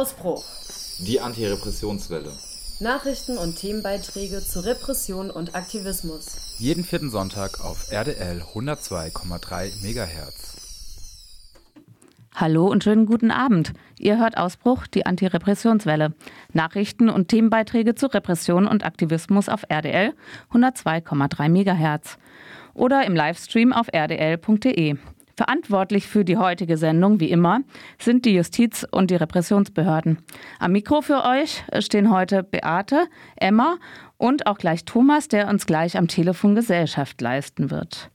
Ausbruch. 0.00 0.44
Die 1.00 1.20
Antirepressionswelle. 1.20 2.32
Nachrichten 2.80 3.36
und 3.36 3.56
Themenbeiträge 3.56 4.40
zu 4.40 4.64
Repression 4.64 5.30
und 5.30 5.54
Aktivismus. 5.54 6.56
Jeden 6.58 6.84
vierten 6.84 7.10
Sonntag 7.10 7.62
auf 7.62 7.92
RDL 7.92 8.42
102,3 8.54 9.72
MHz. 9.82 10.56
Hallo 12.34 12.66
und 12.68 12.82
schönen 12.82 13.04
guten 13.04 13.30
Abend. 13.30 13.74
Ihr 13.98 14.18
hört 14.18 14.38
Ausbruch, 14.38 14.86
die 14.86 15.04
Antirepressionswelle. 15.04 16.14
Nachrichten 16.54 17.10
und 17.10 17.28
Themenbeiträge 17.28 17.94
zu 17.94 18.06
Repression 18.06 18.66
und 18.66 18.86
Aktivismus 18.86 19.50
auf 19.50 19.64
RDL 19.68 20.14
102,3 20.50 21.48
MHz 21.50 22.16
oder 22.74 23.04
im 23.06 23.14
Livestream 23.14 23.72
auf 23.72 23.88
rdl.de. 23.92 24.96
Verantwortlich 25.36 26.06
für 26.06 26.24
die 26.24 26.36
heutige 26.36 26.76
Sendung, 26.76 27.18
wie 27.18 27.30
immer, 27.30 27.60
sind 27.98 28.26
die 28.26 28.34
Justiz- 28.34 28.86
und 28.90 29.10
die 29.10 29.16
Repressionsbehörden. 29.16 30.18
Am 30.58 30.72
Mikro 30.72 31.00
für 31.00 31.24
euch 31.24 31.64
stehen 31.78 32.10
heute 32.10 32.42
Beate, 32.42 33.06
Emma 33.36 33.78
und 34.18 34.46
auch 34.46 34.58
gleich 34.58 34.84
Thomas, 34.84 35.28
der 35.28 35.48
uns 35.48 35.64
gleich 35.64 35.96
am 35.96 36.08
Telefon 36.08 36.54
Gesellschaft 36.54 37.20
leisten 37.22 37.70
wird. 37.70 38.10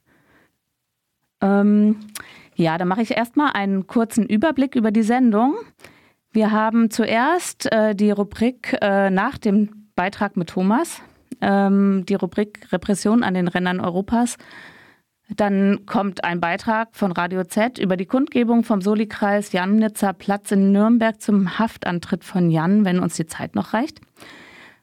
Ähm, 1.41 1.99
ja, 2.55 2.77
dann 2.77 2.87
mache 2.87 3.01
ich 3.01 3.17
erstmal 3.17 3.53
einen 3.53 3.87
kurzen 3.87 4.25
Überblick 4.25 4.75
über 4.75 4.91
die 4.91 5.01
Sendung. 5.01 5.55
Wir 6.31 6.51
haben 6.51 6.91
zuerst 6.91 7.71
äh, 7.71 7.95
die 7.95 8.11
Rubrik 8.11 8.77
äh, 8.81 9.09
nach 9.09 9.37
dem 9.37 9.89
Beitrag 9.95 10.37
mit 10.37 10.49
Thomas, 10.49 11.01
ähm, 11.45 12.03
die 12.07 12.15
Rubrik 12.15 12.71
Repression 12.71 13.23
an 13.23 13.35
den 13.35 13.47
Rändern 13.47 13.79
Europas 13.79 14.37
dann 15.29 15.85
kommt 15.85 16.23
ein 16.23 16.39
Beitrag 16.39 16.89
von 16.91 17.11
Radio 17.11 17.43
Z 17.43 17.79
über 17.79 17.97
die 17.97 18.05
Kundgebung 18.05 18.63
vom 18.63 18.81
Soli-Kreis 18.81 19.51
Jannitzer 19.53 20.13
Platz 20.13 20.51
in 20.51 20.71
Nürnberg 20.71 21.19
zum 21.19 21.57
Haftantritt 21.57 22.23
von 22.23 22.51
Jan, 22.51 22.85
wenn 22.85 22.99
uns 22.99 23.15
die 23.15 23.25
Zeit 23.25 23.55
noch 23.55 23.73
reicht. 23.73 24.01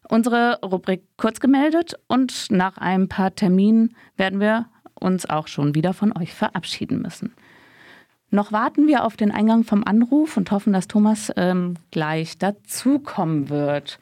Unsere 0.09 0.59
Rubrik 0.61 1.05
kurz 1.17 1.39
gemeldet 1.39 1.95
und 2.09 2.51
nach 2.51 2.77
ein 2.77 3.09
paar 3.09 3.35
Terminen 3.35 3.95
werden 4.17 4.41
wir 4.41 4.67
uns 4.95 5.31
auch 5.31 5.47
schon 5.47 5.75
wieder 5.77 5.95
von 5.95 6.17
euch 6.17 6.35
verabschieden 6.35 7.01
müssen. 7.01 7.33
Noch 8.31 8.51
warten 8.51 8.89
wir 8.89 9.05
auf 9.05 9.17
den 9.17 9.31
Eingang 9.31 9.63
vom 9.63 9.85
Anruf 9.85 10.37
und 10.37 10.51
hoffen, 10.51 10.73
dass 10.73 10.89
Thomas 10.89 11.31
ähm, 11.37 11.75
gleich 11.91 12.39
dazukommen 12.39 13.49
wird. 13.49 14.01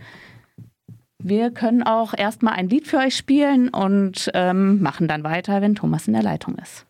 Wir 1.22 1.50
können 1.50 1.82
auch 1.82 2.14
erstmal 2.16 2.54
ein 2.54 2.68
Lied 2.68 2.86
für 2.86 2.98
euch 2.98 3.16
spielen 3.16 3.68
und 3.68 4.30
ähm, 4.34 4.80
machen 4.80 5.06
dann 5.06 5.22
weiter, 5.22 5.60
wenn 5.60 5.74
Thomas 5.74 6.06
in 6.06 6.14
der 6.14 6.22
Leitung 6.22 6.56
ist. 6.56 6.86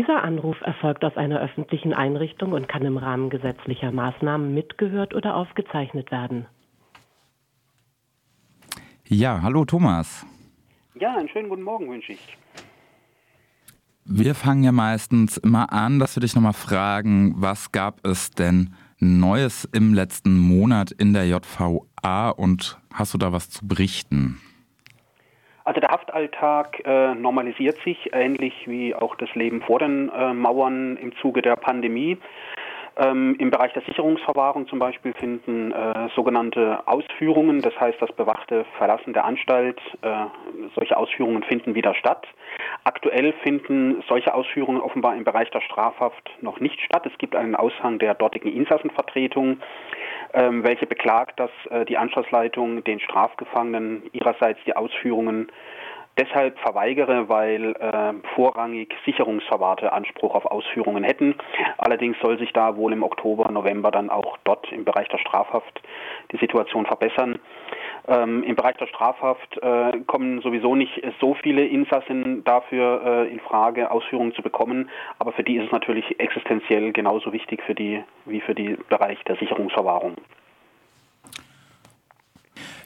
Dieser 0.00 0.24
Anruf 0.24 0.58
erfolgt 0.62 1.04
aus 1.04 1.14
einer 1.18 1.40
öffentlichen 1.40 1.92
Einrichtung 1.92 2.52
und 2.52 2.68
kann 2.68 2.86
im 2.86 2.96
Rahmen 2.96 3.28
gesetzlicher 3.28 3.92
Maßnahmen 3.92 4.54
mitgehört 4.54 5.12
oder 5.12 5.36
aufgezeichnet 5.36 6.10
werden. 6.10 6.46
Ja, 9.06 9.42
hallo 9.42 9.66
Thomas. 9.66 10.24
Ja, 10.98 11.18
einen 11.18 11.28
schönen 11.28 11.50
guten 11.50 11.64
Morgen 11.64 11.90
wünsche 11.90 12.12
ich. 12.12 12.38
Wir 14.06 14.34
fangen 14.34 14.64
ja 14.64 14.72
meistens 14.72 15.36
immer 15.36 15.70
an, 15.70 15.98
dass 15.98 16.16
wir 16.16 16.22
dich 16.22 16.34
nochmal 16.34 16.54
fragen, 16.54 17.34
was 17.36 17.70
gab 17.70 18.00
es 18.06 18.30
denn 18.30 18.72
Neues 19.00 19.68
im 19.70 19.92
letzten 19.92 20.38
Monat 20.38 20.92
in 20.92 21.12
der 21.12 21.26
JVA 21.26 22.30
und 22.30 22.80
hast 22.90 23.12
du 23.12 23.18
da 23.18 23.32
was 23.32 23.50
zu 23.50 23.68
berichten? 23.68 24.40
Also 25.64 25.80
der 25.80 25.90
Haftalltag 25.90 26.82
äh, 26.86 27.14
normalisiert 27.14 27.78
sich, 27.84 28.10
ähnlich 28.12 28.66
wie 28.66 28.94
auch 28.94 29.14
das 29.16 29.34
Leben 29.34 29.60
vor 29.62 29.78
den 29.78 30.08
äh, 30.08 30.32
Mauern 30.32 30.96
im 30.96 31.14
Zuge 31.16 31.42
der 31.42 31.56
Pandemie. 31.56 32.18
Ähm, 33.00 33.34
Im 33.38 33.50
Bereich 33.50 33.72
der 33.72 33.82
Sicherungsverwahrung 33.82 34.68
zum 34.68 34.78
Beispiel 34.78 35.14
finden 35.14 35.72
äh, 35.72 36.08
sogenannte 36.14 36.86
Ausführungen, 36.86 37.62
das 37.62 37.78
heißt 37.80 37.96
das 37.98 38.12
bewachte 38.12 38.66
Verlassen 38.76 39.14
der 39.14 39.24
Anstalt, 39.24 39.80
äh, 40.02 40.26
solche 40.74 40.98
Ausführungen 40.98 41.42
finden 41.42 41.74
wieder 41.74 41.94
statt. 41.94 42.26
Aktuell 42.84 43.32
finden 43.42 44.02
solche 44.06 44.34
Ausführungen 44.34 44.82
offenbar 44.82 45.16
im 45.16 45.24
Bereich 45.24 45.50
der 45.50 45.62
Strafhaft 45.62 46.28
noch 46.42 46.60
nicht 46.60 46.78
statt. 46.82 47.06
Es 47.06 47.16
gibt 47.16 47.34
einen 47.34 47.56
Aushang 47.56 47.98
der 47.98 48.12
dortigen 48.12 48.52
Insassenvertretung, 48.52 49.60
ähm, 50.34 50.62
welche 50.62 50.86
beklagt, 50.86 51.40
dass 51.40 51.50
äh, 51.70 51.86
die 51.86 51.96
Anschlussleitung 51.96 52.84
den 52.84 53.00
Strafgefangenen 53.00 54.10
ihrerseits 54.12 54.60
die 54.66 54.76
Ausführungen 54.76 55.50
deshalb 56.20 56.58
verweigere, 56.58 57.28
weil 57.28 57.72
äh, 57.72 58.12
vorrangig 58.34 58.94
Sicherungsverwahrte 59.06 59.92
Anspruch 59.92 60.34
auf 60.34 60.44
Ausführungen 60.44 61.02
hätten. 61.02 61.34
Allerdings 61.78 62.16
soll 62.20 62.38
sich 62.38 62.52
da 62.52 62.76
wohl 62.76 62.92
im 62.92 63.02
Oktober, 63.02 63.50
November 63.50 63.90
dann 63.90 64.10
auch 64.10 64.36
dort 64.44 64.70
im 64.70 64.84
Bereich 64.84 65.08
der 65.08 65.18
Strafhaft 65.18 65.80
die 66.32 66.36
Situation 66.36 66.86
verbessern. 66.86 67.38
Ähm, 68.06 68.42
Im 68.42 68.56
Bereich 68.56 68.76
der 68.76 68.86
Strafhaft 68.86 69.58
äh, 69.62 70.00
kommen 70.06 70.40
sowieso 70.40 70.74
nicht 70.74 71.02
so 71.20 71.34
viele 71.34 71.66
Insassen 71.66 72.44
dafür 72.44 73.02
äh, 73.04 73.30
in 73.30 73.40
Frage, 73.40 73.90
Ausführungen 73.90 74.34
zu 74.34 74.42
bekommen, 74.42 74.90
aber 75.18 75.32
für 75.32 75.42
die 75.42 75.56
ist 75.56 75.66
es 75.66 75.72
natürlich 75.72 76.18
existenziell 76.18 76.92
genauso 76.92 77.32
wichtig 77.32 77.62
für 77.62 77.74
die 77.74 78.02
wie 78.26 78.40
für 78.40 78.54
den 78.54 78.78
Bereich 78.88 79.22
der 79.24 79.36
Sicherungsverwahrung. 79.36 80.16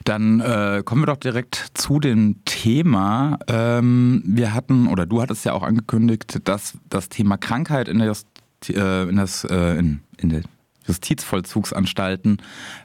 Dann 0.05 0.39
äh, 0.39 0.83
kommen 0.85 1.01
wir 1.01 1.07
doch 1.07 1.17
direkt 1.17 1.71
zu 1.73 1.99
dem 1.99 2.45
Thema. 2.45 3.39
Ähm, 3.47 4.21
wir 4.25 4.53
hatten, 4.53 4.87
oder 4.87 5.07
du 5.07 5.19
hattest 5.19 5.45
ja 5.45 5.53
auch 5.53 5.63
angekündigt, 5.63 6.41
dass 6.43 6.77
das 6.89 7.09
Thema 7.09 7.37
Krankheit 7.37 7.87
in 7.87 7.97
der, 7.97 8.07
Just, 8.07 8.27
äh, 8.69 9.09
in, 9.09 9.15
das, 9.15 9.43
äh, 9.45 9.79
in, 9.79 10.01
in 10.17 10.29
der 10.29 10.41
Justizvollzugsanstalten 10.87 12.37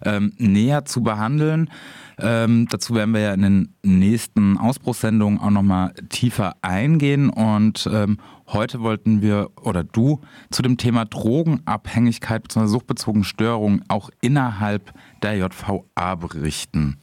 ähm, 0.02 0.32
näher 0.38 0.86
zu 0.86 1.02
behandeln. 1.02 1.68
Ähm, 2.18 2.66
dazu 2.70 2.94
werden 2.94 3.12
wir 3.12 3.20
ja 3.20 3.34
in 3.34 3.42
den 3.42 3.74
nächsten 3.82 4.56
Ausbruchssendungen 4.56 5.38
auch 5.40 5.50
nochmal 5.50 5.92
tiefer 6.08 6.54
eingehen. 6.62 7.28
Und 7.28 7.88
ähm, 7.92 8.18
heute 8.48 8.80
wollten 8.80 9.20
wir 9.20 9.50
oder 9.60 9.84
du 9.84 10.20
zu 10.50 10.62
dem 10.62 10.78
Thema 10.78 11.04
Drogenabhängigkeit 11.04 12.42
bzw. 12.42 12.66
suchtbezogene 12.66 13.24
Störungen 13.24 13.84
auch 13.88 14.10
innerhalb 14.22 14.92
der 15.22 15.36
JVA 15.36 16.14
berichten. 16.14 16.98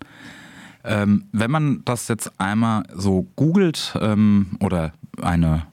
Ähm, 0.84 1.26
wenn 1.32 1.52
man 1.52 1.82
das 1.86 2.08
jetzt 2.08 2.32
einmal 2.40 2.84
so 2.94 3.28
googelt 3.36 3.98
ähm, 4.00 4.58
oder 4.62 4.94
eine 5.22 5.68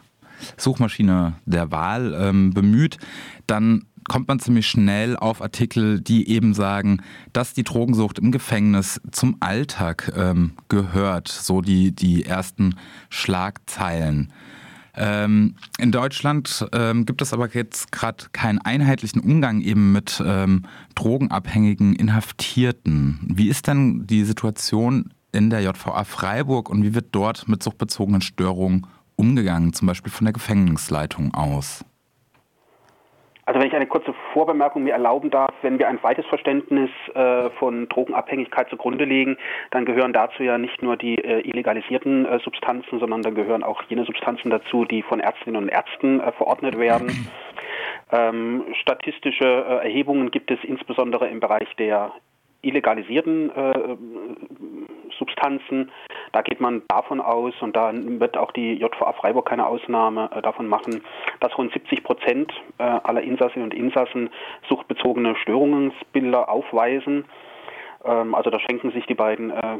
Suchmaschine 0.56 1.34
der 1.46 1.70
Wahl 1.70 2.14
ähm, 2.18 2.50
bemüht, 2.50 2.98
dann 3.46 3.86
kommt 4.08 4.28
man 4.28 4.38
ziemlich 4.38 4.66
schnell 4.66 5.16
auf 5.16 5.40
Artikel, 5.40 6.00
die 6.00 6.28
eben 6.28 6.54
sagen, 6.54 7.02
dass 7.32 7.54
die 7.54 7.64
Drogensucht 7.64 8.18
im 8.18 8.32
Gefängnis 8.32 9.00
zum 9.12 9.36
Alltag 9.40 10.12
ähm, 10.16 10.52
gehört. 10.68 11.28
So 11.28 11.60
die, 11.60 11.92
die 11.92 12.24
ersten 12.24 12.76
Schlagzeilen. 13.08 14.32
Ähm, 14.96 15.56
in 15.78 15.92
Deutschland 15.92 16.66
ähm, 16.72 17.04
gibt 17.06 17.20
es 17.22 17.32
aber 17.32 17.48
jetzt 17.50 17.90
gerade 17.92 18.26
keinen 18.32 18.58
einheitlichen 18.58 19.20
Umgang 19.20 19.60
eben 19.60 19.92
mit 19.92 20.22
ähm, 20.24 20.62
drogenabhängigen 20.94 21.96
Inhaftierten. 21.96 23.18
Wie 23.22 23.48
ist 23.48 23.66
denn 23.66 24.06
die 24.06 24.24
Situation 24.24 25.12
in 25.32 25.50
der 25.50 25.62
JVA 25.62 26.04
Freiburg 26.04 26.70
und 26.70 26.82
wie 26.84 26.94
wird 26.94 27.06
dort 27.12 27.48
mit 27.48 27.62
suchtbezogenen 27.62 28.20
Störungen 28.20 28.86
umgegangen, 29.16 29.72
zum 29.72 29.86
Beispiel 29.86 30.12
von 30.12 30.26
der 30.26 30.32
Gefängnisleitung 30.32 31.34
aus? 31.34 31.84
Also 33.46 33.60
wenn 33.60 33.68
ich 33.68 33.74
eine 33.74 33.86
kurze 33.86 34.14
Vorbemerkung 34.32 34.84
mir 34.84 34.94
erlauben 34.94 35.30
darf, 35.30 35.52
wenn 35.62 35.78
wir 35.78 35.88
ein 35.88 36.02
weites 36.02 36.24
Verständnis 36.26 36.90
äh, 37.14 37.50
von 37.58 37.88
Drogenabhängigkeit 37.88 38.70
zugrunde 38.70 39.04
legen, 39.04 39.36
dann 39.70 39.84
gehören 39.84 40.12
dazu 40.12 40.42
ja 40.42 40.56
nicht 40.56 40.82
nur 40.82 40.96
die 40.96 41.18
äh, 41.18 41.40
illegalisierten 41.40 42.24
äh, 42.24 42.38
Substanzen, 42.40 42.98
sondern 42.98 43.22
dann 43.22 43.34
gehören 43.34 43.62
auch 43.62 43.82
jene 43.88 44.04
Substanzen 44.04 44.50
dazu, 44.50 44.84
die 44.86 45.02
von 45.02 45.20
Ärztinnen 45.20 45.62
und 45.62 45.68
Ärzten 45.68 46.20
äh, 46.20 46.32
verordnet 46.32 46.78
werden. 46.78 47.28
Ähm, 48.12 48.64
statistische 48.80 49.44
äh, 49.44 49.84
Erhebungen 49.86 50.30
gibt 50.30 50.50
es 50.50 50.58
insbesondere 50.62 51.28
im 51.28 51.40
Bereich 51.40 51.68
der 51.76 52.12
illegalisierten 52.66 53.50
äh, 53.50 53.96
Substanzen. 55.18 55.90
Da 56.32 56.42
geht 56.42 56.60
man 56.60 56.82
davon 56.88 57.20
aus, 57.20 57.54
und 57.60 57.76
da 57.76 57.92
wird 57.94 58.36
auch 58.36 58.52
die 58.52 58.74
JVA 58.74 59.12
Freiburg 59.12 59.48
keine 59.48 59.66
Ausnahme 59.66 60.30
äh, 60.34 60.42
davon 60.42 60.66
machen, 60.66 61.02
dass 61.40 61.56
rund 61.56 61.72
70 61.72 62.02
Prozent 62.02 62.52
äh, 62.78 62.82
aller 62.82 63.22
Insassinnen 63.22 63.64
und 63.70 63.74
Insassen 63.74 64.30
suchtbezogene 64.68 65.36
Störungsbilder 65.36 66.48
aufweisen. 66.48 67.24
Ähm, 68.04 68.34
also 68.34 68.50
da 68.50 68.60
schenken 68.60 68.90
sich 68.92 69.06
die 69.06 69.14
beiden 69.14 69.50
äh, 69.50 69.78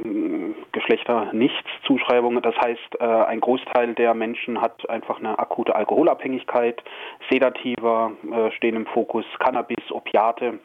Geschlechter 0.73 1.33
nichts 1.33 1.69
Zuschreibungen. 1.87 2.43
Das 2.43 2.57
heißt, 2.57 3.01
äh, 3.01 3.05
ein 3.05 3.41
Großteil 3.41 3.95
der 3.95 4.15
Menschen 4.15 4.61
hat 4.61 4.89
einfach 4.89 5.19
eine 5.19 5.39
akute 5.39 5.75
Alkoholabhängigkeit. 5.77 6.83
Sedativa 7.31 8.13
äh, 8.31 8.51
stehen 8.53 8.77
im 8.77 8.87
Fokus, 8.87 9.25
Cannabis, 9.39 9.91
Opiate 9.91 10.59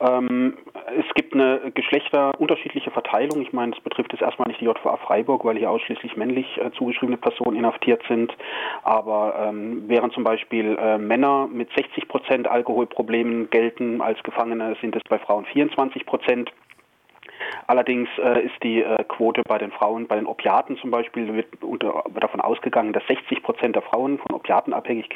ähm, 0.00 0.56
es 0.98 1.14
gibt 1.14 1.34
eine 1.34 1.72
geschlechterunterschiedliche 1.74 2.90
Verteilung. 2.90 3.40
Ich 3.40 3.52
meine, 3.52 3.72
das 3.72 3.80
betrifft 3.82 4.12
jetzt 4.12 4.22
erstmal 4.22 4.48
nicht 4.48 4.60
die 4.60 4.64
JVA 4.64 4.96
Freiburg, 4.96 5.44
weil 5.44 5.56
hier 5.56 5.70
ausschließlich 5.70 6.16
männlich 6.16 6.46
äh, 6.58 6.70
zugeschriebene 6.72 7.16
Personen 7.16 7.56
inhaftiert 7.56 8.02
sind. 8.08 8.34
Aber 8.82 9.34
ähm, 9.38 9.84
während 9.86 10.12
zum 10.12 10.24
Beispiel 10.24 10.76
äh, 10.78 10.98
Männer 10.98 11.48
mit 11.50 11.70
60 11.74 12.08
Prozent 12.08 12.48
Alkoholproblemen 12.48 13.50
gelten 13.50 14.00
als 14.00 14.22
Gefangene, 14.22 14.76
sind 14.80 14.96
es 14.96 15.02
bei 15.08 15.18
Frauen 15.18 15.44
24 15.46 16.06
Prozent. 16.06 16.52
Allerdings 17.66 18.08
äh, 18.18 18.44
ist 18.44 18.62
die 18.62 18.82
äh, 18.82 19.04
Quote 19.04 19.42
bei 19.46 19.58
den 19.58 19.70
Frauen, 19.72 20.06
bei 20.06 20.16
den 20.16 20.26
Opiaten 20.26 20.76
zum 20.76 20.90
Beispiel, 20.90 21.32
wird, 21.34 21.62
unter, 21.62 22.04
davon 22.20 22.40
ausgegangen, 22.40 22.92
dass 22.92 23.06
60 23.06 23.42
Prozent 23.42 23.76
der 23.76 23.82
Frauen 23.82 24.18
von 24.18 24.34
Opiaten 24.34 24.72
abhängig, 24.72 25.08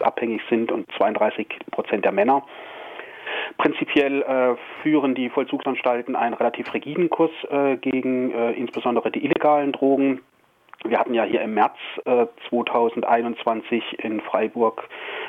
abhängig 0.00 0.42
sind 0.48 0.72
und 0.72 0.90
32 0.96 1.46
Prozent 1.70 2.04
der 2.04 2.12
Männer. 2.12 2.44
Prinzipiell 3.58 4.22
äh, 4.22 4.56
führen 4.82 5.14
die 5.14 5.30
Vollzugsanstalten 5.30 6.16
einen 6.16 6.34
relativ 6.34 6.72
rigiden 6.74 7.10
Kurs 7.10 7.30
äh, 7.50 7.76
gegen 7.76 8.32
äh, 8.32 8.52
insbesondere 8.52 9.10
die 9.10 9.24
illegalen 9.24 9.72
Drogen. 9.72 10.20
Wir 10.86 10.98
hatten 10.98 11.14
ja 11.14 11.24
hier 11.24 11.40
im 11.40 11.54
März 11.54 11.76
äh, 12.04 12.26
2021 12.50 14.00
in 14.00 14.20
Freiburg 14.20 14.86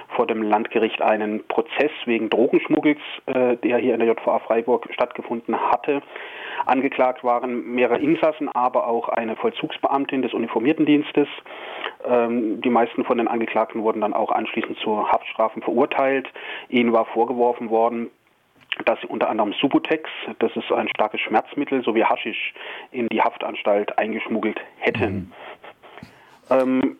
vor 0.09 0.27
dem 0.27 0.43
Landgericht 0.43 1.01
einen 1.01 1.47
Prozess 1.47 1.91
wegen 2.05 2.29
Drogenschmuggels, 2.29 2.99
äh, 3.27 3.55
der 3.57 3.77
hier 3.77 3.93
in 3.93 3.99
der 3.99 4.09
JVA 4.09 4.39
Freiburg 4.39 4.87
stattgefunden 4.91 5.57
hatte. 5.57 6.01
Angeklagt 6.65 7.23
waren 7.23 7.73
mehrere 7.73 7.99
Insassen, 7.99 8.49
aber 8.53 8.87
auch 8.87 9.07
eine 9.07 9.37
Vollzugsbeamtin 9.37 10.23
des 10.23 10.33
Uniformiertendienstes. 10.33 11.27
Ähm, 12.05 12.59
die 12.61 12.69
meisten 12.69 13.05
von 13.05 13.17
den 13.17 13.29
Angeklagten 13.29 13.81
wurden 13.81 14.01
dann 14.01 14.13
auch 14.13 14.31
anschließend 14.31 14.77
zu 14.79 15.09
Haftstrafen 15.09 15.61
verurteilt. 15.61 16.27
Ihnen 16.67 16.91
war 16.91 17.05
vorgeworfen 17.05 17.69
worden, 17.69 18.09
dass 18.83 18.99
sie 19.01 19.07
unter 19.07 19.29
anderem 19.29 19.53
Subutex, 19.53 20.09
das 20.39 20.51
ist 20.55 20.71
ein 20.71 20.89
starkes 20.89 21.21
Schmerzmittel, 21.21 21.83
sowie 21.83 22.03
Haschisch 22.03 22.53
in 22.91 23.07
die 23.09 23.21
Haftanstalt 23.21 23.97
eingeschmuggelt 23.97 24.59
hätten. 24.77 25.15
Mhm. 25.15 25.31
Ähm, 26.49 26.97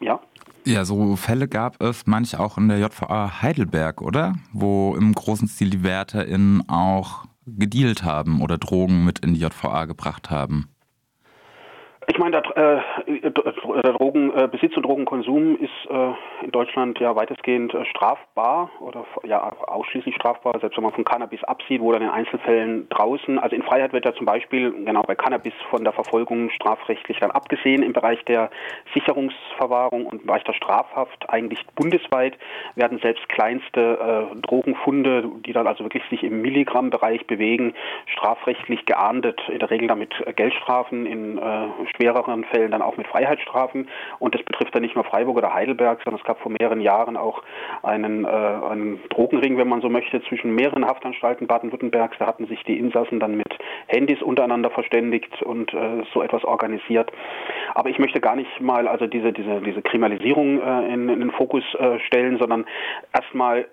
ja. 0.00 0.20
Ja, 0.66 0.84
so 0.84 1.16
Fälle 1.16 1.48
gab 1.48 1.80
es 1.80 2.06
manch 2.06 2.38
auch 2.38 2.58
in 2.58 2.68
der 2.68 2.78
JVA 2.78 3.42
Heidelberg, 3.42 4.02
oder? 4.02 4.34
Wo 4.52 4.94
im 4.94 5.14
großen 5.14 5.48
Stil 5.48 5.70
die 5.70 5.82
WärterInnen 5.82 6.68
auch 6.68 7.24
gedealt 7.46 8.04
haben 8.04 8.42
oder 8.42 8.58
Drogen 8.58 9.04
mit 9.04 9.20
in 9.20 9.34
die 9.34 9.40
JVA 9.40 9.86
gebracht 9.86 10.30
haben. 10.30 10.68
Ich 12.08 12.18
meine, 12.18 12.42
der, 12.42 12.82
äh, 13.06 13.30
der 13.30 13.49
Drogenbesitz 13.72 14.72
äh, 14.72 14.76
und 14.76 14.82
Drogenkonsum 14.84 15.56
ist 15.56 15.90
äh, 15.90 16.44
in 16.44 16.50
Deutschland 16.50 16.98
ja 16.98 17.14
weitestgehend 17.14 17.74
äh, 17.74 17.84
strafbar 17.86 18.70
oder 18.80 19.04
ja 19.24 19.52
ausschließlich 19.66 20.14
strafbar, 20.14 20.58
selbst 20.60 20.76
wenn 20.76 20.84
man 20.84 20.92
von 20.92 21.04
Cannabis 21.04 21.42
absieht, 21.44 21.80
wo 21.80 21.92
dann 21.92 22.02
in 22.02 22.08
Einzelfällen 22.08 22.88
draußen, 22.88 23.38
also 23.38 23.54
in 23.56 23.62
Freiheit 23.62 23.92
wird 23.92 24.04
ja 24.04 24.14
zum 24.14 24.26
Beispiel 24.26 24.72
genau 24.84 25.02
bei 25.02 25.14
Cannabis 25.14 25.52
von 25.70 25.84
der 25.84 25.92
Verfolgung 25.92 26.50
strafrechtlich 26.50 27.18
dann 27.20 27.30
abgesehen. 27.30 27.82
Im 27.82 27.92
Bereich 27.92 28.24
der 28.24 28.50
Sicherungsverwahrung 28.94 30.06
und 30.06 30.24
leichter 30.24 30.54
Strafhaft 30.54 31.28
eigentlich 31.28 31.64
bundesweit 31.74 32.36
werden 32.74 32.98
selbst 33.00 33.28
kleinste 33.28 34.30
äh, 34.34 34.40
Drogenfunde, 34.40 35.30
die 35.46 35.52
dann 35.52 35.66
also 35.66 35.84
wirklich 35.84 36.02
sich 36.10 36.22
im 36.22 36.42
Milligrammbereich 36.42 37.26
bewegen, 37.26 37.74
strafrechtlich 38.06 38.86
geahndet, 38.86 39.40
in 39.48 39.58
der 39.58 39.70
Regel 39.70 39.88
damit 39.88 40.14
Geldstrafen, 40.36 41.06
in 41.06 41.38
äh, 41.38 41.68
schwereren 41.94 42.44
Fällen 42.44 42.70
dann 42.70 42.82
auch 42.82 42.96
mit 42.96 43.06
Freiheitsstrafen. 43.06 43.59
Und 44.18 44.34
das 44.34 44.42
betrifft 44.42 44.74
dann 44.74 44.82
nicht 44.82 44.94
nur 44.94 45.04
Freiburg 45.04 45.36
oder 45.36 45.54
Heidelberg, 45.54 46.00
sondern 46.04 46.20
es 46.20 46.26
gab 46.26 46.40
vor 46.40 46.52
mehreren 46.52 46.80
Jahren 46.80 47.16
auch 47.16 47.42
einen, 47.82 48.24
äh, 48.24 48.28
einen 48.28 49.00
Drogenring, 49.10 49.58
wenn 49.58 49.68
man 49.68 49.80
so 49.80 49.88
möchte, 49.88 50.22
zwischen 50.22 50.54
mehreren 50.54 50.86
Haftanstalten 50.86 51.46
Baden-Württembergs. 51.46 52.16
Da 52.18 52.26
hatten 52.26 52.46
sich 52.46 52.62
die 52.64 52.78
Insassen 52.78 53.20
dann 53.20 53.36
mit 53.36 53.48
Handys 53.86 54.22
untereinander 54.22 54.70
verständigt 54.70 55.42
und 55.42 55.72
äh, 55.74 56.02
so 56.12 56.22
etwas 56.22 56.44
organisiert. 56.44 57.10
Aber 57.74 57.90
ich 57.90 57.98
möchte 57.98 58.20
gar 58.20 58.36
nicht 58.36 58.60
mal 58.60 58.88
also 58.88 59.06
diese, 59.06 59.32
diese, 59.32 59.60
diese 59.60 59.82
Kriminalisierung 59.82 60.60
äh, 60.60 60.92
in, 60.92 61.08
in, 61.08 61.20
den 61.20 61.30
Fokus 61.30 61.64
äh, 61.78 61.98
stellen, 62.00 62.38
sondern 62.38 62.66
erstmal, 63.12 63.66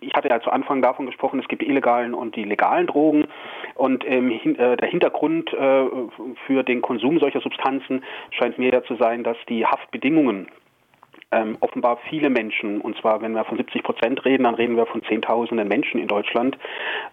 ich 0.00 0.12
hatte 0.14 0.28
ja 0.28 0.40
zu 0.40 0.50
Anfang 0.50 0.82
davon 0.82 1.06
gesprochen, 1.06 1.40
es 1.40 1.48
gibt 1.48 1.62
die 1.62 1.68
illegalen 1.68 2.14
und 2.14 2.36
die 2.36 2.44
legalen 2.44 2.86
Drogen 2.86 3.26
und 3.74 4.04
ähm, 4.06 4.28
der 4.56 4.88
Hintergrund 4.88 5.52
äh, 5.52 5.84
für 6.46 6.62
den 6.62 6.82
Konsum 6.82 7.18
solcher 7.18 7.40
Substanzen 7.40 8.04
scheint 8.30 8.58
mir 8.58 8.72
ja 8.72 8.82
zu 8.82 8.96
sein, 8.96 9.07
dass 9.16 9.36
die 9.48 9.64
Haftbedingungen 9.64 10.48
ähm, 11.30 11.56
offenbar 11.60 11.98
viele 12.08 12.30
Menschen, 12.30 12.80
und 12.80 12.96
zwar 12.98 13.20
wenn 13.20 13.32
wir 13.32 13.44
von 13.44 13.58
70 13.58 13.82
Prozent 13.82 14.24
reden, 14.24 14.44
dann 14.44 14.54
reden 14.54 14.76
wir 14.76 14.86
von 14.86 15.02
Zehntausenden 15.02 15.68
Menschen 15.68 16.00
in 16.00 16.08
Deutschland, 16.08 16.56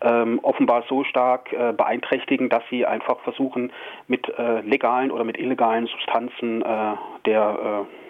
ähm, 0.02 0.40
offenbar 0.42 0.84
so 0.88 1.04
stark 1.04 1.52
äh, 1.52 1.74
beeinträchtigen, 1.74 2.50
dass 2.50 2.64
sie 2.70 2.86
einfach 2.86 3.20
versuchen, 3.22 3.72
mit 4.08 4.28
äh, 4.38 4.62
legalen 4.62 5.12
oder 5.12 5.24
mit 5.24 5.38
illegalen 5.38 5.88
Substanzen 5.88 6.62
äh, 6.62 6.94
der 7.26 7.86
äh, 7.86 8.06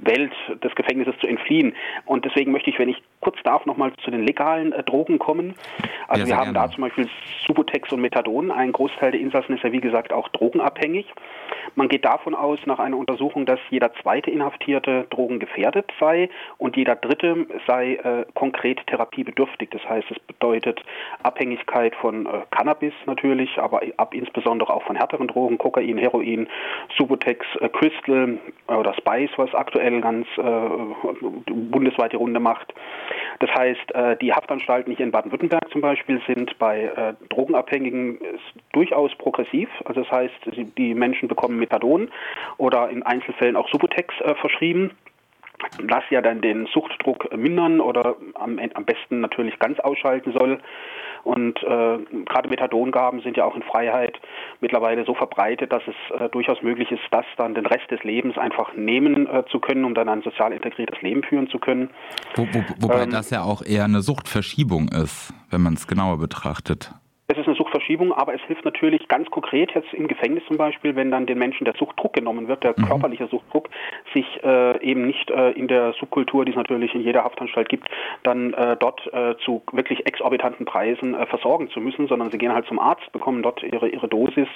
Welt 0.00 0.32
des 0.62 0.74
Gefängnisses 0.74 1.14
zu 1.20 1.26
entfliehen. 1.26 1.74
Und 2.06 2.24
deswegen 2.24 2.52
möchte 2.52 2.70
ich, 2.70 2.78
wenn 2.78 2.88
ich 2.88 3.02
kurz 3.24 3.42
darf, 3.42 3.66
nochmal 3.66 3.92
zu 4.04 4.10
den 4.10 4.22
legalen 4.22 4.72
äh, 4.72 4.82
Drogen 4.84 5.18
kommen. 5.18 5.54
Also 6.08 6.22
ja, 6.22 6.28
wir 6.28 6.36
haben 6.36 6.52
gerne. 6.52 6.68
da 6.68 6.70
zum 6.70 6.82
Beispiel 6.82 7.08
Subutex 7.46 7.90
und 7.92 8.00
Methadon. 8.00 8.50
Ein 8.50 8.72
Großteil 8.72 9.12
der 9.12 9.20
Insassen 9.20 9.56
ist 9.56 9.64
ja 9.64 9.72
wie 9.72 9.80
gesagt 9.80 10.12
auch 10.12 10.28
drogenabhängig. 10.28 11.06
Man 11.74 11.88
geht 11.88 12.04
davon 12.04 12.34
aus, 12.34 12.58
nach 12.66 12.78
einer 12.78 12.96
Untersuchung, 12.96 13.46
dass 13.46 13.58
jeder 13.70 13.92
zweite 14.02 14.30
Inhaftierte 14.30 15.06
drogengefährdet 15.10 15.90
sei 15.98 16.28
und 16.58 16.76
jeder 16.76 16.94
dritte 16.94 17.46
sei 17.66 17.94
äh, 17.94 18.26
konkret 18.34 18.86
therapiebedürftig. 18.86 19.70
Das 19.70 19.82
heißt, 19.88 20.10
es 20.10 20.18
bedeutet 20.20 20.82
Abhängigkeit 21.22 21.94
von 21.96 22.26
äh, 22.26 22.42
Cannabis 22.50 22.92
natürlich, 23.06 23.58
aber 23.58 23.80
ab 23.96 24.14
insbesondere 24.14 24.72
auch 24.72 24.82
von 24.84 24.96
härteren 24.96 25.28
Drogen, 25.28 25.58
Kokain, 25.58 25.98
Heroin, 25.98 26.48
Subutex, 26.96 27.46
äh, 27.60 27.68
Crystal 27.68 28.38
oder 28.68 28.94
Spice, 28.94 29.30
was 29.36 29.54
aktuell 29.54 30.00
ganz 30.00 30.26
äh, 30.36 30.42
bundesweit 31.50 32.12
die 32.12 32.16
Runde 32.16 32.40
macht. 32.40 32.74
Das 33.40 33.50
heißt, 33.50 33.94
äh, 33.94 34.16
die 34.16 34.32
Haftanstalten 34.32 34.94
hier 34.94 35.04
in 35.04 35.12
Baden-Württemberg 35.12 35.70
zum 35.70 35.80
Beispiel 35.80 36.20
sind 36.26 36.58
bei 36.58 36.84
äh, 36.84 37.14
Drogenabhängigen 37.30 38.18
durchaus 38.72 39.14
progressiv. 39.16 39.68
Also 39.84 40.02
das 40.02 40.10
heißt, 40.10 40.34
die 40.78 40.94
Menschen 40.94 41.28
bekommen 41.28 41.58
Methadon 41.58 42.10
oder 42.56 42.90
in 42.90 43.02
Einzelfällen 43.02 43.56
auch 43.56 43.68
Subutex 43.68 44.14
äh, 44.20 44.34
verschrieben 44.34 44.90
das 45.86 46.04
ja 46.10 46.20
dann 46.20 46.40
den 46.40 46.66
Suchtdruck 46.66 47.34
mindern 47.36 47.80
oder 47.80 48.16
am, 48.34 48.58
am 48.58 48.84
besten 48.84 49.20
natürlich 49.20 49.58
ganz 49.58 49.78
ausschalten 49.80 50.32
soll. 50.32 50.60
Und 51.24 51.62
äh, 51.62 51.98
gerade 52.26 52.48
Methadongaben 52.50 53.20
sind 53.22 53.36
ja 53.38 53.44
auch 53.44 53.56
in 53.56 53.62
Freiheit 53.62 54.20
mittlerweile 54.60 55.04
so 55.06 55.14
verbreitet, 55.14 55.72
dass 55.72 55.82
es 55.86 56.20
äh, 56.20 56.28
durchaus 56.28 56.62
möglich 56.62 56.90
ist, 56.90 57.02
das 57.10 57.24
dann 57.38 57.54
den 57.54 57.64
Rest 57.64 57.90
des 57.90 58.02
Lebens 58.04 58.36
einfach 58.36 58.74
nehmen 58.74 59.26
äh, 59.26 59.44
zu 59.50 59.58
können, 59.58 59.84
um 59.84 59.94
dann 59.94 60.08
ein 60.08 60.22
sozial 60.22 60.52
integriertes 60.52 61.00
Leben 61.00 61.22
führen 61.22 61.48
zu 61.48 61.58
können. 61.58 61.90
Wo, 62.34 62.46
wo, 62.52 62.62
wobei 62.78 63.04
ähm, 63.04 63.10
das 63.10 63.30
ja 63.30 63.42
auch 63.42 63.62
eher 63.64 63.84
eine 63.84 64.02
Suchtverschiebung 64.02 64.88
ist, 64.88 65.32
wenn 65.50 65.62
man 65.62 65.74
es 65.74 65.86
genauer 65.86 66.18
betrachtet. 66.18 66.92
Es 67.34 67.40
ist 67.40 67.48
eine 67.48 67.56
Suchtverschiebung, 67.56 68.12
aber 68.12 68.32
es 68.32 68.40
hilft 68.42 68.64
natürlich 68.64 69.08
ganz 69.08 69.28
konkret 69.28 69.74
jetzt 69.74 69.92
im 69.92 70.06
Gefängnis 70.06 70.44
zum 70.46 70.56
Beispiel, 70.56 70.94
wenn 70.94 71.10
dann 71.10 71.26
den 71.26 71.36
Menschen 71.36 71.64
der 71.64 71.74
Suchtdruck 71.74 72.12
genommen 72.12 72.46
wird, 72.46 72.62
der 72.62 72.74
mhm. 72.76 72.84
körperliche 72.84 73.26
Suchtdruck, 73.26 73.70
sich 74.12 74.24
äh, 74.44 74.80
eben 74.80 75.04
nicht 75.04 75.32
äh, 75.32 75.50
in 75.50 75.66
der 75.66 75.94
Subkultur, 75.94 76.44
die 76.44 76.52
es 76.52 76.56
natürlich 76.56 76.94
in 76.94 77.00
jeder 77.00 77.24
Haftanstalt 77.24 77.68
gibt, 77.68 77.88
dann 78.22 78.54
äh, 78.54 78.76
dort 78.78 79.12
äh, 79.12 79.34
zu 79.44 79.62
wirklich 79.72 80.06
exorbitanten 80.06 80.64
Preisen 80.64 81.14
äh, 81.14 81.26
versorgen 81.26 81.70
zu 81.70 81.80
müssen, 81.80 82.06
sondern 82.06 82.30
sie 82.30 82.38
gehen 82.38 82.54
halt 82.54 82.66
zum 82.66 82.78
Arzt, 82.78 83.10
bekommen 83.10 83.42
dort 83.42 83.64
ihre, 83.64 83.88
ihre 83.88 84.06
Dosis 84.06 84.48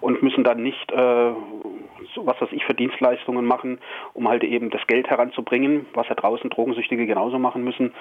und 0.00 0.22
müssen 0.22 0.42
dann 0.42 0.62
nicht, 0.62 0.90
äh, 0.90 1.32
so, 2.14 2.24
was 2.24 2.40
weiß 2.40 2.52
ich, 2.52 2.64
für 2.64 2.72
Dienstleistungen 2.72 3.44
machen, 3.44 3.78
um 4.14 4.26
halt 4.26 4.42
eben 4.42 4.70
das 4.70 4.86
Geld 4.86 5.10
heranzubringen, 5.10 5.84
was 5.92 6.08
ja 6.08 6.14
draußen 6.14 6.48
Drogensüchtige 6.48 7.04
genauso 7.04 7.38
machen 7.38 7.62
müssen 7.62 7.92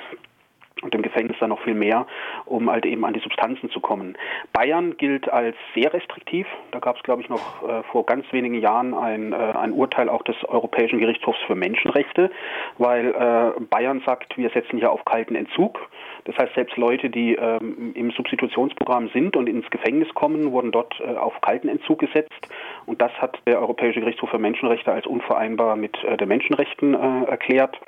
und 0.82 0.96
im 0.96 1.02
Gefängnis 1.02 1.38
dann 1.40 1.50
noch 1.50 1.62
viel 1.62 1.74
mehr, 1.74 2.08
um 2.46 2.70
halt 2.70 2.86
eben 2.86 3.06
an 3.06 3.14
die 3.14 3.20
Substanzen 3.20 3.70
zu 3.70 3.80
kommen. 3.80 4.18
Bayern 4.54 4.98
gilt 4.98 5.32
als 5.32 5.56
sehr 5.76 5.94
restriktiv. 5.94 6.48
Da 6.72 6.80
gab 6.80 6.98
es, 6.98 7.04
glaube 7.04 7.22
ich, 7.22 7.30
noch 7.30 7.68
äh, 7.68 7.84
vor 7.84 8.06
ganz 8.06 8.26
wenigen 8.32 8.56
Jahren 8.56 8.94
ein, 8.94 9.34
äh, 9.34 9.36
ein 9.36 9.72
Urteil 9.72 10.10
auch 10.10 10.24
des 10.24 10.36
Europäischen 10.46 11.00
Gerichtshofs 11.00 11.40
für 11.48 11.56
Menschenrechte, 11.56 12.32
weil 12.78 13.08
äh, 13.08 13.62
Bayern 13.70 14.02
sagt, 14.06 14.38
wir 14.38 14.50
setzen 14.50 14.78
hier 14.78 14.92
auf 14.92 15.06
kalten 15.06 15.36
Entzug. 15.36 15.80
Das 16.26 16.38
heißt, 16.38 16.54
selbst 16.54 16.78
Leute, 16.78 17.10
die 17.10 17.36
ähm, 17.36 17.94
im 17.96 18.12
Substitutionsprogramm 18.12 19.10
sind 19.10 19.36
und 19.36 19.48
ins 19.48 19.70
Gefängnis 19.72 20.14
kommen, 20.14 20.52
wurden 20.52 20.72
dort 20.72 21.00
äh, 21.00 21.16
auf 21.16 21.42
kalten 21.42 21.68
Entzug 21.68 22.00
gesetzt. 22.00 22.48
Und 22.86 23.02
das 23.02 23.12
hat 23.14 23.40
der 23.48 23.60
Europäische 23.60 24.00
Gerichtshof 24.00 24.30
für 24.30 24.40
Menschenrechte 24.40 24.92
als 24.92 25.08
unvereinbar 25.08 25.76
mit 25.76 26.04
äh, 26.04 26.18
den 26.18 26.28
Menschenrechten 26.28 26.94
äh, 26.94 27.30
erklärt. 27.30 27.80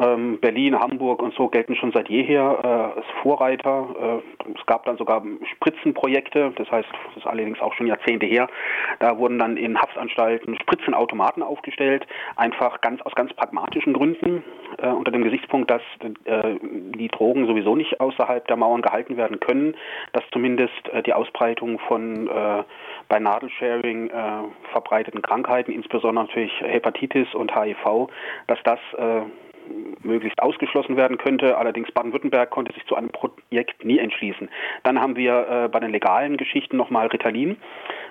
Ähm, 0.00 0.38
Berlin, 0.40 0.78
Hamburg 0.78 1.22
und 1.22 1.34
so 1.34 1.48
gelten 1.48 1.76
schon 1.76 1.92
seit 1.92 2.08
jeher 2.08 2.58
äh, 2.62 2.98
als 2.98 3.06
Vorreiter. 3.22 4.22
Äh, 4.46 4.50
es 4.58 4.66
gab 4.66 4.84
dann 4.86 4.96
sogar 4.96 5.22
Spritzenprojekte, 5.52 6.52
das 6.56 6.70
heißt, 6.70 6.88
das 7.08 7.16
ist 7.18 7.26
allerdings 7.26 7.60
auch 7.60 7.74
schon 7.74 7.86
Jahrzehnte 7.86 8.26
her. 8.26 8.48
Da 8.98 9.18
wurden 9.18 9.38
dann 9.38 9.56
in 9.56 9.78
Haftanstalten 9.78 10.56
Spritzenautomaten 10.62 11.42
aufgestellt, 11.42 12.06
einfach 12.36 12.80
ganz 12.80 13.02
aus 13.02 13.14
ganz 13.14 13.32
pragmatischen 13.34 13.92
Gründen, 13.92 14.42
äh, 14.78 14.88
unter 14.88 15.10
dem 15.10 15.22
Gesichtspunkt, 15.24 15.70
dass 15.70 15.82
äh, 16.24 16.56
die 16.62 17.08
Drogen 17.08 17.46
sowieso 17.46 17.76
nicht 17.76 18.00
außerhalb 18.00 18.46
der 18.46 18.56
Mauern 18.56 18.82
gehalten 18.82 19.16
werden 19.16 19.40
können, 19.40 19.74
dass 20.12 20.24
zumindest 20.32 20.88
äh, 20.92 21.02
die 21.02 21.12
Ausbreitung 21.12 21.78
von 21.80 22.28
äh, 22.28 22.64
bei 23.08 23.18
Nadelsharing 23.18 24.10
verbreiteten 24.70 25.20
Krankheiten, 25.20 25.72
insbesondere 25.72 26.26
natürlich 26.26 26.52
Hepatitis 26.60 27.34
und 27.34 27.52
HIV, 27.52 28.08
dass 28.46 28.58
das 28.62 28.78
möglichst 30.02 30.42
ausgeschlossen 30.42 30.96
werden 30.96 31.18
könnte. 31.18 31.56
Allerdings 31.56 31.90
Baden-Württemberg 31.92 32.50
konnte 32.50 32.72
sich 32.72 32.84
zu 32.86 32.94
einem 32.94 33.10
Projekt 33.10 33.84
nie 33.84 33.98
entschließen. 33.98 34.48
Dann 34.82 35.00
haben 35.00 35.16
wir 35.16 35.46
äh, 35.48 35.68
bei 35.68 35.80
den 35.80 35.90
legalen 35.90 36.36
Geschichten 36.36 36.76
nochmal 36.76 37.08
Ritalin. 37.08 37.56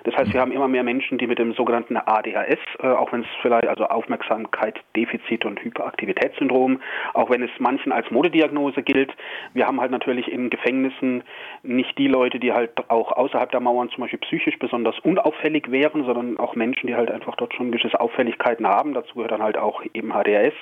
Das 0.04 0.16
heißt, 0.16 0.34
wir 0.34 0.42
haben 0.42 0.52
immer 0.52 0.68
mehr 0.68 0.84
Menschen, 0.84 1.18
die 1.18 1.28
mit 1.28 1.40
dem 1.40 1.54
sogenannten 1.54 1.98
ADHS, 1.98 2.60
äh, 2.80 2.88
auch 2.88 3.12
wenn 3.12 3.22
es 3.22 3.28
vielleicht 3.42 3.68
also 3.68 3.86
Aufmerksamkeit, 3.86 4.80
Defizit 4.96 5.46
und 5.46 5.62
Hyperaktivitätssyndrom, 5.64 6.82
auch 7.14 7.30
wenn 7.30 7.44
es 7.44 7.52
manchen 7.60 7.92
als 7.92 8.10
Modediagnose 8.12 8.82
gilt. 8.84 9.12
Wir 9.54 9.68
haben 9.68 9.82
halt 9.82 9.92
natürlich 9.92 10.32
in 10.32 10.50
Gefängnissen 10.50 11.24
nicht 11.64 11.98
die 11.98 12.08
Leute, 12.08 12.40
die 12.40 12.54
halt 12.54 12.90
auch 12.90 13.12
außerhalb 13.12 13.52
der 13.52 13.60
Mauern 13.60 13.90
zum 13.90 14.02
Beispiel 14.02 14.20
psychisch 14.20 14.58
besonders 14.60 14.98
unauffällig 15.00 15.72
wären, 15.72 16.06
sondern 16.06 16.38
auch 16.38 16.56
Menschen, 16.56 16.88
die 16.88 16.96
halt 16.96 17.12
einfach 17.12 17.36
dort 17.36 17.54
schon 17.54 17.72
gewisse 17.72 18.00
Auffälligkeiten 18.00 18.68
haben. 18.68 18.94
Dazu 18.94 19.16
gehört 19.16 19.32
dann 19.32 19.44
halt 19.44 19.58
auch 19.58 19.84
eben 19.94 20.12
HDHS. 20.14 20.54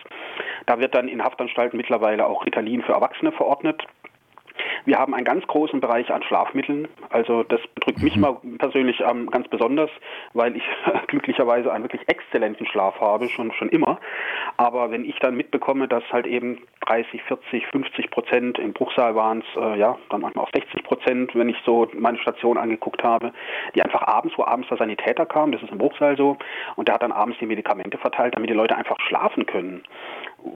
Da 0.66 0.80
wird 0.80 0.87
dann 0.96 1.08
in 1.08 1.24
Haftanstalten 1.24 1.78
mittlerweile 1.78 2.28
auch 2.28 2.46
Ritalin 2.46 2.82
für 2.82 2.94
Erwachsene 2.94 3.32
verordnet. 3.32 3.86
Wir 4.86 4.98
haben 4.98 5.14
einen 5.14 5.26
ganz 5.26 5.46
großen 5.48 5.80
Bereich 5.80 6.10
an 6.12 6.24
Schlafmitteln. 6.24 6.88
Also 7.10 7.44
das 7.44 7.60
bedrückt 7.76 8.02
mich 8.02 8.16
mhm. 8.16 8.22
mal 8.22 8.38
persönlich 8.58 9.02
ähm, 9.02 9.30
ganz 9.30 9.48
besonders, 9.48 9.90
weil 10.34 10.56
ich 10.56 10.64
glücklicherweise 11.08 11.72
einen 11.72 11.84
wirklich 11.84 12.08
exzellenten 12.08 12.66
Schlaf 12.66 13.00
habe, 13.00 13.28
schon, 13.30 13.52
schon 13.54 13.70
immer. 13.70 14.00
Aber 14.58 14.92
wenn 14.92 15.06
ich 15.06 15.18
dann 15.20 15.36
mitbekomme, 15.36 15.88
dass 15.88 16.04
halt 16.12 16.26
eben 16.26 16.60
30, 16.88 17.22
40, 17.24 17.68
50 17.68 18.12
Prozent 18.12 18.60
im 18.60 18.74
Bruchsaal 18.74 19.16
waren 19.16 19.40
es, 19.40 19.62
äh, 19.62 19.78
ja, 19.78 19.98
dann 20.10 20.22
manchmal 20.22 20.46
auch 20.46 20.52
60 20.54 20.84
Prozent, 20.84 21.36
wenn 21.36 21.50
ich 21.50 21.58
so 21.66 21.88
meine 21.94 22.18
Station 22.20 22.58
angeguckt 22.58 23.04
habe, 23.04 23.34
die 23.76 23.82
einfach 23.82 24.04
abends, 24.04 24.38
wo 24.38 24.46
abends 24.46 24.70
der 24.70 24.78
Sanitäter 24.78 25.26
kam, 25.26 25.52
das 25.52 25.62
ist 25.62 25.72
im 25.72 25.78
Bruchsaal 25.78 26.16
so, 26.18 26.38
und 26.76 26.88
der 26.88 26.96
hat 26.96 27.04
dann 27.04 27.12
abends 27.12 27.38
die 27.40 27.46
Medikamente 27.46 27.98
verteilt, 27.98 28.36
damit 28.36 28.50
die 28.50 28.54
Leute 28.54 28.78
einfach 28.78 28.98
schlafen 29.02 29.46
können. 29.46 29.84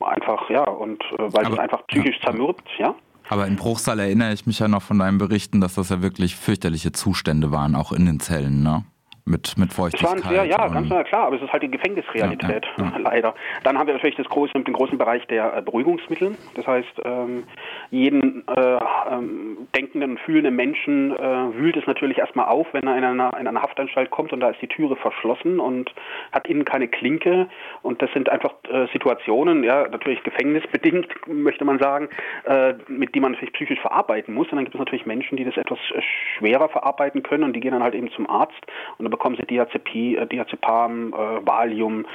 Einfach, 0.02 0.50
ja, 0.50 0.64
und 0.64 1.02
äh, 1.18 1.34
weil 1.34 1.52
es 1.52 1.60
einfach 1.60 1.86
psychisch 1.88 2.20
zermürbt, 2.22 2.68
ja. 2.78 2.96
Aber 3.30 3.48
in 3.48 3.56
Bruchsal 3.56 4.00
erinnere 4.00 4.34
ich 4.34 4.46
mich 4.46 4.60
ja 4.60 4.68
noch 4.68 4.82
von 4.82 5.00
deinen 5.00 5.18
Berichten, 5.18 5.62
dass 5.62 5.76
das 5.76 5.90
ja 5.90 6.02
wirklich 6.02 6.36
fürchterliche 6.36 6.92
Zustände 6.92 7.52
waren, 7.52 7.76
auch 7.76 7.92
in 7.92 8.06
den 8.06 8.20
Zellen, 8.20 8.64
ne? 8.64 8.84
Mit, 9.26 9.58
mit 9.58 9.74
Feuchtigkeit. 9.74 10.20
Sehr, 10.24 10.46
ja, 10.46 10.68
ganz 10.68 10.88
klar, 10.88 11.28
aber 11.28 11.36
es 11.36 11.42
ist 11.42 11.52
halt 11.52 11.64
die 11.64 11.72
Gefängnisrealität, 11.72 12.66
ja, 12.78 12.84
ja, 12.84 12.92
ja. 12.92 12.98
leider. 12.98 13.36
Dann 13.64 13.78
haben 13.78 13.88
wir 13.88 13.94
natürlich 13.94 14.16
das 14.16 14.28
große, 14.28 14.54
den 14.54 14.74
großen 14.74 14.98
Bereich 14.98 15.26
der 15.28 15.58
äh, 15.58 15.62
Beruhigungsmittel. 15.62 16.36
Das 16.56 16.66
heißt, 16.66 17.02
ähm, 17.06 17.44
jeden 17.92 18.48
äh, 18.48 18.80
ähm, 19.12 19.68
denkenden 19.76 20.12
und 20.12 20.20
fühlenden 20.20 20.56
Menschen 20.56 21.16
äh, 21.16 21.56
wühlt 21.56 21.78
es 21.78 21.86
natürlich 21.86 22.18
erstmal 22.18 22.48
auf, 22.48 22.68
wenn 22.74 22.88
er 22.88 22.98
in 22.98 23.04
einer, 23.04 23.38
in 23.40 23.48
einer 23.48 23.62
Haftanstalt 23.62 24.10
kommt 24.10 24.34
und 24.34 24.40
da 24.40 24.50
ist 24.50 24.62
die 24.62 24.68
Türe 24.68 24.96
verschlossen 24.96 25.60
und 25.60 25.94
hat 26.32 26.48
innen 26.48 26.66
keine 26.66 26.88
Klinke. 26.88 27.48
Und 27.84 28.02
das 28.02 28.12
sind 28.14 28.30
einfach 28.30 28.54
äh, 28.70 28.88
Situationen, 28.92 29.64
ja, 29.64 29.88
natürlich 29.88 30.24
gefängnisbedingt, 30.24 31.08
möchte 31.28 31.66
man 31.66 31.80
sagen, 31.80 32.10
äh, 32.46 32.74
mit 32.88 33.14
die 33.14 33.20
man 33.20 33.34
natürlich 33.34 33.54
psychisch 33.54 33.80
verarbeiten 33.80 34.34
muss. 34.34 34.48
Und 34.48 34.56
dann 34.56 34.66
gibt 34.66 34.76
es 34.76 34.80
natürlich 34.80 35.06
Menschen, 35.06 35.38
die 35.38 35.46
das 35.46 35.58
etwas 35.58 35.80
äh, 35.94 36.02
schwerer 36.38 36.70
verarbeiten 36.70 37.22
können 37.22 37.44
und 37.44 37.54
die 37.54 37.60
gehen 37.60 37.72
dann 37.72 37.84
halt 37.84 37.94
eben 37.94 38.10
zum 38.12 38.30
Arzt 38.30 38.60
und 38.98 39.11
bekommen 39.12 39.36
sie 39.36 39.46
Diazepie, 39.46 40.16
äh, 40.16 40.26
Diazepam, 40.26 41.14
äh, 41.14 41.46
Valium, 41.46 42.06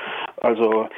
also 0.40 0.88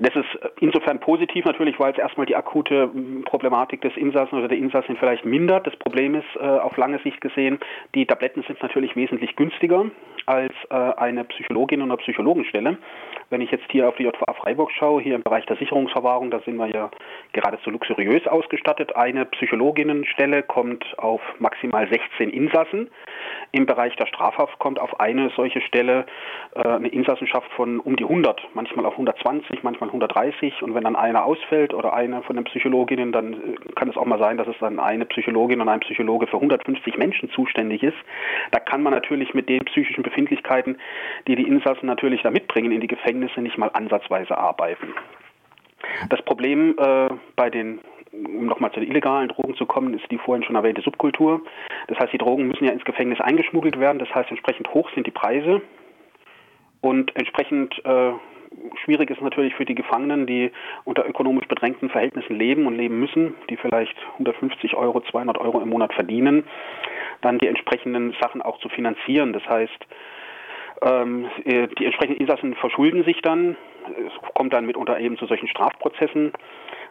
das 0.00 0.14
ist 0.14 0.38
insofern 0.60 1.00
positiv 1.00 1.44
natürlich, 1.44 1.78
weil 1.80 1.92
es 1.92 1.98
erstmal 1.98 2.26
die 2.26 2.36
akute 2.36 2.90
Problematik 3.24 3.80
des 3.80 3.96
Insassen 3.96 4.38
oder 4.38 4.48
der 4.48 4.58
Insassin 4.58 4.96
vielleicht 4.96 5.24
mindert. 5.24 5.66
Das 5.66 5.76
Problem 5.76 6.14
ist 6.14 6.26
äh, 6.36 6.44
auf 6.44 6.76
lange 6.76 6.98
Sicht 7.00 7.20
gesehen, 7.20 7.58
die 7.94 8.06
Tabletten 8.06 8.42
sind 8.46 8.62
natürlich 8.62 8.94
wesentlich 8.96 9.34
günstiger 9.34 9.86
als 10.26 10.52
äh, 10.70 10.74
eine 10.74 11.24
Psychologin 11.24 11.82
oder 11.82 11.96
Psychologenstelle. 11.96 12.76
Wenn 13.30 13.42
ich 13.42 13.50
jetzt 13.50 13.70
hier 13.70 13.86
auf 13.86 13.96
die 13.96 14.04
JVA 14.04 14.32
Freiburg 14.32 14.70
schaue, 14.72 15.02
hier 15.02 15.14
im 15.14 15.22
Bereich 15.22 15.44
der 15.44 15.56
Sicherungsverwahrung, 15.56 16.30
da 16.30 16.40
sind 16.40 16.56
wir 16.56 16.66
ja 16.68 16.90
geradezu 17.32 17.70
luxuriös 17.70 18.26
ausgestattet. 18.26 18.96
Eine 18.96 19.26
Psychologinnenstelle 19.26 20.42
kommt 20.42 20.98
auf 20.98 21.20
maximal 21.38 21.86
16 21.88 22.30
Insassen. 22.30 22.90
Im 23.52 23.66
Bereich 23.66 23.94
der 23.96 24.06
Strafhaft 24.06 24.58
kommt 24.58 24.80
auf 24.80 24.98
eine 25.00 25.30
solche 25.36 25.60
Stelle 25.60 26.06
äh, 26.54 26.66
eine 26.66 26.88
Insassenschaft 26.88 27.50
von 27.52 27.80
um 27.80 27.96
die 27.96 28.04
100, 28.04 28.40
manchmal 28.54 28.86
auf 28.86 28.92
120, 28.92 29.62
manchmal 29.62 29.90
130. 29.90 30.62
Und 30.62 30.74
wenn 30.74 30.84
dann 30.84 30.96
einer 30.96 31.24
ausfällt 31.24 31.74
oder 31.74 31.92
eine 31.92 32.22
von 32.22 32.36
den 32.36 32.44
Psychologinnen, 32.44 33.12
dann 33.12 33.34
äh, 33.34 33.72
kann 33.74 33.90
es 33.90 33.96
auch 33.98 34.06
mal 34.06 34.18
sein, 34.18 34.38
dass 34.38 34.48
es 34.48 34.56
dann 34.60 34.80
eine 34.80 35.04
Psychologin 35.04 35.60
und 35.60 35.68
ein 35.68 35.80
Psychologe 35.80 36.26
für 36.26 36.36
150 36.36 36.96
Menschen 36.96 37.30
zuständig 37.30 37.82
ist. 37.82 37.96
Da 38.52 38.58
kann 38.58 38.82
man 38.82 38.94
natürlich 38.94 39.34
mit 39.34 39.50
den 39.50 39.60
psychischen 39.66 40.02
Befindlichkeiten, 40.02 40.78
die 41.26 41.36
die 41.36 41.46
Insassen 41.46 41.86
natürlich 41.86 42.22
da 42.22 42.30
mitbringen 42.30 42.72
in 42.72 42.80
die 42.80 42.86
Gefängnisse, 42.86 43.17
nicht 43.18 43.58
mal 43.58 43.70
ansatzweise 43.72 44.36
arbeiten. 44.36 44.94
Das 46.10 46.22
Problem 46.22 46.76
äh, 46.78 47.08
bei 47.36 47.50
den 47.50 47.80
um 48.12 48.46
nochmal 48.46 48.72
zu 48.72 48.80
den 48.80 48.88
illegalen 48.88 49.28
Drogen 49.28 49.54
zu 49.54 49.66
kommen, 49.66 49.94
ist 49.94 50.10
die 50.10 50.18
vorhin 50.18 50.42
schon 50.42 50.56
erwähnte 50.56 50.80
Subkultur. 50.80 51.42
Das 51.88 51.98
heißt, 51.98 52.12
die 52.12 52.18
Drogen 52.18 52.48
müssen 52.48 52.64
ja 52.64 52.72
ins 52.72 52.84
Gefängnis 52.84 53.20
eingeschmuggelt 53.20 53.78
werden. 53.78 53.98
Das 53.98 54.12
heißt, 54.14 54.30
entsprechend 54.30 54.72
hoch 54.72 54.90
sind 54.94 55.06
die 55.06 55.10
Preise 55.10 55.60
und 56.80 57.14
entsprechend 57.16 57.74
äh, 57.84 58.12
schwierig 58.84 59.10
ist 59.10 59.20
natürlich 59.20 59.54
für 59.54 59.64
die 59.64 59.74
Gefangenen, 59.74 60.26
die 60.26 60.50
unter 60.84 61.06
ökonomisch 61.06 61.46
bedrängten 61.48 61.90
Verhältnissen 61.90 62.36
leben 62.36 62.66
und 62.66 62.76
leben 62.76 62.98
müssen, 62.98 63.34
die 63.50 63.56
vielleicht 63.56 63.96
150 64.14 64.74
Euro, 64.74 65.00
200 65.00 65.38
Euro 65.38 65.60
im 65.60 65.68
Monat 65.68 65.92
verdienen, 65.92 66.44
dann 67.20 67.38
die 67.38 67.48
entsprechenden 67.48 68.14
Sachen 68.20 68.42
auch 68.42 68.58
zu 68.60 68.68
finanzieren. 68.68 69.32
Das 69.32 69.46
heißt, 69.48 69.86
die 70.80 71.84
entsprechenden 71.84 72.20
Insassen 72.20 72.54
verschulden 72.54 73.04
sich 73.04 73.20
dann, 73.22 73.56
es 74.06 74.34
kommt 74.34 74.52
dann 74.52 74.66
mitunter 74.66 74.98
eben 75.00 75.16
zu 75.18 75.26
solchen 75.26 75.48
Strafprozessen. 75.48 76.32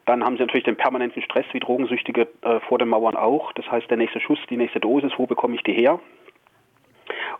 Dann 0.05 0.23
haben 0.23 0.37
sie 0.37 0.43
natürlich 0.43 0.63
den 0.63 0.77
permanenten 0.77 1.21
Stress, 1.21 1.45
wie 1.51 1.59
Drogensüchtige 1.59 2.27
äh, 2.41 2.59
vor 2.61 2.77
den 2.77 2.87
Mauern 2.87 3.15
auch. 3.15 3.51
Das 3.53 3.69
heißt, 3.69 3.89
der 3.89 3.97
nächste 3.97 4.19
Schuss, 4.19 4.39
die 4.49 4.57
nächste 4.57 4.79
Dosis, 4.79 5.11
wo 5.17 5.25
bekomme 5.25 5.55
ich 5.55 5.63
die 5.63 5.73
her? 5.73 5.99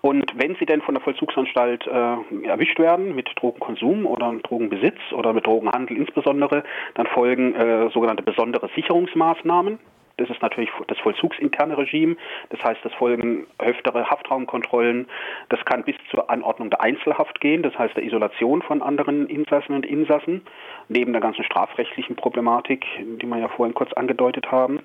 Und 0.01 0.31
wenn 0.35 0.55
sie 0.55 0.65
denn 0.65 0.81
von 0.81 0.93
der 0.93 1.03
Vollzugsanstalt 1.03 1.87
äh, 1.87 2.47
erwischt 2.47 2.77
werden 2.77 3.15
mit 3.15 3.29
Drogenkonsum 3.35 4.05
oder 4.05 4.33
Drogenbesitz 4.43 4.99
oder 5.11 5.33
mit 5.33 5.47
Drogenhandel 5.47 5.97
insbesondere, 5.97 6.63
dann 6.93 7.07
folgen 7.07 7.55
äh, 7.55 7.89
sogenannte 7.89 8.23
besondere 8.23 8.69
Sicherungsmaßnahmen. 8.75 9.79
Das 10.17 10.29
ist 10.29 10.41
natürlich 10.41 10.71
das 10.87 10.97
vollzugsinterne 10.99 11.77
Regime. 11.77 12.17
Das 12.49 12.61
heißt, 12.63 12.83
es 12.83 12.93
folgen 12.95 13.47
öftere 13.59 14.09
Haftraumkontrollen. 14.09 15.07
Das 15.49 15.63
kann 15.65 15.83
bis 15.83 15.95
zur 16.09 16.29
Anordnung 16.29 16.69
der 16.69 16.81
Einzelhaft 16.81 17.39
gehen, 17.39 17.63
das 17.63 17.77
heißt 17.77 17.95
der 17.95 18.03
Isolation 18.03 18.61
von 18.61 18.81
anderen 18.81 19.27
Insassen 19.27 19.75
und 19.75 19.85
Insassen, 19.85 20.41
neben 20.89 21.11
der 21.13 21.21
ganzen 21.21 21.43
strafrechtlichen 21.43 22.15
Problematik, 22.15 22.85
die 22.99 23.25
wir 23.25 23.37
ja 23.37 23.47
vorhin 23.47 23.75
kurz 23.75 23.93
angedeutet 23.93 24.51
haben. 24.51 24.79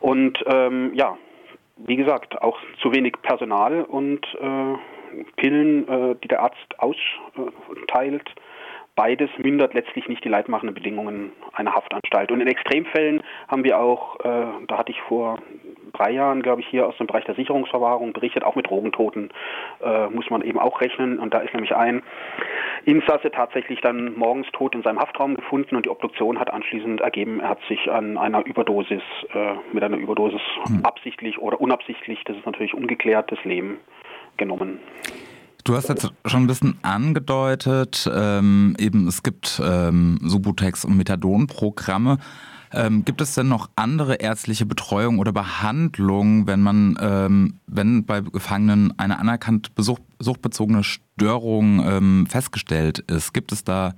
Und 0.00 0.42
ähm, 0.46 0.92
ja, 0.94 1.16
wie 1.76 1.96
gesagt, 1.96 2.40
auch 2.40 2.58
zu 2.80 2.94
wenig 2.94 3.14
Personal 3.22 3.82
und 3.82 4.24
äh, 4.40 5.22
Pillen, 5.36 5.88
äh, 5.88 6.14
die 6.22 6.28
der 6.28 6.40
Arzt 6.42 6.78
austeilt, 6.78 8.30
beides 8.96 9.30
mindert 9.36 9.74
letztlich 9.74 10.08
nicht 10.08 10.24
die 10.24 10.28
leitmachenden 10.28 10.74
Bedingungen 10.74 11.32
einer 11.52 11.74
Haftanstalt. 11.74 12.32
Und 12.32 12.40
in 12.40 12.48
Extremfällen 12.48 13.22
haben 13.46 13.62
wir 13.62 13.78
auch, 13.78 14.18
äh, 14.20 14.46
da 14.66 14.78
hatte 14.78 14.90
ich 14.90 15.00
vor 15.02 15.38
drei 15.92 16.10
Jahren, 16.10 16.42
glaube 16.42 16.62
ich, 16.62 16.66
hier 16.66 16.86
aus 16.86 16.96
dem 16.96 17.06
Bereich 17.06 17.24
der 17.24 17.34
Sicherungsverwahrung 17.34 18.12
berichtet, 18.12 18.42
auch 18.42 18.56
mit 18.56 18.68
Drogentoten 18.68 19.30
äh, 19.84 20.08
muss 20.08 20.28
man 20.30 20.42
eben 20.42 20.58
auch 20.58 20.80
rechnen. 20.80 21.18
Und 21.18 21.34
da 21.34 21.38
ist 21.38 21.52
nämlich 21.52 21.76
ein 21.76 22.02
Insasse 22.84 23.30
tatsächlich 23.30 23.80
dann 23.82 24.16
morgens 24.16 24.48
tot 24.52 24.74
in 24.74 24.82
seinem 24.82 24.98
Haftraum 24.98 25.34
gefunden 25.34 25.76
und 25.76 25.84
die 25.84 25.90
Obduktion 25.90 26.40
hat 26.40 26.50
anschließend 26.52 27.00
ergeben, 27.00 27.40
er 27.40 27.50
hat 27.50 27.60
sich 27.68 27.90
an 27.90 28.16
einer 28.16 28.44
Überdosis, 28.46 29.02
äh, 29.34 29.54
mit 29.72 29.84
einer 29.84 29.98
Überdosis 29.98 30.40
hm. 30.64 30.84
absichtlich 30.84 31.38
oder 31.38 31.60
unabsichtlich, 31.60 32.24
das 32.24 32.36
ist 32.36 32.46
natürlich 32.46 32.74
ungeklärtes 32.74 33.42
Leben 33.44 33.78
genommen. 34.36 34.80
Du 35.66 35.74
hast 35.74 35.88
jetzt 35.88 36.12
schon 36.26 36.44
ein 36.44 36.46
bisschen 36.46 36.78
angedeutet, 36.82 38.08
ähm, 38.14 38.76
eben 38.78 39.08
es 39.08 39.24
gibt 39.24 39.60
ähm, 39.60 40.16
Subutex- 40.22 40.86
und 40.86 40.96
Methadon-Programme. 40.96 42.18
Ähm, 42.72 43.04
gibt 43.04 43.20
es 43.20 43.34
denn 43.34 43.48
noch 43.48 43.68
andere 43.74 44.14
ärztliche 44.14 44.64
Betreuung 44.64 45.18
oder 45.18 45.32
Behandlung, 45.32 46.46
wenn 46.46 46.62
man, 46.62 46.96
ähm, 47.00 47.58
wenn 47.66 48.06
bei 48.06 48.20
Gefangenen 48.20 48.96
eine 48.96 49.18
anerkannte 49.18 49.72
Besuch, 49.74 49.98
suchtbezogene 50.20 50.84
Störung 50.84 51.84
ähm, 51.84 52.26
festgestellt 52.28 53.00
ist? 53.00 53.34
Gibt 53.34 53.50
es 53.50 53.64
da 53.64 53.94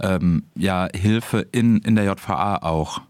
ähm, 0.00 0.42
ja 0.56 0.88
Hilfe 0.92 1.46
in, 1.52 1.78
in 1.78 1.94
der 1.94 2.06
JVA 2.06 2.56
auch? 2.56 3.02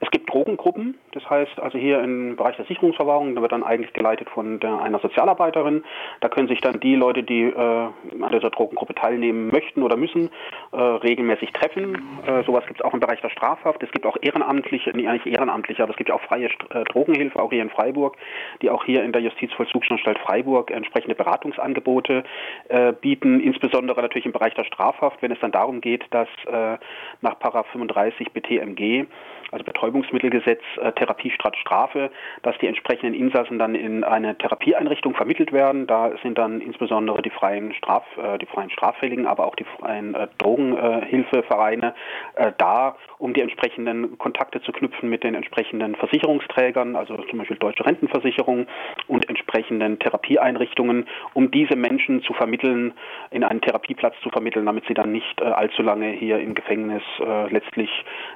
Es 0.00 0.10
gibt 0.10 0.28
Drogengruppen, 0.28 0.96
das 1.14 1.28
heißt 1.28 1.60
also 1.60 1.78
hier 1.78 2.02
im 2.02 2.36
Bereich 2.36 2.56
der 2.56 2.64
Sicherungsverwahrung, 2.66 3.34
da 3.34 3.42
wird 3.42 3.52
dann 3.52 3.62
eigentlich 3.62 3.92
geleitet 3.92 4.28
von 4.30 4.60
der, 4.60 4.80
einer 4.80 4.98
Sozialarbeiterin. 4.98 5.84
Da 6.20 6.28
können 6.28 6.48
sich 6.48 6.60
dann 6.60 6.80
die 6.80 6.94
Leute, 6.96 7.22
die 7.22 7.44
äh, 7.44 7.56
an 7.56 8.32
dieser 8.32 8.50
Drogengruppe 8.50 8.94
teilnehmen 8.94 9.48
möchten 9.48 9.82
oder 9.82 9.96
müssen, 9.96 10.30
äh, 10.72 10.76
regelmäßig 10.76 11.52
treffen. 11.52 12.02
Äh, 12.26 12.42
sowas 12.44 12.66
gibt 12.66 12.80
es 12.80 12.84
auch 12.84 12.94
im 12.94 13.00
Bereich 13.00 13.20
der 13.20 13.30
Strafhaft. 13.30 13.82
Es 13.82 13.90
gibt 13.92 14.06
auch 14.06 14.16
ehrenamtliche, 14.20 14.90
nee, 14.94 15.10
nicht 15.10 15.26
ehrenamtliche, 15.26 15.82
aber 15.82 15.92
es 15.92 15.96
gibt 15.96 16.08
ja 16.08 16.16
auch 16.16 16.22
freie 16.22 16.46
äh, 16.46 16.84
Drogenhilfe, 16.84 17.40
auch 17.40 17.50
hier 17.50 17.62
in 17.62 17.70
Freiburg, 17.70 18.16
die 18.62 18.70
auch 18.70 18.84
hier 18.84 19.02
in 19.04 19.12
der 19.12 19.22
Justizvollzugsanstalt 19.22 20.18
Freiburg 20.18 20.70
entsprechende 20.70 21.14
Beratungsangebote 21.14 22.24
äh, 22.68 22.92
bieten, 22.92 23.40
insbesondere 23.40 24.02
natürlich 24.02 24.26
im 24.26 24.32
Bereich 24.32 24.54
der 24.54 24.64
Strafhaft, 24.64 25.22
wenn 25.22 25.32
es 25.32 25.40
dann 25.40 25.52
darum 25.52 25.80
geht, 25.80 26.04
dass 26.10 26.28
äh, 26.46 26.78
nach 27.20 27.36
35 27.40 28.32
BTMG 28.32 29.06
also 29.50 29.64
Betäubungsmittelgesetz, 29.64 30.60
äh, 30.80 30.92
Therapie 30.92 31.30
statt 31.30 31.56
Strafe, 31.56 32.10
dass 32.42 32.56
die 32.58 32.66
entsprechenden 32.66 33.14
Insassen 33.14 33.58
dann 33.58 33.74
in 33.74 34.04
eine 34.04 34.36
Therapieeinrichtung 34.36 35.14
vermittelt 35.14 35.52
werden. 35.52 35.86
Da 35.86 36.12
sind 36.22 36.38
dann 36.38 36.60
insbesondere 36.60 37.22
die 37.22 37.30
freien, 37.30 37.72
Straf, 37.74 38.04
äh, 38.16 38.38
die 38.38 38.46
freien 38.46 38.70
Straffälligen, 38.70 39.26
aber 39.26 39.46
auch 39.46 39.56
die 39.56 39.64
freien 39.64 40.14
äh, 40.14 40.28
Drogenhilfevereine 40.38 41.94
äh, 42.36 42.52
da, 42.58 42.96
um 43.18 43.34
die 43.34 43.40
entsprechenden 43.40 44.18
Kontakte 44.18 44.60
zu 44.62 44.72
knüpfen 44.72 45.08
mit 45.08 45.24
den 45.24 45.34
entsprechenden 45.34 45.94
Versicherungsträgern, 45.94 46.96
also 46.96 47.16
zum 47.30 47.38
Beispiel 47.38 47.56
Deutsche 47.56 47.86
Rentenversicherung 47.86 48.66
und 49.08 49.28
entsprechenden 49.28 49.98
Therapieeinrichtungen, 49.98 51.06
um 51.32 51.50
diese 51.50 51.76
Menschen 51.76 52.22
zu 52.22 52.32
vermitteln, 52.32 52.92
in 53.30 53.44
einen 53.44 53.60
Therapieplatz 53.60 54.14
zu 54.22 54.30
vermitteln, 54.30 54.66
damit 54.66 54.84
sie 54.86 54.94
dann 54.94 55.12
nicht 55.12 55.40
äh, 55.40 55.44
allzu 55.44 55.82
lange 55.82 56.10
hier 56.10 56.38
im 56.38 56.54
Gefängnis 56.54 57.02
äh, 57.20 57.48
letztlich 57.50 57.90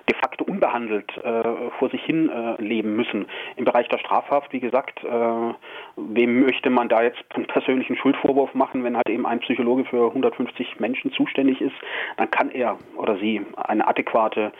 de 0.09 0.16
facto 0.16 0.44
unbehandelt 0.44 0.98
äh, 1.17 1.71
vor 1.79 1.91
sich 1.91 2.03
hin 2.03 2.29
äh, 2.29 2.61
leben 2.63 2.97
müssen. 2.97 3.27
Im 3.57 3.65
Bereich 3.65 3.89
der 3.89 3.99
Strafhaft, 3.99 4.53
wie 4.53 4.61
gesagt, 4.61 5.03
äh, 5.05 5.55
wem 5.97 6.41
möchte 6.41 6.71
man 6.71 6.89
da 6.89 7.03
jetzt 7.03 7.25
einen 7.35 7.47
persönlichen 7.47 7.97
Schuldvorwurf 7.97 8.55
machen, 8.55 8.85
wenn 8.85 8.97
halt 8.97 9.09
eben 9.09 9.27
ein 9.27 9.41
Psychologe 9.41 9.85
für 9.85 10.09
150 10.09 10.81
Menschen 10.81 11.13
zuständig 11.13 11.61
ist, 11.61 11.77
dann 12.17 12.31
kann 12.31 12.51
er 12.51 12.79
oder 12.97 13.19
sie 13.19 13.43
eine 13.57 13.87
adäquate 13.87 14.53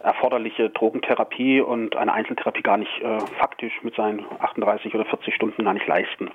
erforderliche 0.00 0.70
Drogentherapie 0.70 1.60
und 1.60 1.96
eine 1.96 2.12
Einzeltherapie 2.12 2.62
gar 2.62 2.76
nicht 2.76 3.00
äh, 3.02 3.18
faktisch 3.38 3.72
mit 3.82 3.94
seinen 3.96 4.24
38 4.38 4.94
oder 4.94 5.04
40 5.04 5.34
Stunden 5.34 5.64
gar 5.64 5.74
nicht 5.74 5.86
leisten. 5.86 6.30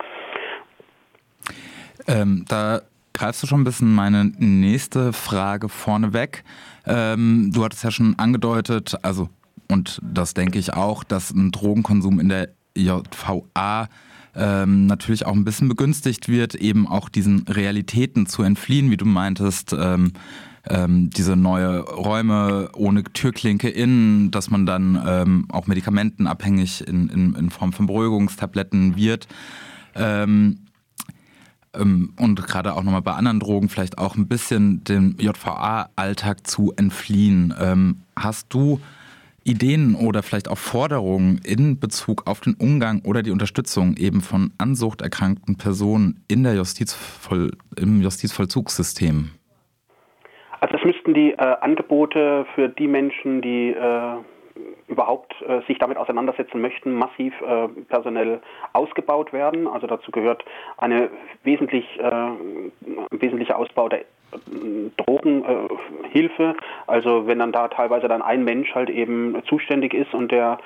Ähm, 2.08 2.45
da 2.47 2.82
greifst 3.13 3.43
du 3.43 3.47
schon 3.47 3.62
ein 3.62 3.63
bisschen 3.63 3.93
meine 3.93 4.26
nächste 4.38 5.13
Frage 5.13 5.69
vorneweg. 5.69 6.43
Ähm, 6.86 7.52
du 7.54 7.63
hattest 7.63 7.84
ja 7.84 7.91
schon 7.91 8.15
angedeutet, 8.17 8.97
also 9.04 9.30
und 9.71 9.99
das 10.03 10.34
denke 10.34 10.60
ich 10.60 10.73
auch, 10.73 11.03
dass 11.03 11.31
ein 11.31 11.51
Drogenkonsum 11.51 12.19
in 12.19 12.29
der 12.29 12.49
JVA 12.75 13.88
ähm, 14.36 14.86
natürlich 14.86 15.25
auch 15.25 15.34
ein 15.34 15.43
bisschen 15.43 15.67
begünstigt 15.67 16.29
wird, 16.29 16.55
eben 16.55 16.88
auch 16.88 17.10
diesen 17.10 17.47
Realitäten 17.47 18.27
zu 18.27 18.43
entfliehen, 18.43 18.91
wie 18.91 18.97
du 18.97 19.05
meintest. 19.05 19.73
Ähm, 19.77 20.13
ähm, 20.69 21.10
diese 21.10 21.36
neue 21.36 21.79
Räume 21.79 22.69
ohne 22.75 23.03
Türklinke 23.03 23.67
innen, 23.67 24.29
dass 24.29 24.51
man 24.51 24.67
dann 24.67 25.01
ähm, 25.07 25.47
auch 25.49 25.65
medikamentenabhängig 25.65 26.88
in, 26.88 27.10
in, 27.10 27.34
in 27.34 27.49
Form 27.49 27.73
von 27.73 27.88
Beruhigungstabletten 27.88 28.95
wird. 28.95 29.27
Ähm, 29.95 30.67
ähm, 31.73 32.13
und 32.19 32.45
gerade 32.45 32.75
auch 32.75 32.84
nochmal 32.84 33.01
bei 33.01 33.13
anderen 33.13 33.39
Drogen 33.39 33.69
vielleicht 33.69 33.97
auch 33.97 34.15
ein 34.15 34.27
bisschen 34.27 34.84
dem 34.84 35.15
JVA-Alltag 35.17 36.45
zu 36.45 36.73
entfliehen. 36.75 38.03
Hast 38.15 38.47
du 38.49 38.79
Ideen 39.43 39.95
oder 39.95 40.23
vielleicht 40.23 40.49
auch 40.49 40.58
Forderungen 40.58 41.39
in 41.45 41.80
Bezug 41.80 42.27
auf 42.27 42.41
den 42.41 42.56
Umgang 42.60 43.01
oder 43.06 43.23
die 43.23 43.32
Unterstützung 43.32 43.95
eben 43.97 44.21
von 44.21 44.51
ansuchterkrankten 44.58 45.58
Personen 45.58 46.23
in 46.27 46.43
der 46.43 46.56
Justizvoll, 46.56 47.51
im 47.77 48.01
Justizvollzugssystem? 48.01 49.32
Also 50.60 50.77
es 50.77 50.86
müssten 50.86 51.13
die 51.15 51.32
äh, 51.32 51.38
Angebote 51.38 52.45
für 52.54 52.69
die 52.69 52.88
Menschen, 52.88 53.41
die 53.41 53.69
äh, 53.69 54.17
überhaupt 54.88 55.34
äh, 55.41 55.62
sich 55.67 55.80
damit 55.80 55.97
auseinandersetzen 55.97 56.62
möchten, 56.62 56.93
massiv 56.93 57.34
äh, 57.41 57.67
personell 57.89 58.41
ausgebaut 58.73 59.34
werden. 59.34 59.67
Also 59.67 59.88
dazu 59.88 60.12
gehört 60.12 60.45
eine 60.77 61.10
wesentlich, 61.43 61.86
äh, 61.97 62.04
ein 62.04 62.71
wesentlicher 63.10 63.58
Ausbau 63.58 63.89
der 63.89 64.06
Drogenhilfe. 64.98 66.56
also 66.88 67.28
wenn 67.28 67.39
dann 67.39 67.52
da 67.52 67.67
teilweise 67.67 68.08
dann 68.08 68.22
ein 68.22 68.44
Mensch 68.44 68.74
halt 68.74 68.89
eben 68.89 69.41
zuständig 69.48 69.94
ist 69.94 70.13
und 70.13 70.32
der 70.32 70.60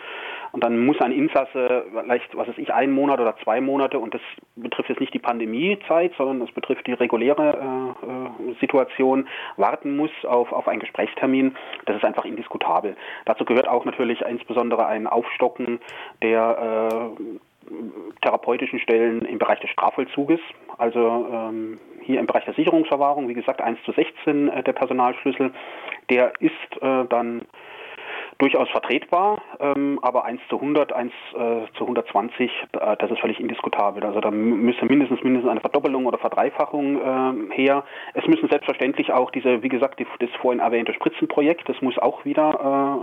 und 0.56 0.64
dann 0.64 0.86
muss 0.86 1.02
ein 1.02 1.12
Insasse 1.12 1.86
vielleicht, 1.92 2.34
was 2.38 2.48
weiß 2.48 2.58
ich, 2.60 2.74
einen 2.74 2.94
Monat 2.94 3.20
oder 3.20 3.36
zwei 3.44 3.60
Monate, 3.60 4.00
und 4.00 4.14
das 4.14 4.22
betrifft 4.56 4.88
jetzt 4.88 5.02
nicht 5.02 5.14
die 5.14 5.20
Pandemiezeit, 5.20 6.14
sondern 6.18 6.40
das 6.40 6.50
betrifft 6.52 6.88
die 6.88 6.94
reguläre 6.94 7.58
äh, 7.60 8.52
äh, 8.52 8.56
Situation, 8.62 9.28
warten 9.58 9.98
muss 9.98 10.12
auf, 10.24 10.54
auf 10.54 10.70
einen 10.70 10.80
Gesprächstermin, 10.80 11.58
das 11.88 11.98
ist 11.98 12.06
einfach 12.06 12.24
indiskutabel. 12.24 12.96
Dazu 13.26 13.44
gehört 13.44 13.68
auch 13.68 13.84
natürlich 13.84 14.22
insbesondere 14.22 14.86
ein 14.86 15.08
Aufstocken 15.08 15.82
der 16.22 17.20
äh, 17.20 17.70
therapeutischen 18.22 18.80
Stellen 18.80 19.24
im 19.24 19.40
Bereich 19.40 19.60
des 19.60 19.72
Strafvollzuges, 19.72 20.40
also 20.78 21.28
ähm, 21.32 21.80
hier 22.02 22.20
im 22.20 22.28
Bereich 22.28 22.46
der 22.46 22.54
Sicherungsverwahrung, 22.54 23.28
wie 23.28 23.34
gesagt, 23.34 23.62
1 23.62 23.80
zu 23.84 23.92
16 23.92 24.50
äh, 24.50 24.64
der 24.64 24.74
Personalschlüssel, 24.74 25.52
der 26.10 26.34
ist 26.40 26.82
äh, 26.82 27.06
dann 27.10 27.44
durchaus 28.38 28.70
vertretbar, 28.70 29.42
ähm, 29.60 30.00
aber 30.02 30.26
1 30.26 30.42
zu 30.50 30.56
100, 30.58 30.92
1 30.92 31.12
äh, 31.12 31.38
zu 31.78 31.84
120, 31.84 32.52
äh, 32.74 32.98
das 32.98 33.10
ist 33.10 33.20
völlig 33.20 33.40
indiskutabel. 33.40 34.04
Also 34.04 34.20
da 34.20 34.30
müsste 34.32 34.86
mindestens 34.86 35.24
mindestens 35.24 35.50
eine 35.50 35.62
Verdoppelung 35.62 36.06
oder 36.06 36.18
Verdreifachung 36.18 36.98
äh, 36.98 37.56
her. 37.56 37.84
Es 38.14 38.28
müssen 38.28 38.50
selbstverständlich 38.50 39.14
auch 39.14 39.32
diese, 39.32 39.64
wie 39.64 39.70
gesagt, 39.70 40.00
die, 40.00 40.08
das 40.20 40.30
vorhin 40.42 40.60
erwähnte 40.60 40.94
Spritzenprojekt, 40.94 41.70
das 41.70 41.82
muss 41.82 41.98
auch 41.98 42.26
wieder 42.26 43.00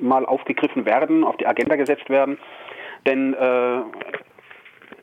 äh, 0.00 0.02
mal 0.02 0.24
aufgegriffen 0.24 0.86
werden, 0.86 1.24
auf 1.24 1.36
die 1.36 1.46
Agenda 1.46 1.76
gesetzt 1.76 2.08
werden. 2.08 2.38
Denn 3.06 3.34
äh, 3.34 3.80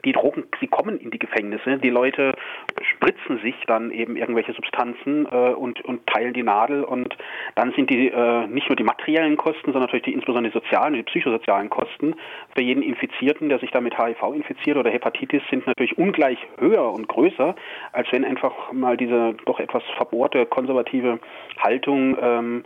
die 0.05 0.11
Drogen, 0.13 0.45
sie 0.59 0.67
kommen 0.67 0.99
in 0.99 1.11
die 1.11 1.19
Gefängnisse, 1.19 1.77
die 1.77 1.89
Leute 1.89 2.33
spritzen 2.81 3.39
sich 3.39 3.55
dann 3.67 3.91
eben 3.91 4.15
irgendwelche 4.15 4.53
Substanzen 4.53 5.25
äh, 5.25 5.53
und, 5.53 5.81
und 5.81 6.05
teilen 6.07 6.33
die 6.33 6.43
Nadel. 6.43 6.83
Und 6.83 7.17
dann 7.55 7.73
sind 7.73 7.89
die 7.89 8.09
äh, 8.09 8.47
nicht 8.47 8.69
nur 8.69 8.75
die 8.75 8.83
materiellen 8.83 9.37
Kosten, 9.37 9.65
sondern 9.65 9.83
natürlich 9.83 10.05
die 10.05 10.13
insbesondere 10.13 10.51
die 10.51 10.59
sozialen 10.59 10.93
und 10.93 10.97
die 10.97 11.03
psychosozialen 11.03 11.69
Kosten. 11.69 12.15
Für 12.53 12.61
jeden 12.61 12.83
Infizierten, 12.83 13.49
der 13.49 13.59
sich 13.59 13.71
da 13.71 13.81
mit 13.81 13.97
HIV 13.97 14.21
infiziert 14.33 14.77
oder 14.77 14.91
Hepatitis, 14.91 15.41
sind 15.49 15.65
natürlich 15.67 15.97
ungleich 15.97 16.37
höher 16.59 16.91
und 16.91 17.07
größer, 17.07 17.55
als 17.91 18.11
wenn 18.11 18.23
einfach 18.23 18.71
mal 18.71 18.97
diese 18.97 19.35
doch 19.45 19.59
etwas 19.59 19.83
verbohrte 19.97 20.45
konservative 20.45 21.19
Haltung 21.57 22.17
ähm, 22.21 22.65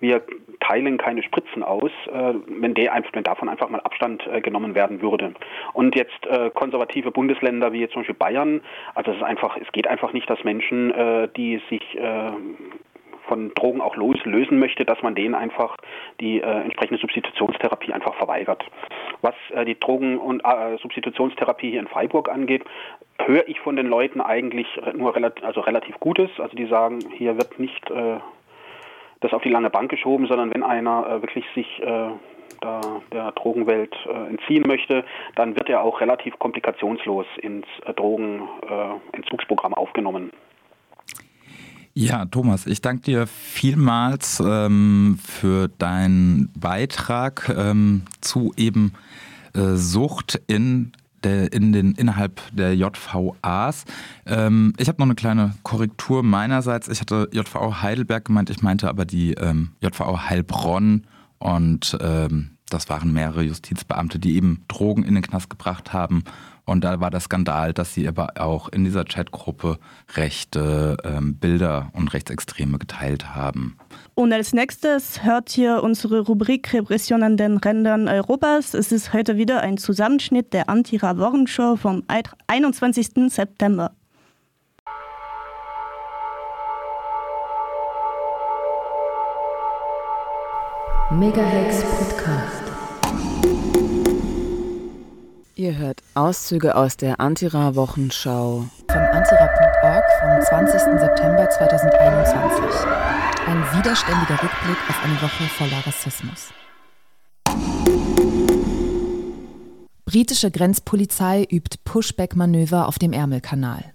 wir 0.00 0.22
teilen 0.60 0.98
keine 0.98 1.22
Spritzen 1.22 1.62
aus, 1.62 1.90
äh, 2.12 2.34
wenn, 2.48 2.74
davon 2.74 3.48
einfach 3.48 3.68
mal 3.68 3.80
Abstand 3.80 4.26
äh, 4.26 4.40
genommen 4.40 4.74
werden 4.74 5.02
würde. 5.02 5.34
Und 5.72 5.94
jetzt 5.94 6.26
äh, 6.26 6.50
konservative 6.50 7.10
Bundesländer 7.10 7.72
wie 7.72 7.80
jetzt 7.80 7.92
zum 7.92 8.02
Beispiel 8.02 8.16
Bayern, 8.16 8.60
also 8.94 9.10
es 9.10 9.18
ist 9.18 9.22
einfach, 9.22 9.56
es 9.56 9.70
geht 9.72 9.86
einfach 9.86 10.12
nicht, 10.12 10.28
dass 10.28 10.42
Menschen, 10.44 10.92
die 11.36 11.60
sich 11.68 11.98
von 13.30 13.54
Drogen 13.54 13.80
auch 13.80 13.94
loslösen 13.94 14.58
möchte, 14.58 14.84
dass 14.84 15.02
man 15.02 15.14
denen 15.14 15.36
einfach 15.36 15.76
die 16.20 16.40
äh, 16.40 16.62
entsprechende 16.62 17.00
Substitutionstherapie 17.00 17.92
einfach 17.92 18.14
verweigert. 18.16 18.64
Was 19.22 19.34
äh, 19.54 19.64
die 19.64 19.78
Drogen- 19.78 20.18
und 20.18 20.40
äh, 20.44 20.76
Substitutionstherapie 20.78 21.70
hier 21.70 21.78
in 21.78 21.86
Freiburg 21.86 22.28
angeht, 22.28 22.64
höre 23.24 23.46
ich 23.48 23.60
von 23.60 23.76
den 23.76 23.86
Leuten 23.86 24.20
eigentlich 24.20 24.66
nur 24.94 25.14
relativ, 25.14 25.44
also 25.44 25.60
relativ 25.60 26.00
Gutes. 26.00 26.30
Also 26.38 26.56
die 26.56 26.66
sagen, 26.66 26.98
hier 27.16 27.36
wird 27.36 27.60
nicht 27.60 27.84
das 29.20 29.32
auf 29.32 29.42
die 29.42 29.50
lange 29.50 29.70
Bank 29.70 29.90
geschoben, 29.90 30.26
sondern 30.26 30.52
wenn 30.52 30.62
einer 30.62 31.06
äh, 31.06 31.22
wirklich 31.22 31.44
sich 31.54 31.66
äh, 31.82 32.10
da 32.60 32.80
der 33.12 33.32
Drogenwelt 33.32 33.94
äh, 34.06 34.28
entziehen 34.28 34.64
möchte, 34.66 35.04
dann 35.36 35.54
wird 35.54 35.68
er 35.68 35.82
auch 35.82 36.00
relativ 36.00 36.38
komplikationslos 36.38 37.26
ins 37.40 37.66
äh, 37.84 37.94
Drogenentzugsprogramm 37.94 39.74
aufgenommen. 39.74 40.30
Ja, 41.92 42.24
Thomas, 42.24 42.66
ich 42.66 42.80
danke 42.80 43.02
dir 43.02 43.26
vielmals 43.26 44.40
ähm, 44.40 45.18
für 45.22 45.68
deinen 45.68 46.52
Beitrag 46.58 47.52
ähm, 47.56 48.02
zu 48.20 48.52
eben 48.56 48.92
äh, 49.54 49.74
Sucht 49.74 50.40
in 50.46 50.92
der, 51.24 51.52
in 51.52 51.72
den, 51.72 51.92
innerhalb 51.92 52.40
der 52.52 52.74
JVAs. 52.74 53.84
Ähm, 54.26 54.72
ich 54.78 54.88
habe 54.88 54.98
noch 54.98 55.06
eine 55.06 55.14
kleine 55.14 55.54
Korrektur 55.62 56.22
meinerseits. 56.22 56.88
Ich 56.88 57.00
hatte 57.00 57.28
JVA 57.32 57.82
Heidelberg 57.82 58.24
gemeint, 58.24 58.50
ich 58.50 58.62
meinte 58.62 58.88
aber 58.88 59.04
die 59.04 59.34
ähm, 59.34 59.70
JVA 59.80 60.28
Heilbronn 60.28 61.06
und 61.38 61.96
ähm, 62.00 62.50
das 62.68 62.88
waren 62.88 63.12
mehrere 63.12 63.42
Justizbeamte, 63.42 64.18
die 64.18 64.36
eben 64.36 64.64
Drogen 64.68 65.02
in 65.02 65.14
den 65.14 65.22
Knast 65.22 65.50
gebracht 65.50 65.92
haben. 65.92 66.24
Und 66.64 66.84
da 66.84 67.00
war 67.00 67.10
der 67.10 67.20
Skandal, 67.20 67.72
dass 67.72 67.94
sie 67.94 68.06
aber 68.06 68.34
auch 68.38 68.68
in 68.68 68.84
dieser 68.84 69.04
Chatgruppe 69.04 69.78
rechte 70.14 70.96
ähm, 71.02 71.34
Bilder 71.34 71.90
und 71.94 72.12
Rechtsextreme 72.12 72.78
geteilt 72.78 73.34
haben. 73.34 73.76
Und 74.20 74.34
als 74.34 74.52
nächstes 74.52 75.24
hört 75.24 75.56
ihr 75.56 75.82
unsere 75.82 76.20
Rubrik 76.20 76.74
Repression 76.74 77.22
an 77.22 77.38
den 77.38 77.56
Rändern 77.56 78.06
Europas. 78.06 78.74
Es 78.74 78.92
ist 78.92 79.14
heute 79.14 79.38
wieder 79.38 79.62
ein 79.62 79.78
Zusammenschnitt 79.78 80.52
der 80.52 80.68
Antira-Wochenshow 80.68 81.76
vom 81.76 82.02
21. 82.46 83.32
September. 83.32 83.92
Megahex 91.10 91.82
Podcast. 91.82 92.62
Ihr 95.54 95.78
hört 95.78 96.02
Auszüge 96.12 96.76
aus 96.76 96.98
der 96.98 97.20
Antira-Wochenschau 97.20 98.66
von 98.86 99.00
antira.org 99.00 100.04
vom 100.20 100.42
20. 100.42 101.00
September 101.00 101.48
2021. 101.48 103.29
Ein 103.46 103.62
widerständiger 103.76 104.42
Rückblick 104.42 104.76
auf 104.88 105.02
eine 105.02 105.20
Woche 105.22 105.44
voller 105.44 105.86
Rassismus. 105.86 106.52
Britische 110.04 110.50
Grenzpolizei 110.50 111.46
übt 111.50 111.78
Pushback-Manöver 111.84 112.86
auf 112.86 112.98
dem 112.98 113.12
Ärmelkanal. 113.12 113.92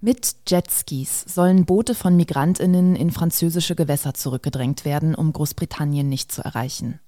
Mit 0.00 0.36
Jetskis 0.46 1.24
sollen 1.26 1.64
Boote 1.64 1.94
von 1.94 2.16
Migrantinnen 2.16 2.94
in 2.94 3.10
französische 3.10 3.74
Gewässer 3.74 4.14
zurückgedrängt 4.14 4.84
werden, 4.84 5.14
um 5.14 5.32
Großbritannien 5.32 6.08
nicht 6.08 6.30
zu 6.30 6.42
erreichen. 6.42 7.00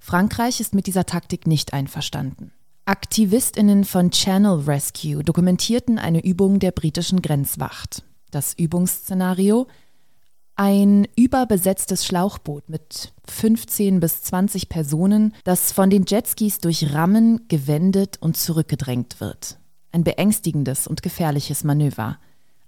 Frankreich 0.00 0.60
ist 0.60 0.74
mit 0.74 0.86
dieser 0.86 1.06
Taktik 1.06 1.46
nicht 1.46 1.72
einverstanden. 1.72 2.52
Aktivistinnen 2.84 3.84
von 3.84 4.10
Channel 4.10 4.64
Rescue 4.66 5.22
dokumentierten 5.22 6.00
eine 6.00 6.24
Übung 6.24 6.58
der 6.58 6.72
britischen 6.72 7.22
Grenzwacht. 7.22 8.02
Das 8.32 8.54
Übungsszenario 8.54 9.68
ein 10.62 11.08
überbesetztes 11.16 12.06
Schlauchboot 12.06 12.68
mit 12.68 13.12
15 13.26 13.98
bis 13.98 14.22
20 14.22 14.68
Personen, 14.68 15.34
das 15.42 15.72
von 15.72 15.90
den 15.90 16.04
Jetskis 16.06 16.58
durch 16.58 16.94
Rammen 16.94 17.48
gewendet 17.48 18.18
und 18.20 18.36
zurückgedrängt 18.36 19.18
wird. 19.18 19.58
Ein 19.90 20.04
beängstigendes 20.04 20.86
und 20.86 21.02
gefährliches 21.02 21.64
Manöver. 21.64 22.20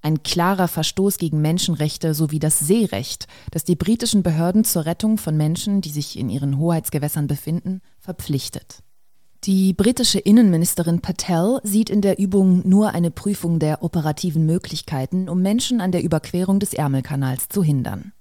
Ein 0.03 0.25
klarer 0.25 0.67
Verstoß 0.67 1.19
gegen 1.19 1.41
Menschenrechte 1.41 2.15
sowie 2.15 2.41
das 2.41 2.59
Seerecht, 2.59 3.29
das 3.53 3.63
die 3.63 3.77
britischen 3.77 4.25
Behörden 4.25 4.65
zur 4.65 4.87
Rettung 4.87 5.17
von 5.17 5.37
Menschen, 5.37 5.81
die 5.81 5.91
sich 5.91 6.19
in 6.19 6.31
ihren 6.31 6.59
Hoheitsgewässern 6.59 7.29
befinden, 7.29 7.81
verpflichtet. 8.01 8.83
Die 9.47 9.75
britische 9.75 10.19
Innenministerin 10.19 11.03
Patel 11.03 11.61
sieht 11.65 11.91
in 11.91 12.01
der 12.01 12.19
Übung 12.19 12.67
nur 12.67 12.95
eine 12.95 13.11
Prüfung 13.11 13.59
der 13.59 13.83
operativen 13.83 14.47
Möglichkeiten, 14.47 15.29
um 15.29 15.43
Menschen 15.43 15.83
an 15.83 15.93
der 15.93 16.03
Überquerung 16.03 16.61
des 16.61 16.73
Ärmelkanals 16.73 17.49
zu 17.49 17.63
hindern. 17.63 18.15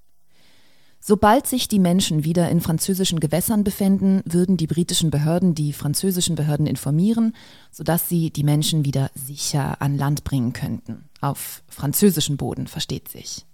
Sobald 0.99 1.47
sich 1.47 1.69
die 1.69 1.79
Menschen 1.79 2.25
wieder 2.25 2.49
in 2.49 2.59
französischen 2.59 3.21
Gewässern 3.21 3.63
befänden, 3.63 4.21
würden 4.25 4.57
die 4.57 4.67
britischen 4.67 5.11
Behörden 5.11 5.55
die 5.55 5.71
französischen 5.71 6.35
Behörden 6.35 6.67
informieren, 6.67 7.33
sodass 7.71 8.09
sie 8.09 8.29
die 8.29 8.43
Menschen 8.43 8.83
wieder 8.83 9.09
sicher 9.15 9.81
an 9.81 9.97
Land 9.97 10.25
bringen 10.25 10.51
könnten. 10.51 11.05
Auf 11.21 11.63
französischen 11.69 12.35
Boden, 12.35 12.67
versteht 12.67 13.07
sich. 13.07 13.45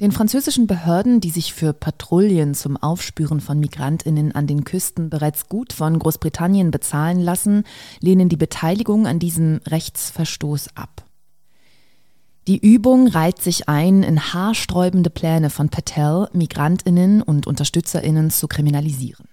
Den 0.00 0.12
französischen 0.12 0.66
Behörden, 0.66 1.20
die 1.20 1.30
sich 1.30 1.54
für 1.54 1.72
Patrouillen 1.72 2.52
zum 2.52 2.76
Aufspüren 2.76 3.40
von 3.40 3.58
Migrantinnen 3.58 4.32
an 4.32 4.46
den 4.46 4.64
Küsten 4.64 5.08
bereits 5.08 5.48
gut 5.48 5.72
von 5.72 5.98
Großbritannien 5.98 6.70
bezahlen 6.70 7.18
lassen, 7.18 7.64
lehnen 8.00 8.28
die 8.28 8.36
Beteiligung 8.36 9.06
an 9.06 9.18
diesem 9.18 9.60
Rechtsverstoß 9.66 10.76
ab. 10.76 11.06
Die 12.46 12.58
Übung 12.58 13.08
reiht 13.08 13.40
sich 13.40 13.70
ein 13.70 14.02
in 14.02 14.20
haarsträubende 14.34 15.08
Pläne 15.08 15.48
von 15.48 15.70
Patel, 15.70 16.28
Migrantinnen 16.34 17.22
und 17.22 17.46
Unterstützerinnen 17.46 18.30
zu 18.30 18.48
kriminalisieren. 18.48 19.28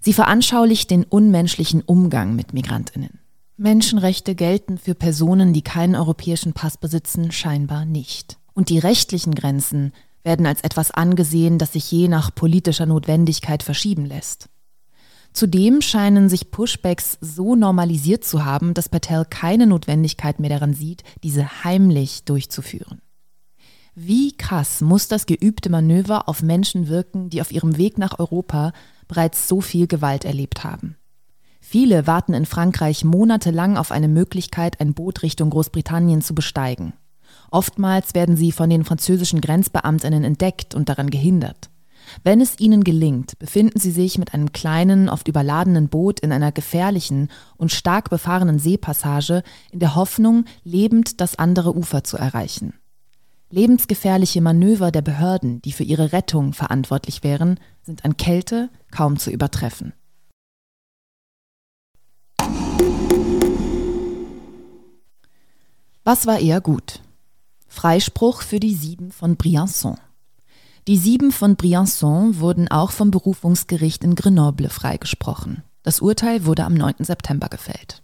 Sie 0.00 0.12
veranschaulicht 0.12 0.90
den 0.90 1.04
unmenschlichen 1.04 1.82
Umgang 1.82 2.36
mit 2.36 2.54
Migrantinnen. 2.54 3.18
Menschenrechte 3.56 4.34
gelten 4.34 4.78
für 4.78 4.94
Personen, 4.94 5.52
die 5.52 5.62
keinen 5.62 5.96
europäischen 5.96 6.52
Pass 6.52 6.78
besitzen, 6.78 7.32
scheinbar 7.32 7.84
nicht. 7.84 8.38
Und 8.54 8.68
die 8.68 8.78
rechtlichen 8.78 9.34
Grenzen 9.34 9.92
werden 10.24 10.46
als 10.46 10.62
etwas 10.62 10.90
angesehen, 10.90 11.58
das 11.58 11.72
sich 11.72 11.90
je 11.90 12.08
nach 12.08 12.34
politischer 12.34 12.86
Notwendigkeit 12.86 13.62
verschieben 13.62 14.06
lässt. 14.06 14.48
Zudem 15.32 15.80
scheinen 15.80 16.28
sich 16.28 16.50
Pushbacks 16.50 17.16
so 17.20 17.56
normalisiert 17.56 18.24
zu 18.24 18.44
haben, 18.44 18.74
dass 18.74 18.90
Patel 18.90 19.24
keine 19.24 19.66
Notwendigkeit 19.66 20.40
mehr 20.40 20.50
daran 20.50 20.74
sieht, 20.74 21.04
diese 21.22 21.64
heimlich 21.64 22.24
durchzuführen. 22.24 23.00
Wie 23.94 24.36
krass 24.36 24.80
muss 24.80 25.08
das 25.08 25.26
geübte 25.26 25.70
Manöver 25.70 26.28
auf 26.28 26.42
Menschen 26.42 26.88
wirken, 26.88 27.30
die 27.30 27.40
auf 27.40 27.52
ihrem 27.52 27.76
Weg 27.76 27.98
nach 27.98 28.18
Europa 28.18 28.72
bereits 29.08 29.48
so 29.48 29.60
viel 29.60 29.86
Gewalt 29.86 30.24
erlebt 30.24 30.64
haben? 30.64 30.96
Viele 31.60 32.06
warten 32.06 32.34
in 32.34 32.46
Frankreich 32.46 33.04
monatelang 33.04 33.76
auf 33.76 33.92
eine 33.92 34.08
Möglichkeit, 34.08 34.80
ein 34.80 34.94
Boot 34.94 35.22
Richtung 35.22 35.50
Großbritannien 35.50 36.20
zu 36.20 36.34
besteigen. 36.34 36.94
Oftmals 37.52 38.14
werden 38.14 38.34
sie 38.34 38.50
von 38.50 38.70
den 38.70 38.82
französischen 38.82 39.42
Grenzbeamtinnen 39.42 40.24
entdeckt 40.24 40.74
und 40.74 40.88
daran 40.88 41.10
gehindert. 41.10 41.68
Wenn 42.24 42.40
es 42.40 42.58
ihnen 42.58 42.82
gelingt, 42.82 43.38
befinden 43.38 43.78
sie 43.78 43.90
sich 43.90 44.18
mit 44.18 44.32
einem 44.32 44.52
kleinen, 44.52 45.10
oft 45.10 45.28
überladenen 45.28 45.88
Boot 45.88 46.18
in 46.20 46.32
einer 46.32 46.50
gefährlichen 46.50 47.28
und 47.58 47.70
stark 47.70 48.08
befahrenen 48.08 48.58
Seepassage 48.58 49.42
in 49.70 49.80
der 49.80 49.94
Hoffnung, 49.94 50.46
lebend 50.64 51.20
das 51.20 51.38
andere 51.38 51.76
Ufer 51.76 52.02
zu 52.04 52.16
erreichen. 52.16 52.72
Lebensgefährliche 53.50 54.40
Manöver 54.40 54.90
der 54.90 55.02
Behörden, 55.02 55.60
die 55.60 55.72
für 55.72 55.84
ihre 55.84 56.12
Rettung 56.12 56.54
verantwortlich 56.54 57.22
wären, 57.22 57.60
sind 57.82 58.06
an 58.06 58.16
Kälte 58.16 58.70
kaum 58.90 59.18
zu 59.18 59.30
übertreffen. 59.30 59.92
Was 66.02 66.26
war 66.26 66.38
eher 66.38 66.62
gut? 66.62 67.02
Freispruch 67.72 68.42
für 68.42 68.60
die 68.60 68.74
Sieben 68.74 69.10
von 69.10 69.36
Briançon. 69.38 69.96
Die 70.86 70.98
sieben 70.98 71.32
von 71.32 71.56
Briançon 71.56 72.38
wurden 72.38 72.70
auch 72.70 72.90
vom 72.90 73.10
Berufungsgericht 73.10 74.04
in 74.04 74.14
Grenoble 74.14 74.68
freigesprochen. 74.68 75.62
Das 75.82 76.00
Urteil 76.00 76.44
wurde 76.44 76.64
am 76.64 76.74
9. 76.74 76.96
September 77.00 77.48
gefällt. 77.48 78.02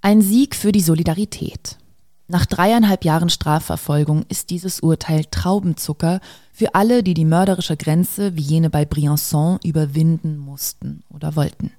Ein 0.00 0.20
Sieg 0.20 0.56
für 0.56 0.72
die 0.72 0.80
Solidarität. 0.80 1.78
Nach 2.26 2.44
dreieinhalb 2.44 3.04
Jahren 3.04 3.30
Strafverfolgung 3.30 4.24
ist 4.28 4.50
dieses 4.50 4.80
Urteil 4.80 5.24
Traubenzucker 5.30 6.20
für 6.52 6.74
alle, 6.74 7.04
die 7.04 7.14
die 7.14 7.24
mörderische 7.24 7.76
Grenze 7.76 8.34
wie 8.34 8.42
jene 8.42 8.68
bei 8.68 8.82
Briançon 8.82 9.64
überwinden 9.64 10.38
mussten 10.38 11.04
oder 11.08 11.36
wollten. 11.36 11.70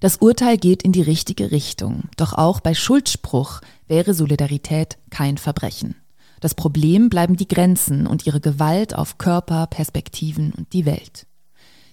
Das 0.00 0.16
Urteil 0.16 0.58
geht 0.58 0.82
in 0.82 0.90
die 0.90 1.02
richtige 1.02 1.52
Richtung, 1.52 2.08
doch 2.16 2.32
auch 2.32 2.58
bei 2.58 2.74
Schuldspruch 2.74 3.60
wäre 3.92 4.14
Solidarität 4.14 4.96
kein 5.10 5.36
Verbrechen. 5.36 5.96
Das 6.40 6.54
Problem 6.54 7.10
bleiben 7.10 7.36
die 7.36 7.46
Grenzen 7.46 8.06
und 8.06 8.26
ihre 8.26 8.40
Gewalt 8.40 8.96
auf 8.96 9.18
Körper, 9.18 9.66
Perspektiven 9.66 10.54
und 10.56 10.72
die 10.72 10.86
Welt. 10.86 11.26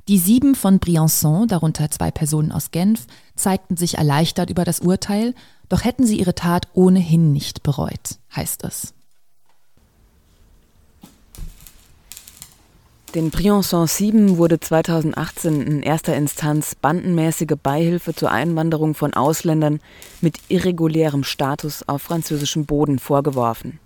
Die 0.08 0.18
sieben 0.18 0.56
von 0.56 0.80
Briançon, 0.80 1.48
darunter 1.48 1.92
zwei 1.92 2.10
Personen 2.10 2.54
aus 2.54 2.72
Genf, 2.72 3.06
zeigten 3.36 3.76
sich 3.76 3.98
erleichtert 3.98 4.50
über 4.50 4.64
das 4.64 4.80
Urteil, 4.80 5.36
doch 5.68 5.84
hätten 5.84 6.06
sie 6.06 6.18
ihre 6.18 6.36
Tat 6.36 6.70
ohnehin 6.74 7.34
nicht 7.34 7.64
bereut, 7.64 8.18
heißt 8.34 8.64
es. 8.64 8.94
Den 13.16 13.32
Briançon 13.32 13.88
7 13.88 14.38
wurde 14.38 14.60
2018 14.60 15.64
in 15.64 15.82
erster 15.82 16.16
Instanz 16.16 16.76
bandenmäßige 16.76 17.56
Beihilfe 17.62 18.14
zur 18.14 18.30
Einwanderung 18.30 18.94
von 18.94 19.16
Ausländern 19.16 19.80
mit 20.22 20.38
irregulärem 20.48 21.24
Status 21.24 21.82
auf 21.88 22.04
französischem 22.04 22.68
Boden 22.68 23.00
vorgeworfen. 23.00 23.80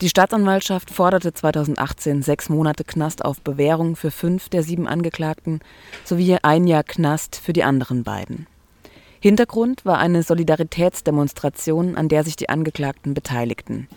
Die 0.00 0.08
Staatsanwaltschaft 0.08 0.92
forderte 0.92 1.34
2018 1.34 2.22
sechs 2.22 2.48
Monate 2.48 2.84
Knast 2.84 3.24
auf 3.24 3.40
Bewährung 3.40 3.96
für 3.96 4.12
fünf 4.12 4.48
der 4.48 4.62
sieben 4.62 4.86
Angeklagten 4.86 5.58
sowie 6.04 6.36
ein 6.40 6.68
Jahr 6.68 6.84
Knast 6.84 7.34
für 7.34 7.52
die 7.52 7.64
anderen 7.64 8.04
beiden. 8.04 8.46
Hintergrund 9.18 9.84
war 9.84 9.98
eine 9.98 10.22
Solidaritätsdemonstration, 10.22 11.96
an 11.96 12.08
der 12.08 12.22
sich 12.22 12.36
die 12.36 12.48
Angeklagten 12.48 13.12
beteiligten, 13.12 13.88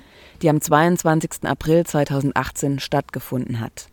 die 0.41 0.49
am 0.49 0.59
22. 0.59 1.43
April 1.43 1.85
2018 1.85 2.79
stattgefunden 2.79 3.59
hat. 3.59 3.89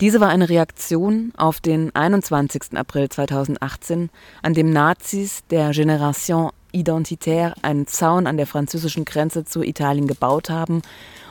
Diese 0.00 0.20
war 0.20 0.28
eine 0.28 0.50
Reaktion 0.50 1.32
auf 1.38 1.60
den 1.60 1.94
21. 1.94 2.76
April 2.76 3.08
2018, 3.08 4.10
an 4.42 4.52
dem 4.52 4.70
Nazis 4.70 5.42
der 5.50 5.70
Generation 5.70 6.50
Identitaire 6.70 7.54
einen 7.62 7.86
Zaun 7.86 8.26
an 8.26 8.36
der 8.36 8.46
französischen 8.46 9.06
Grenze 9.06 9.46
zu 9.46 9.62
Italien 9.62 10.06
gebaut 10.06 10.50
haben 10.50 10.82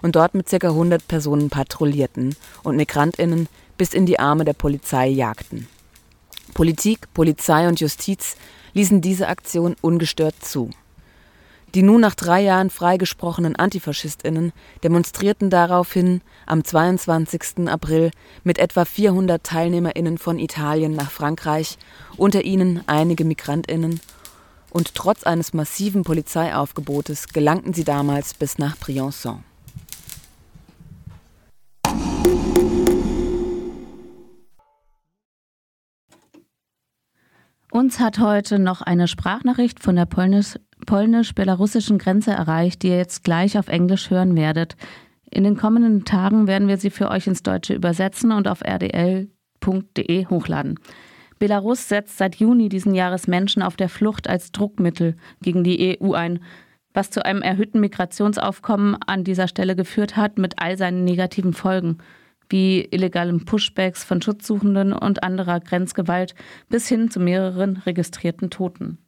und 0.01 0.15
dort 0.15 0.33
mit 0.33 0.49
ca. 0.49 0.67
100 0.67 1.07
Personen 1.07 1.51
patrouillierten 1.51 2.35
und 2.63 2.75
Migrantinnen 2.75 3.47
bis 3.77 3.93
in 3.93 4.07
die 4.07 4.17
Arme 4.19 4.45
der 4.45 4.53
Polizei 4.53 5.09
jagten. 5.09 5.67
Politik, 6.55 7.13
Polizei 7.13 7.67
und 7.67 7.79
Justiz 7.79 8.35
ließen 8.73 8.99
diese 8.99 9.27
Aktion 9.27 9.75
ungestört 9.81 10.43
zu. 10.43 10.71
Die 11.75 11.83
nun 11.83 11.99
nach 11.99 12.15
drei 12.15 12.41
Jahren 12.41 12.69
freigesprochenen 12.69 13.57
Antifaschistinnen 13.57 14.53
demonstrierten 14.81 15.49
daraufhin 15.49 16.21
am 16.45 16.63
22. 16.63 17.67
April 17.67 18.11
mit 18.45 18.59
etwa 18.59 18.85
400 18.85 19.43
Teilnehmerinnen 19.43 20.17
von 20.17 20.39
Italien 20.39 20.93
nach 20.93 21.11
Frankreich, 21.11 21.77
unter 22.15 22.45
ihnen 22.45 22.81
einige 22.87 23.25
Migrantinnen, 23.25 23.99
und 24.69 24.95
trotz 24.95 25.25
eines 25.25 25.53
massiven 25.53 26.03
Polizeiaufgebotes 26.03 27.27
gelangten 27.27 27.73
sie 27.73 27.83
damals 27.83 28.33
bis 28.33 28.57
nach 28.57 28.77
Briançon. 28.77 29.39
Uns 37.69 37.99
hat 37.99 38.19
heute 38.19 38.59
noch 38.59 38.81
eine 38.81 39.09
Sprachnachricht 39.09 39.83
von 39.83 39.97
der 39.97 40.05
polnisch-belarussischen 40.85 41.97
Grenze 41.97 42.31
erreicht, 42.31 42.83
die 42.83 42.89
ihr 42.89 42.97
jetzt 42.97 43.23
gleich 43.23 43.57
auf 43.57 43.67
Englisch 43.67 44.09
hören 44.09 44.35
werdet. 44.35 44.75
In 45.29 45.43
den 45.43 45.57
kommenden 45.57 46.05
Tagen 46.05 46.47
werden 46.47 46.67
wir 46.67 46.77
sie 46.77 46.89
für 46.89 47.09
euch 47.09 47.27
ins 47.27 47.43
Deutsche 47.43 47.73
übersetzen 47.73 48.31
und 48.31 48.47
auf 48.47 48.61
rdl.de 48.61 50.25
hochladen. 50.27 50.79
Belarus 51.39 51.89
setzt 51.89 52.17
seit 52.17 52.35
Juni 52.35 52.69
diesen 52.69 52.93
Jahres 52.93 53.27
Menschen 53.27 53.61
auf 53.61 53.75
der 53.75 53.89
Flucht 53.89 54.29
als 54.29 54.51
Druckmittel 54.51 55.15
gegen 55.41 55.63
die 55.63 55.99
EU 56.01 56.13
ein, 56.13 56.39
was 56.93 57.11
zu 57.11 57.25
einem 57.25 57.41
erhöhten 57.41 57.81
Migrationsaufkommen 57.81 58.97
an 59.05 59.23
dieser 59.23 59.47
Stelle 59.47 59.75
geführt 59.75 60.15
hat 60.15 60.37
mit 60.37 60.59
all 60.59 60.77
seinen 60.77 61.03
negativen 61.03 61.53
Folgen 61.53 61.97
wie 62.49 62.81
illegalen 62.91 63.45
Pushbacks 63.45 64.03
von 64.03 64.21
Schutzsuchenden 64.21 64.93
und 64.93 65.23
anderer 65.23 65.59
Grenzgewalt 65.59 66.35
bis 66.69 66.87
hin 66.87 67.09
zu 67.09 67.19
mehreren 67.19 67.77
registrierten 67.77 68.49
Toten. 68.49 68.99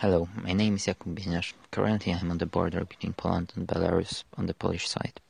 Hello, 0.00 0.28
my 0.44 0.52
name 0.52 0.76
is 0.76 0.86
Jakub 0.86 1.12
Bizniarz. 1.16 1.54
Currently 1.72 2.12
I'm 2.12 2.30
on 2.30 2.38
the 2.38 2.46
border 2.46 2.84
between 2.84 3.14
Poland 3.14 3.52
and 3.56 3.66
Belarus 3.66 4.22
on 4.36 4.46
the 4.46 4.54
Polish 4.54 4.88
side. 4.88 5.20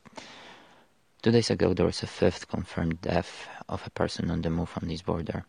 Two 1.22 1.31
days 1.31 1.48
ago 1.48 1.72
there 1.72 1.87
was 1.87 2.02
a 2.02 2.07
fifth 2.07 2.48
confirmed 2.48 3.00
death 3.00 3.48
of 3.66 3.87
a 3.87 3.90
person 3.90 4.31
on 4.31 4.42
the 4.42 4.50
move 4.50 4.70
on 4.76 4.87
this 4.87 5.00
border. 5.00 5.46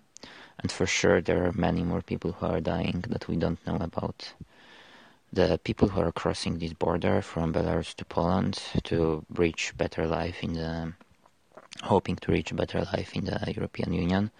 And 0.59 0.71
for 0.71 0.85
sure 0.85 1.19
there 1.19 1.45
are 1.45 1.51
many 1.51 1.83
more 1.83 2.01
people 2.01 2.31
who 2.31 2.45
are 2.45 2.61
dying 2.61 3.03
that 3.09 3.27
we 3.27 3.35
don't 3.35 3.59
know 3.67 3.75
about. 3.75 4.31
the 5.33 5.59
people 5.65 5.89
who 5.89 5.99
are 5.99 6.13
crossing 6.13 6.59
this 6.59 6.71
border 6.71 7.21
from 7.21 7.51
Belarus 7.51 7.93
to 7.95 8.05
Poland 8.05 8.61
to 8.83 9.25
reach 9.35 9.73
better 9.75 10.07
life 10.07 10.41
in 10.41 10.53
the 10.53 10.93
hoping 11.83 12.15
to 12.21 12.31
reach 12.31 12.55
better 12.55 12.87
life 12.93 13.13
in 13.17 13.25
the 13.25 13.53
European 13.53 13.91
Union 13.91 14.31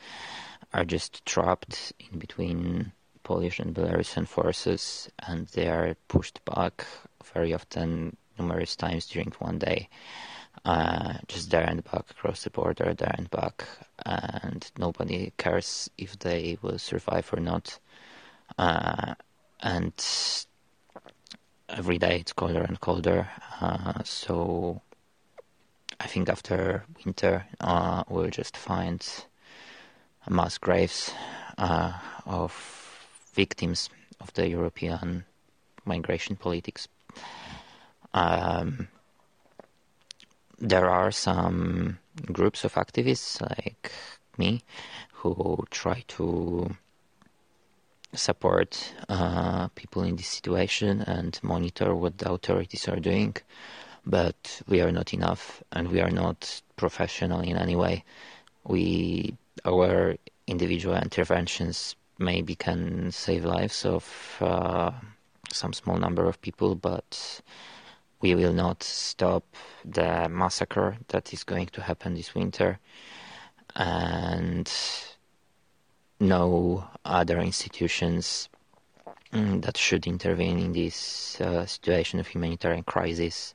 are 0.71 0.85
just 0.85 1.25
trapped 1.25 1.91
in 1.99 2.17
between 2.17 2.93
Polish 3.29 3.59
and 3.59 3.75
Belarusian 3.75 4.27
forces 4.27 5.07
and 5.19 5.45
they 5.49 5.67
are 5.67 5.95
pushed 6.07 6.43
back 6.45 6.83
very 7.35 7.53
often 7.53 8.17
numerous 8.39 8.75
times 8.75 9.05
during 9.05 9.31
one 9.37 9.59
day. 9.59 9.87
Uh, 10.65 11.13
just 11.27 11.51
there 11.51 11.61
and 11.69 11.83
back 11.83 12.09
across 12.09 12.43
the 12.43 12.49
border, 12.49 12.95
there 12.95 13.13
and 13.19 13.29
back, 13.29 13.67
and 14.03 14.71
nobody 14.79 15.31
cares 15.37 15.91
if 15.95 16.17
they 16.17 16.57
will 16.63 16.79
survive 16.79 17.31
or 17.31 17.39
not. 17.39 17.77
Uh, 18.57 19.13
and 19.59 19.93
every 21.69 21.99
day 21.99 22.17
it's 22.21 22.33
colder 22.33 22.63
and 22.63 22.79
colder. 22.79 23.29
Uh, 23.61 24.01
so 24.03 24.81
I 25.99 26.07
think 26.07 26.29
after 26.29 26.83
winter, 27.05 27.45
uh, 27.59 28.03
we'll 28.09 28.31
just 28.31 28.57
find 28.57 29.05
mass 30.27 30.57
graves 30.57 31.13
uh, 31.59 31.93
of 32.25 32.78
victims 33.45 33.89
of 34.23 34.27
the 34.33 34.45
European 34.57 35.23
migration 35.85 36.35
politics. 36.35 36.81
Um, 38.13 38.87
there 40.71 40.89
are 40.89 41.11
some 41.11 41.99
groups 42.37 42.61
of 42.67 42.73
activists 42.73 43.31
like 43.53 43.91
me 44.37 44.51
who 45.19 45.33
try 45.81 46.03
to 46.17 46.21
support 48.13 48.69
uh, 49.07 49.67
people 49.79 50.01
in 50.03 50.15
this 50.15 50.27
situation 50.39 51.01
and 51.15 51.39
monitor 51.43 51.89
what 51.95 52.17
the 52.17 52.29
authorities 52.31 52.87
are 52.87 52.99
doing. 53.11 53.35
But 54.05 54.61
we 54.67 54.81
are 54.81 54.91
not 54.99 55.13
enough, 55.13 55.61
and 55.75 55.83
we 55.93 55.99
are 56.01 56.11
not 56.23 56.61
professional 56.83 57.41
in 57.41 57.55
any 57.65 57.75
way. 57.75 58.03
We 58.63 59.35
our 59.65 60.15
individual 60.47 60.95
interventions 60.95 61.95
maybe 62.19 62.55
can 62.55 63.11
save 63.11 63.45
lives 63.45 63.85
of 63.85 64.37
uh, 64.41 64.91
some 65.51 65.73
small 65.73 65.97
number 65.97 66.27
of 66.27 66.41
people, 66.41 66.75
but 66.75 67.41
we 68.21 68.35
will 68.35 68.53
not 68.53 68.83
stop 68.83 69.43
the 69.85 70.27
massacre 70.29 70.97
that 71.07 71.33
is 71.33 71.43
going 71.43 71.67
to 71.67 71.81
happen 71.81 72.13
this 72.13 72.35
winter. 72.35 72.79
And 73.75 74.69
no 76.19 76.87
other 77.05 77.39
institutions 77.39 78.49
mm, 79.31 79.61
that 79.61 79.77
should 79.77 80.05
intervene 80.05 80.59
in 80.59 80.73
this 80.73 81.39
uh, 81.39 81.65
situation 81.65 82.19
of 82.19 82.27
humanitarian 82.27 82.83
crisis 82.83 83.53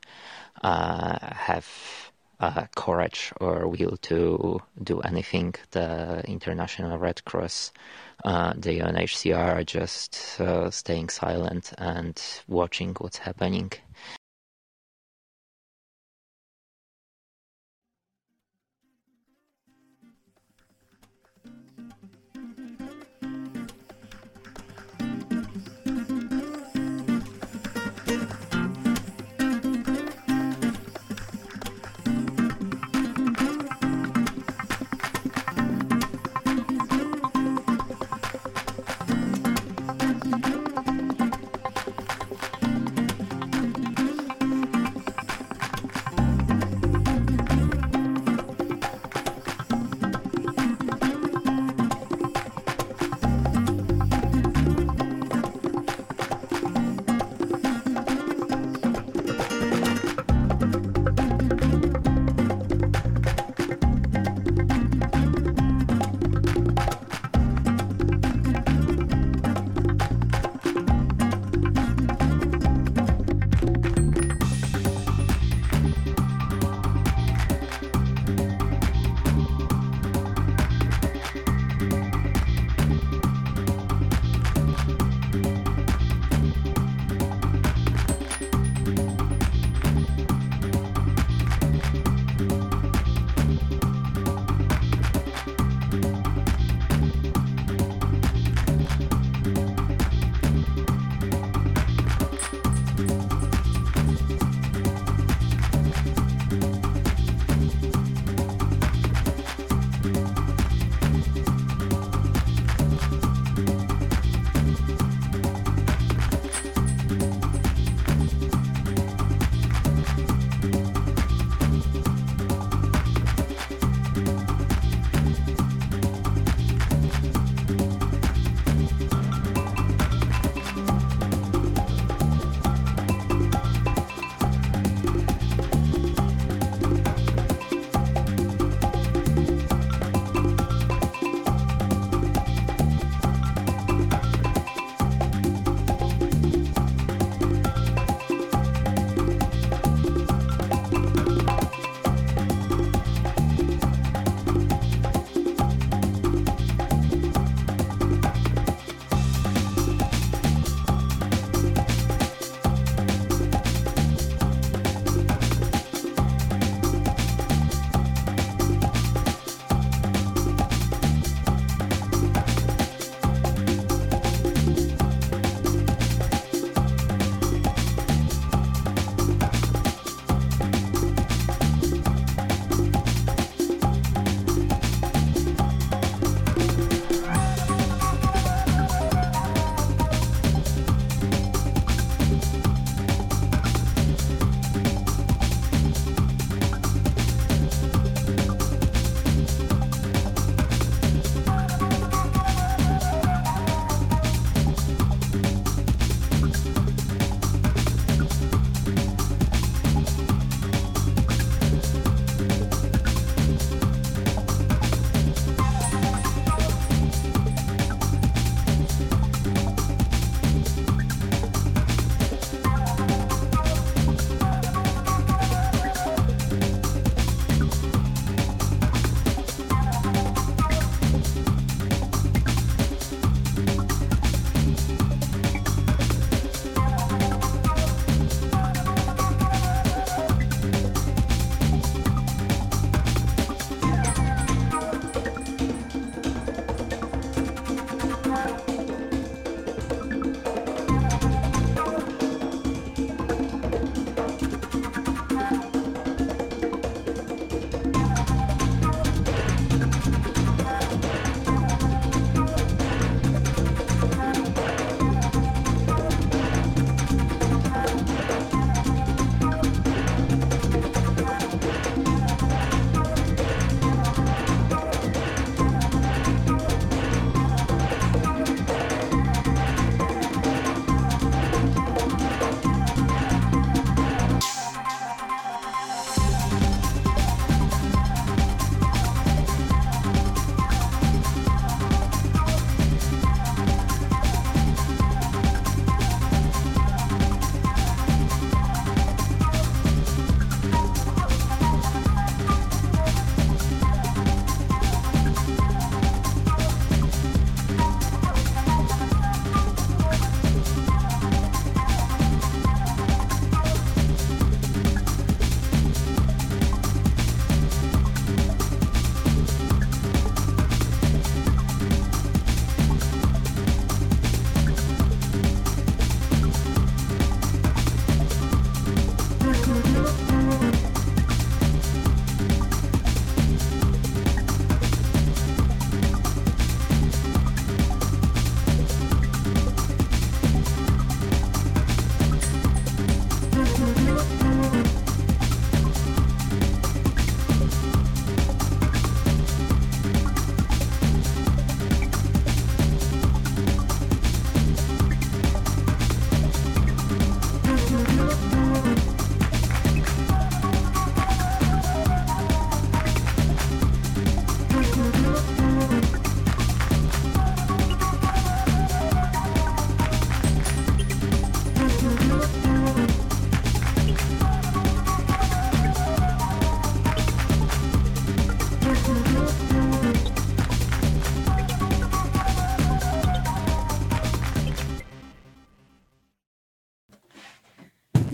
uh, 0.63 1.19
have 1.21 2.04
uh, 2.41 2.67
courage 2.75 3.33
or 3.41 3.69
will 3.69 3.97
to 4.03 4.61
do 4.83 5.01
anything. 5.01 5.55
The 5.71 6.23
International 6.27 6.99
Red 6.99 7.25
Cross, 7.25 7.73
uh, 8.25 8.55
the 8.57 8.81
UNHCR 8.81 9.57
are 9.57 9.65
just 9.65 10.41
uh, 10.41 10.71
staying 10.71 11.09
silent 11.09 11.73
and 11.79 12.21
watching 12.49 12.95
what's 12.99 13.19
happening. 13.19 13.73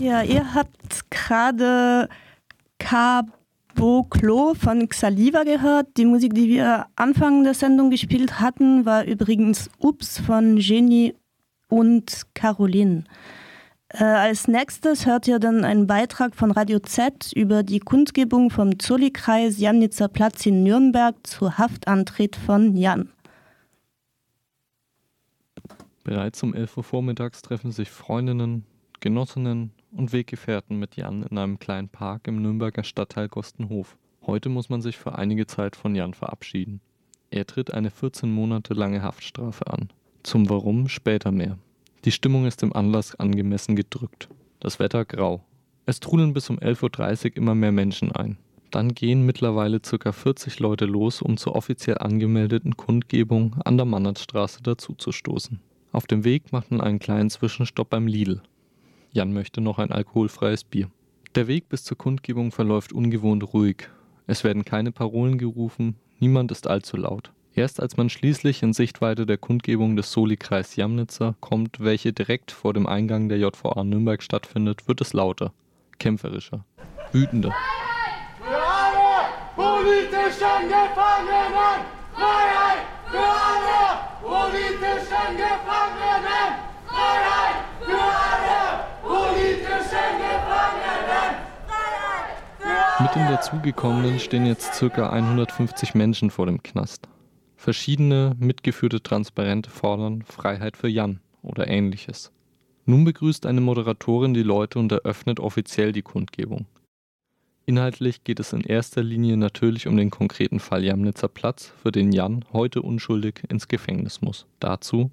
Ja, 0.01 0.23
ihr 0.23 0.55
habt 0.55 1.11
gerade 1.11 2.09
Caboclo 2.79 4.55
von 4.55 4.89
Xaliva 4.89 5.43
gehört. 5.43 5.95
Die 5.95 6.05
Musik, 6.05 6.33
die 6.33 6.49
wir 6.49 6.87
Anfang 6.95 7.43
der 7.43 7.53
Sendung 7.53 7.91
gespielt 7.91 8.39
hatten, 8.39 8.83
war 8.87 9.05
übrigens 9.05 9.69
Ups 9.77 10.17
von 10.17 10.57
Jenny 10.57 11.13
und 11.67 12.23
Caroline. 12.33 13.03
Äh, 13.89 14.05
als 14.05 14.47
nächstes 14.47 15.05
hört 15.05 15.27
ihr 15.27 15.37
dann 15.37 15.63
einen 15.63 15.85
Beitrag 15.85 16.35
von 16.35 16.49
Radio 16.49 16.79
Z 16.79 17.31
über 17.35 17.61
die 17.61 17.79
Kundgebung 17.79 18.49
vom 18.49 18.79
Zolli-Kreis 18.79 19.59
Jamnitzer 19.59 20.07
Platz 20.07 20.47
in 20.47 20.63
Nürnberg 20.63 21.15
zu 21.27 21.59
Haftantritt 21.59 22.35
von 22.35 22.75
Jan. 22.75 23.11
Bereits 26.03 26.41
um 26.41 26.55
11 26.55 26.77
Uhr 26.77 26.83
vormittags 26.83 27.43
treffen 27.43 27.71
sich 27.71 27.91
Freundinnen, 27.91 28.65
Genossinnen 28.99 29.73
und 29.91 30.13
Weggefährten 30.13 30.79
mit 30.79 30.95
Jan 30.95 31.23
in 31.23 31.37
einem 31.37 31.59
kleinen 31.59 31.89
Park 31.89 32.27
im 32.27 32.41
Nürnberger 32.41 32.83
Stadtteil 32.83 33.27
Gostenhof. 33.27 33.97
Heute 34.25 34.49
muss 34.49 34.69
man 34.69 34.81
sich 34.81 34.97
für 34.97 35.15
einige 35.15 35.47
Zeit 35.47 35.75
von 35.75 35.95
Jan 35.95 36.13
verabschieden. 36.13 36.81
Er 37.29 37.45
tritt 37.45 37.73
eine 37.73 37.91
14 37.91 38.31
Monate 38.31 38.73
lange 38.73 39.01
Haftstrafe 39.01 39.67
an. 39.67 39.89
Zum 40.23 40.49
Warum 40.49 40.87
später 40.87 41.31
mehr. 41.31 41.57
Die 42.05 42.11
Stimmung 42.11 42.45
ist 42.45 42.61
dem 42.61 42.73
Anlass 42.73 43.15
angemessen 43.15 43.75
gedrückt. 43.75 44.29
Das 44.59 44.79
Wetter 44.79 45.05
grau. 45.05 45.43
Es 45.85 45.99
trudeln 45.99 46.33
bis 46.33 46.49
um 46.49 46.59
11.30 46.59 47.31
Uhr 47.31 47.37
immer 47.37 47.55
mehr 47.55 47.71
Menschen 47.71 48.11
ein. 48.11 48.37
Dann 48.69 48.93
gehen 48.93 49.25
mittlerweile 49.25 49.79
ca. 49.79 50.11
40 50.11 50.59
Leute 50.59 50.85
los, 50.85 51.21
um 51.21 51.37
zur 51.37 51.55
offiziell 51.55 51.97
angemeldeten 51.97 52.77
Kundgebung 52.77 53.55
an 53.65 53.77
der 53.77 53.85
Mannertstraße 53.85 54.63
dazuzustoßen. 54.63 55.59
Auf 55.91 56.07
dem 56.07 56.23
Weg 56.23 56.53
macht 56.53 56.71
man 56.71 56.79
einen 56.79 56.99
kleinen 56.99 57.29
Zwischenstopp 57.29 57.89
beim 57.89 58.07
Lidl. 58.07 58.41
Jan 59.11 59.33
möchte 59.33 59.61
noch 59.61 59.79
ein 59.79 59.91
alkoholfreies 59.91 60.63
Bier. 60.63 60.89
Der 61.35 61.47
Weg 61.47 61.69
bis 61.69 61.83
zur 61.83 61.97
Kundgebung 61.97 62.51
verläuft 62.51 62.93
ungewohnt 62.93 63.53
ruhig. 63.53 63.89
Es 64.27 64.43
werden 64.43 64.65
keine 64.65 64.91
Parolen 64.91 65.37
gerufen, 65.37 65.95
niemand 66.19 66.51
ist 66.51 66.67
allzu 66.67 66.97
laut. 66.97 67.31
Erst 67.53 67.81
als 67.81 67.97
man 67.97 68.09
schließlich 68.09 68.63
in 68.63 68.71
Sichtweite 68.71 69.25
der 69.25 69.37
Kundgebung 69.37 69.97
des 69.97 70.11
Soli-Kreis 70.13 70.77
Jamnitzer 70.77 71.35
kommt, 71.41 71.81
welche 71.81 72.13
direkt 72.13 72.51
vor 72.51 72.73
dem 72.73 72.87
Eingang 72.87 73.27
der 73.27 73.39
JVA 73.39 73.83
Nürnberg 73.83 74.23
stattfindet, 74.23 74.87
wird 74.87 75.01
es 75.01 75.11
lauter, 75.11 75.51
kämpferischer, 75.99 76.63
wütender. 77.11 77.53
Für 78.41 78.55
alle 78.55 79.27
politischen 79.55 80.69
Gefangenen! 80.69 81.81
Freiheit 82.13 82.87
für 83.09 83.19
alle 83.19 83.99
politischen 84.23 85.35
Gefangenen! 85.35 86.55
Freiheit 86.87 87.55
für 87.81 87.99
alle 87.99 88.85
politischen 89.03 90.13
Gefangenen! 90.23 91.35
Freiheit 91.67 92.37
für 92.59 93.00
alle! 93.00 93.00
Mit 93.11 93.23
den 93.23 93.27
dazugekommenen 93.27 94.19
stehen 94.19 94.45
jetzt 94.45 94.79
ca. 94.79 95.09
150 95.09 95.95
Menschen 95.95 96.29
vor 96.29 96.45
dem 96.45 96.63
Knast. 96.63 97.09
Verschiedene 97.57 98.37
mitgeführte 98.39 99.03
Transparente 99.03 99.69
fordern 99.69 100.21
Freiheit 100.21 100.77
für 100.77 100.87
Jan 100.87 101.19
oder 101.41 101.67
ähnliches. 101.67 102.31
Nun 102.85 103.03
begrüßt 103.03 103.45
eine 103.45 103.59
Moderatorin 103.59 104.33
die 104.33 104.43
Leute 104.43 104.79
und 104.79 104.93
eröffnet 104.93 105.41
offiziell 105.41 105.91
die 105.91 106.03
Kundgebung. 106.03 106.67
Inhaltlich 107.65 108.23
geht 108.23 108.39
es 108.39 108.53
in 108.53 108.61
erster 108.61 109.03
Linie 109.03 109.35
natürlich 109.35 109.87
um 109.87 109.97
den 109.97 110.09
konkreten 110.09 110.61
Fall 110.61 110.85
Jamnitzer 110.85 111.27
Platz, 111.27 111.73
für 111.83 111.91
den 111.91 112.13
Jan 112.13 112.45
heute 112.53 112.81
unschuldig 112.81 113.43
ins 113.49 113.67
Gefängnis 113.67 114.21
muss. 114.21 114.45
Dazu 114.61 115.11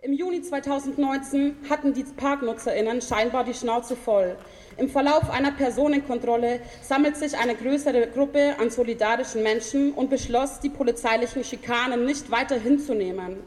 im 0.00 0.12
Juni 0.12 0.40
2019 0.40 1.56
hatten 1.68 1.92
die 1.92 2.04
ParknutzerInnen 2.04 3.02
scheinbar 3.02 3.42
die 3.42 3.52
Schnauze 3.52 3.96
voll. 3.96 4.36
Im 4.76 4.88
Verlauf 4.88 5.28
einer 5.28 5.50
Personenkontrolle 5.50 6.60
sammelt 6.82 7.16
sich 7.16 7.36
eine 7.36 7.56
größere 7.56 8.06
Gruppe 8.06 8.54
an 8.60 8.70
solidarischen 8.70 9.42
Menschen 9.42 9.92
und 9.92 10.08
beschloss, 10.08 10.60
die 10.60 10.68
polizeilichen 10.68 11.42
Schikanen 11.42 12.04
nicht 12.04 12.30
weiter 12.30 12.56
hinzunehmen. 12.58 13.38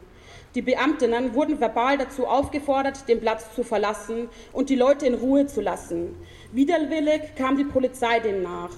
Die 0.54 0.60
Beamtinnen 0.60 1.34
wurden 1.34 1.58
verbal 1.58 1.96
dazu 1.96 2.26
aufgefordert, 2.26 3.08
den 3.08 3.20
Platz 3.20 3.46
zu 3.56 3.64
verlassen 3.64 4.28
und 4.52 4.68
die 4.68 4.76
Leute 4.76 5.06
in 5.06 5.14
Ruhe 5.14 5.46
zu 5.46 5.62
lassen. 5.62 6.14
Widerwillig 6.52 7.34
kam 7.34 7.56
die 7.56 7.64
Polizei 7.64 8.20
dem 8.20 8.42
nach. 8.42 8.74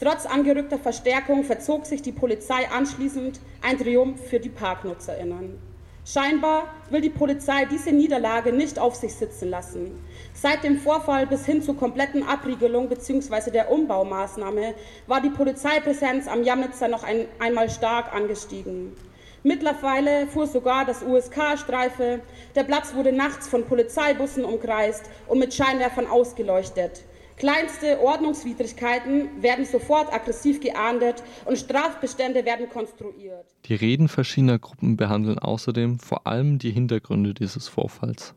Trotz 0.00 0.24
angerückter 0.24 0.78
Verstärkung 0.78 1.44
verzog 1.44 1.84
sich 1.84 2.00
die 2.00 2.12
Polizei 2.12 2.68
anschließend 2.70 3.38
ein 3.60 3.76
Triumph 3.78 4.26
für 4.28 4.40
die 4.40 4.48
ParknutzerInnen. 4.48 5.67
Scheinbar 6.10 6.72
will 6.88 7.02
die 7.02 7.10
Polizei 7.10 7.66
diese 7.66 7.92
Niederlage 7.92 8.50
nicht 8.50 8.78
auf 8.78 8.94
sich 8.94 9.14
sitzen 9.14 9.50
lassen. 9.50 10.02
Seit 10.32 10.64
dem 10.64 10.78
Vorfall 10.78 11.26
bis 11.26 11.44
hin 11.44 11.60
zur 11.60 11.76
kompletten 11.76 12.22
Abriegelung 12.22 12.88
bzw. 12.88 13.50
der 13.50 13.70
Umbaumaßnahme 13.70 14.72
war 15.06 15.20
die 15.20 15.28
Polizeipräsenz 15.28 16.26
am 16.26 16.44
Jamnitzer 16.44 16.88
noch 16.88 17.04
ein, 17.04 17.26
einmal 17.38 17.68
stark 17.68 18.14
angestiegen. 18.14 18.96
Mittlerweile 19.42 20.26
fuhr 20.28 20.46
sogar 20.46 20.86
das 20.86 21.02
USK 21.02 21.58
Streife. 21.58 22.20
Der 22.54 22.64
Platz 22.64 22.94
wurde 22.94 23.12
nachts 23.12 23.46
von 23.46 23.66
Polizeibussen 23.66 24.46
umkreist 24.46 25.04
und 25.26 25.38
mit 25.38 25.52
Scheinwerfern 25.52 26.06
ausgeleuchtet. 26.06 27.02
Kleinste 27.38 28.00
Ordnungswidrigkeiten 28.00 29.40
werden 29.40 29.64
sofort 29.64 30.12
aggressiv 30.12 30.60
geahndet 30.60 31.22
und 31.44 31.56
Strafbestände 31.56 32.44
werden 32.44 32.68
konstruiert. 32.68 33.46
Die 33.66 33.76
Reden 33.76 34.08
verschiedener 34.08 34.58
Gruppen 34.58 34.96
behandeln 34.96 35.38
außerdem 35.38 36.00
vor 36.00 36.26
allem 36.26 36.58
die 36.58 36.72
Hintergründe 36.72 37.34
dieses 37.34 37.68
Vorfalls, 37.68 38.34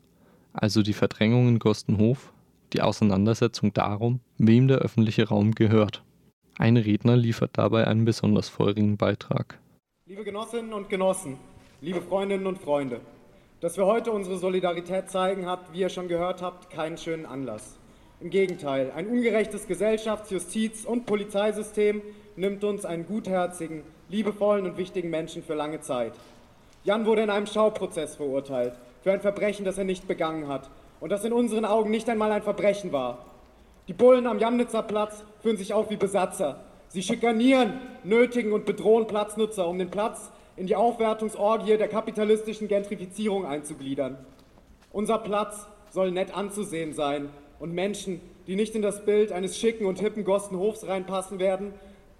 also 0.53 0.83
die 0.83 0.93
Verdrängung 0.93 1.47
in 1.47 1.57
Gostenhof, 1.57 2.31
die 2.73 2.81
Auseinandersetzung 2.83 3.73
darum, 3.73 4.19
wem 4.37 4.67
der 4.67 4.77
öffentliche 4.77 5.27
Raum 5.29 5.55
gehört. 5.55 6.03
Ein 6.59 6.77
Redner 6.77 7.17
liefert 7.17 7.51
dabei 7.53 7.87
einen 7.87 8.05
besonders 8.05 8.49
feurigen 8.49 8.97
Beitrag. 8.97 9.57
Liebe 10.05 10.23
Genossinnen 10.23 10.73
und 10.73 10.89
Genossen, 10.89 11.37
liebe 11.81 12.01
Freundinnen 12.01 12.45
und 12.45 12.59
Freunde, 12.59 13.01
dass 13.61 13.77
wir 13.77 13.87
heute 13.87 14.11
unsere 14.11 14.37
Solidarität 14.37 15.09
zeigen, 15.09 15.47
hat, 15.47 15.73
wie 15.73 15.79
ihr 15.79 15.89
schon 15.89 16.07
gehört 16.07 16.43
habt, 16.43 16.69
keinen 16.69 16.99
schönen 16.99 17.25
Anlass. 17.25 17.80
Im 18.21 18.29
Gegenteil, 18.29 18.91
ein 18.95 19.07
ungerechtes 19.07 19.67
Gesellschafts-, 19.67 20.29
Justiz- 20.29 20.85
und 20.85 21.07
Polizeisystem 21.07 22.03
nimmt 22.35 22.63
uns 22.63 22.85
einen 22.85 23.07
gutherzigen, 23.07 23.81
liebevollen 24.09 24.67
und 24.67 24.77
wichtigen 24.77 25.09
Menschen 25.09 25.41
für 25.41 25.55
lange 25.55 25.81
Zeit. 25.81 26.13
Jan 26.83 27.07
wurde 27.07 27.23
in 27.23 27.31
einem 27.31 27.47
Schauprozess 27.47 28.15
verurteilt 28.15 28.73
für 29.01 29.11
ein 29.11 29.21
Verbrechen, 29.21 29.65
das 29.65 29.79
er 29.79 29.85
nicht 29.85 30.07
begangen 30.07 30.47
hat 30.47 30.69
und 30.99 31.11
das 31.11 31.25
in 31.25 31.33
unseren 31.33 31.65
Augen 31.65 31.89
nicht 31.89 32.07
einmal 32.09 32.31
ein 32.31 32.43
Verbrechen 32.43 32.91
war. 32.91 33.25
Die 33.87 33.93
Bullen 33.93 34.27
am 34.27 34.37
Jamnitzer 34.37 34.83
Platz 34.83 35.23
führen 35.41 35.57
sich 35.57 35.73
auf 35.73 35.89
wie 35.89 35.97
Besatzer. 35.97 36.63
Sie 36.89 37.01
schikanieren, 37.01 37.79
nötigen 38.03 38.53
und 38.53 38.65
bedrohen 38.65 39.07
Platznutzer, 39.07 39.67
um 39.67 39.79
den 39.79 39.89
Platz 39.89 40.29
in 40.57 40.67
die 40.67 40.75
Aufwertungsorgie 40.75 41.75
der 41.75 41.87
kapitalistischen 41.87 42.67
Gentrifizierung 42.67 43.47
einzugliedern. 43.47 44.19
Unser 44.91 45.17
Platz 45.17 45.65
soll 45.89 46.11
nett 46.11 46.37
anzusehen 46.37 46.93
sein, 46.93 47.29
und 47.61 47.73
Menschen, 47.73 48.19
die 48.47 48.55
nicht 48.55 48.75
in 48.75 48.81
das 48.81 49.05
Bild 49.05 49.31
eines 49.31 49.57
schicken 49.57 49.85
und 49.85 49.99
hippen 49.99 50.25
Gostenhofs 50.25 50.87
reinpassen 50.87 51.39
werden, 51.39 51.73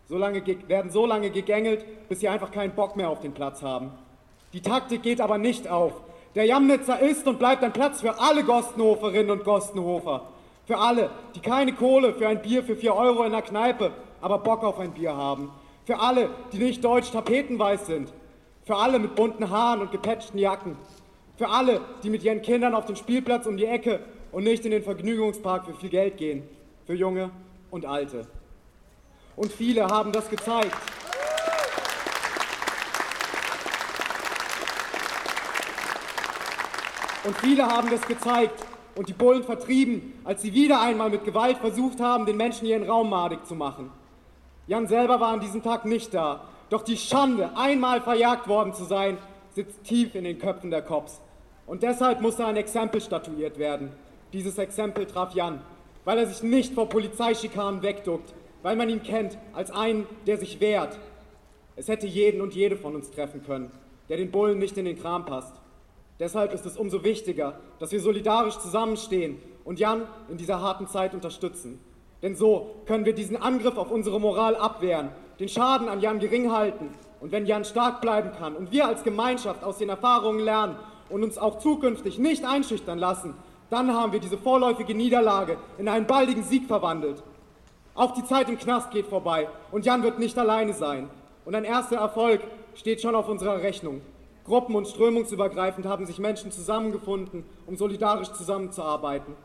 so 0.08 0.18
lange, 0.18 0.44
werden 0.68 0.92
so 0.92 1.06
lange 1.06 1.32
gegängelt, 1.32 1.84
bis 2.10 2.20
sie 2.20 2.30
einfach 2.30 2.52
keinen 2.52 2.76
Bock 2.76 2.96
mehr 2.96 3.10
auf 3.10 3.22
den 3.22 3.34
Platz 3.34 3.64
haben. 3.64 3.92
Die 4.54 4.62
Taktik 4.62 5.02
geht 5.02 5.20
aber 5.20 5.40
nicht 5.40 5.68
auf. 5.68 5.94
Der 6.36 6.46
Jamnitzer 6.46 7.00
ist 7.00 7.28
und 7.28 7.40
bleibt 7.40 7.64
ein 7.64 7.74
Platz 7.74 8.02
für 8.02 8.20
alle 8.20 8.44
Gostenhoferinnen 8.44 9.32
und 9.32 9.44
Gostenhofer. 9.44 10.28
Für 10.66 10.78
alle, 10.78 11.10
die 11.36 11.40
keine 11.40 11.74
Kohle 11.74 12.14
für 12.14 12.28
ein 12.28 12.42
Bier 12.42 12.64
für 12.64 12.76
4 12.76 12.96
Euro 12.96 13.24
in 13.24 13.32
der 13.32 13.42
Kneipe, 13.42 13.92
aber 14.22 14.38
Bock 14.38 14.64
auf 14.64 14.80
ein 14.80 14.92
Bier 14.92 15.16
haben. 15.16 15.50
Für 15.86 16.00
alle, 16.00 16.30
die 16.54 16.60
nicht 16.60 16.84
deutsch 16.84 17.12
tapetenweiß 17.12 17.88
sind. 17.88 18.14
Für 18.64 18.76
alle 18.76 19.00
mit 19.00 19.16
bunten 19.16 19.50
Haaren 19.50 19.82
und 19.82 19.92
gepatchten 19.92 20.38
Jacken. 20.38 20.78
Für 21.38 21.50
alle, 21.50 21.82
die 22.04 22.12
mit 22.12 22.24
ihren 22.24 22.44
Kindern 22.44 22.76
auf 22.76 22.86
den 22.86 22.96
Spielplatz 22.96 23.48
um 23.48 23.58
die 23.58 23.66
Ecke 23.66 24.02
und 24.32 24.44
nicht 24.44 24.66
in 24.66 24.72
den 24.72 24.84
Vergnügungspark 24.84 25.66
für 25.66 25.74
viel 25.74 25.90
Geld 25.90 26.18
gehen, 26.18 26.44
für 26.86 26.94
Junge 26.94 27.32
und 27.70 27.86
Alte. 27.86 28.28
Und 29.36 29.52
viele 29.52 29.88
haben 29.88 30.12
das 30.12 30.30
gezeigt. 30.30 30.76
Und 37.24 37.38
viele 37.38 37.68
haben 37.68 37.90
das 37.90 38.02
gezeigt 38.08 38.66
und 38.96 39.08
die 39.08 39.14
Bullen 39.14 39.44
vertrieben, 39.44 40.14
als 40.24 40.42
sie 40.42 40.54
wieder 40.54 40.82
einmal 40.82 41.10
mit 41.10 41.24
Gewalt 41.24 41.58
versucht 41.58 42.00
haben, 42.00 42.26
den 42.26 42.38
Menschen 42.38 42.66
ihren 42.66 42.84
Raum 42.84 43.10
madig 43.10 43.46
zu 43.46 43.56
machen. 43.56 43.92
Jan 44.68 44.88
selber 44.88 45.20
war 45.20 45.34
an 45.34 45.40
diesem 45.40 45.62
Tag 45.62 45.86
nicht 45.86 46.14
da, 46.14 46.42
doch 46.70 46.84
die 46.84 46.98
Schande, 46.98 47.52
einmal 47.56 48.02
verjagt 48.02 48.48
worden 48.48 48.74
zu 48.74 48.86
sein, 48.86 49.18
sitzt 49.54 49.84
tief 49.84 50.16
in 50.16 50.24
den 50.24 50.40
Köpfen 50.40 50.72
der 50.72 50.82
Cops. 50.82 51.22
Und 51.68 51.84
deshalb 51.84 52.22
muss 52.22 52.40
ein 52.40 52.58
Exempel 52.58 53.02
statuiert 53.02 53.58
werden. 53.58 53.92
Dieses 54.34 54.58
Exempel 54.58 55.06
traf 55.06 55.34
Jan, 55.34 55.62
weil 56.06 56.18
er 56.18 56.26
sich 56.26 56.42
nicht 56.42 56.74
vor 56.74 56.88
Polizeischikanen 56.88 57.82
wegduckt, 57.82 58.34
weil 58.62 58.76
man 58.76 58.90
ihn 58.90 59.04
kennt 59.04 59.38
als 59.54 59.72
einen, 59.72 60.08
der 60.26 60.38
sich 60.38 60.60
wehrt. 60.62 60.98
Es 61.76 61.88
hätte 61.88 62.08
jeden 62.08 62.42
und 62.42 62.54
jede 62.54 62.78
von 62.78 62.96
uns 62.96 63.12
treffen 63.12 63.44
können, 63.44 63.72
der 64.08 64.18
den 64.18 64.32
Bullen 64.32 64.60
nicht 64.60 64.78
in 64.78 64.86
den 64.86 65.00
Kram 65.00 65.26
passt. 65.26 65.54
Deshalb 66.20 66.54
ist 66.54 66.66
es 66.66 66.78
umso 66.78 67.04
wichtiger, 67.04 67.60
dass 67.80 67.92
wir 67.92 68.00
solidarisch 68.00 68.58
zusammenstehen 68.60 69.38
und 69.66 69.80
Jan 69.80 70.04
in 70.30 70.38
dieser 70.38 70.62
harten 70.62 70.88
Zeit 70.88 71.14
unterstützen. 71.14 71.80
Denn 72.22 72.36
so 72.36 72.76
können 72.86 73.06
wir 73.06 73.14
diesen 73.14 73.36
Angriff 73.36 73.78
auf 73.78 73.92
unsere 73.92 74.20
Moral 74.20 74.56
abwehren, 74.56 75.10
den 75.40 75.50
Schaden 75.50 75.90
an 75.90 76.00
Jan 76.00 76.20
gering 76.20 76.52
halten. 76.52 76.90
Und 77.20 77.32
wenn 77.32 77.46
Jan 77.46 77.66
stark 77.66 78.02
bleiben 78.02 78.32
kann 78.38 78.56
und 78.56 78.72
wir 78.72 78.88
als 78.88 79.04
Gemeinschaft 79.04 79.64
aus 79.64 79.78
den 79.78 79.90
Erfahrungen 79.90 80.40
lernen 80.40 80.76
und 81.10 81.24
uns 81.24 81.38
auch 81.38 81.60
zukünftig 81.60 82.20
nicht 82.20 82.46
einschüchtern 82.46 83.00
lassen, 83.00 83.34
dann 83.72 83.96
haben 83.96 84.12
wir 84.12 84.20
diese 84.20 84.38
vorläufige 84.38 84.94
Niederlage 84.94 85.58
in 85.78 85.88
einen 85.88 86.06
baldigen 86.06 86.44
Sieg 86.44 86.68
verwandelt. 86.68 87.24
Auch 87.96 88.12
die 88.14 88.26
Zeit 88.26 88.50
im 88.50 88.60
Knast 88.60 88.92
geht 88.92 89.08
vorbei 89.08 89.48
und 89.72 89.86
Jan 89.86 90.04
wird 90.04 90.20
nicht 90.20 90.38
alleine 90.38 90.74
sein. 90.74 91.10
Und 91.46 91.56
ein 91.56 91.64
erster 91.64 91.96
Erfolg 91.96 92.42
steht 92.76 93.02
schon 93.02 93.16
auf 93.16 93.30
unserer 93.30 93.62
Rechnung. 93.64 94.02
Gruppen- 94.46 94.76
und 94.76 94.88
strömungsübergreifend 94.88 95.86
haben 95.86 96.06
sich 96.06 96.20
Menschen 96.20 96.52
zusammengefunden, 96.52 97.46
um 97.66 97.78
solidarisch 97.78 98.32
zusammenzuarbeiten. 98.34 99.36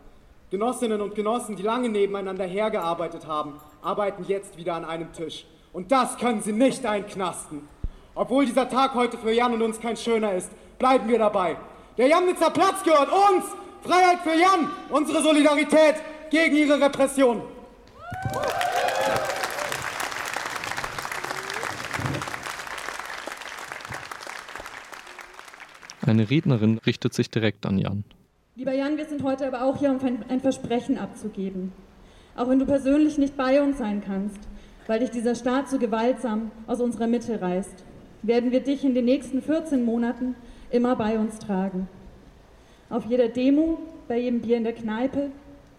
Genossinnen 0.51 1.01
und 1.01 1.15
Genossen, 1.15 1.55
die 1.55 1.63
lange 1.63 1.89
nebeneinander 1.89 2.45
hergearbeitet 2.45 3.27
haben, 3.27 3.55
arbeiten 3.81 4.25
jetzt 4.27 4.57
wieder 4.57 4.75
an 4.75 4.85
einem 4.85 5.13
Tisch. 5.13 5.47
Und 5.73 5.93
das 5.93 6.17
können 6.19 6.43
sie 6.43 6.53
nicht 6.53 6.85
einknasten. 6.85 7.69
Obwohl 8.15 8.47
dieser 8.47 8.69
Tag 8.69 8.95
heute 8.95 9.19
für 9.19 9.33
Jan 9.33 9.55
und 9.55 9.63
uns 9.63 9.81
kein 9.81 9.97
schöner 9.97 10.35
ist, 10.35 10.51
bleiben 10.79 11.09
wir 11.09 11.19
dabei. 11.19 11.57
Der 11.97 12.09
Jamnitzer 12.09 12.51
Platz 12.51 12.83
gehört 12.83 13.11
uns! 13.11 13.66
Freiheit 13.87 14.19
für 14.21 14.35
Jan! 14.35 14.69
Unsere 14.91 15.23
Solidarität 15.23 15.95
gegen 16.31 16.57
ihre 16.57 16.81
Repression! 16.81 17.43
Eine 26.05 26.29
Rednerin 26.29 26.79
richtet 26.87 27.15
sich 27.15 27.31
direkt 27.31 27.65
an 27.67 27.79
Jan. 27.79 28.05
Lieber 28.57 28.73
Jan, 28.73 28.97
wir 28.97 29.07
sind 29.07 29.23
heute 29.23 29.47
aber 29.47 29.63
auch 29.63 29.79
hier, 29.79 29.91
um 29.91 29.99
ein 30.29 30.41
Versprechen 30.41 30.99
abzugeben. 30.99 31.73
Auch 32.37 32.49
wenn 32.49 32.59
du 32.59 32.67
persönlich 32.67 33.19
nicht 33.19 33.37
bei 33.37 33.63
uns 33.63 33.79
sein 33.79 34.03
kannst, 34.05 34.39
weil 34.87 35.01
dich 35.01 35.11
dieser 35.11 35.35
Staat 35.35 35.69
so 35.69 35.79
gewaltsam 35.79 36.51
aus 36.67 36.81
unserer 36.81 37.07
Mitte 37.07 37.41
reißt, 37.41 37.85
werden 38.23 38.51
wir 38.51 38.61
dich 38.61 38.85
in 38.85 38.95
den 38.95 39.05
nächsten 39.05 39.43
14 39.43 39.85
Monaten 39.85 40.35
immer 40.71 40.97
bei 40.97 41.19
uns 41.19 41.39
tragen. 41.39 41.89
Auf 42.89 43.05
jeder 43.07 43.29
Demo, 43.29 43.79
bei 44.07 44.19
jedem 44.19 44.41
Bier 44.41 44.57
in 44.57 44.65
der 44.65 44.73
Kneipe 44.73 45.31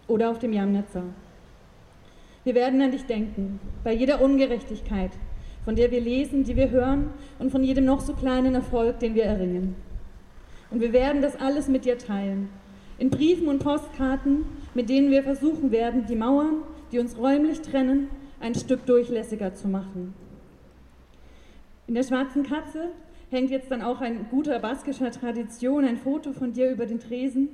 oder 0.08 0.30
auf 0.30 0.38
dem 0.38 0.52
Jamnitzer. 0.52 1.04
Wir 2.44 2.54
werden 2.54 2.80
an 2.82 2.90
dich 2.90 3.04
denken, 3.04 3.60
bei 3.82 3.94
jeder 3.94 4.20
Ungerechtigkeit, 4.20 5.12
von 5.64 5.74
der 5.74 5.90
wir 5.90 6.00
lesen, 6.00 6.44
die 6.44 6.56
wir 6.56 6.70
hören 6.70 7.10
und 7.38 7.50
von 7.50 7.64
jedem 7.64 7.84
noch 7.84 8.00
so 8.00 8.14
kleinen 8.14 8.54
Erfolg, 8.54 8.98
den 9.00 9.14
wir 9.14 9.24
erringen. 9.24 9.74
Und 10.70 10.80
wir 10.80 10.92
werden 10.92 11.22
das 11.22 11.36
alles 11.36 11.68
mit 11.68 11.84
dir 11.84 11.98
teilen. 11.98 12.50
In 12.98 13.10
Briefen 13.10 13.48
und 13.48 13.60
Postkarten, 13.60 14.44
mit 14.74 14.88
denen 14.88 15.10
wir 15.10 15.22
versuchen 15.22 15.70
werden, 15.70 16.06
die 16.06 16.16
Mauern, 16.16 16.62
die 16.92 16.98
uns 16.98 17.16
räumlich 17.16 17.60
trennen, 17.62 18.08
ein 18.40 18.54
Stück 18.54 18.84
durchlässiger 18.86 19.54
zu 19.54 19.68
machen. 19.68 20.14
In 21.86 21.94
der 21.94 22.02
schwarzen 22.02 22.42
Katze 22.42 22.90
hängt 23.30 23.50
jetzt 23.50 23.70
dann 23.70 23.82
auch 23.82 24.00
ein 24.00 24.26
guter 24.30 24.58
baskischer 24.58 25.10
Tradition 25.10 25.84
ein 25.84 25.96
Foto 25.96 26.32
von 26.32 26.52
dir 26.52 26.70
über 26.70 26.86
den 26.86 27.00
Tresen. 27.00 27.48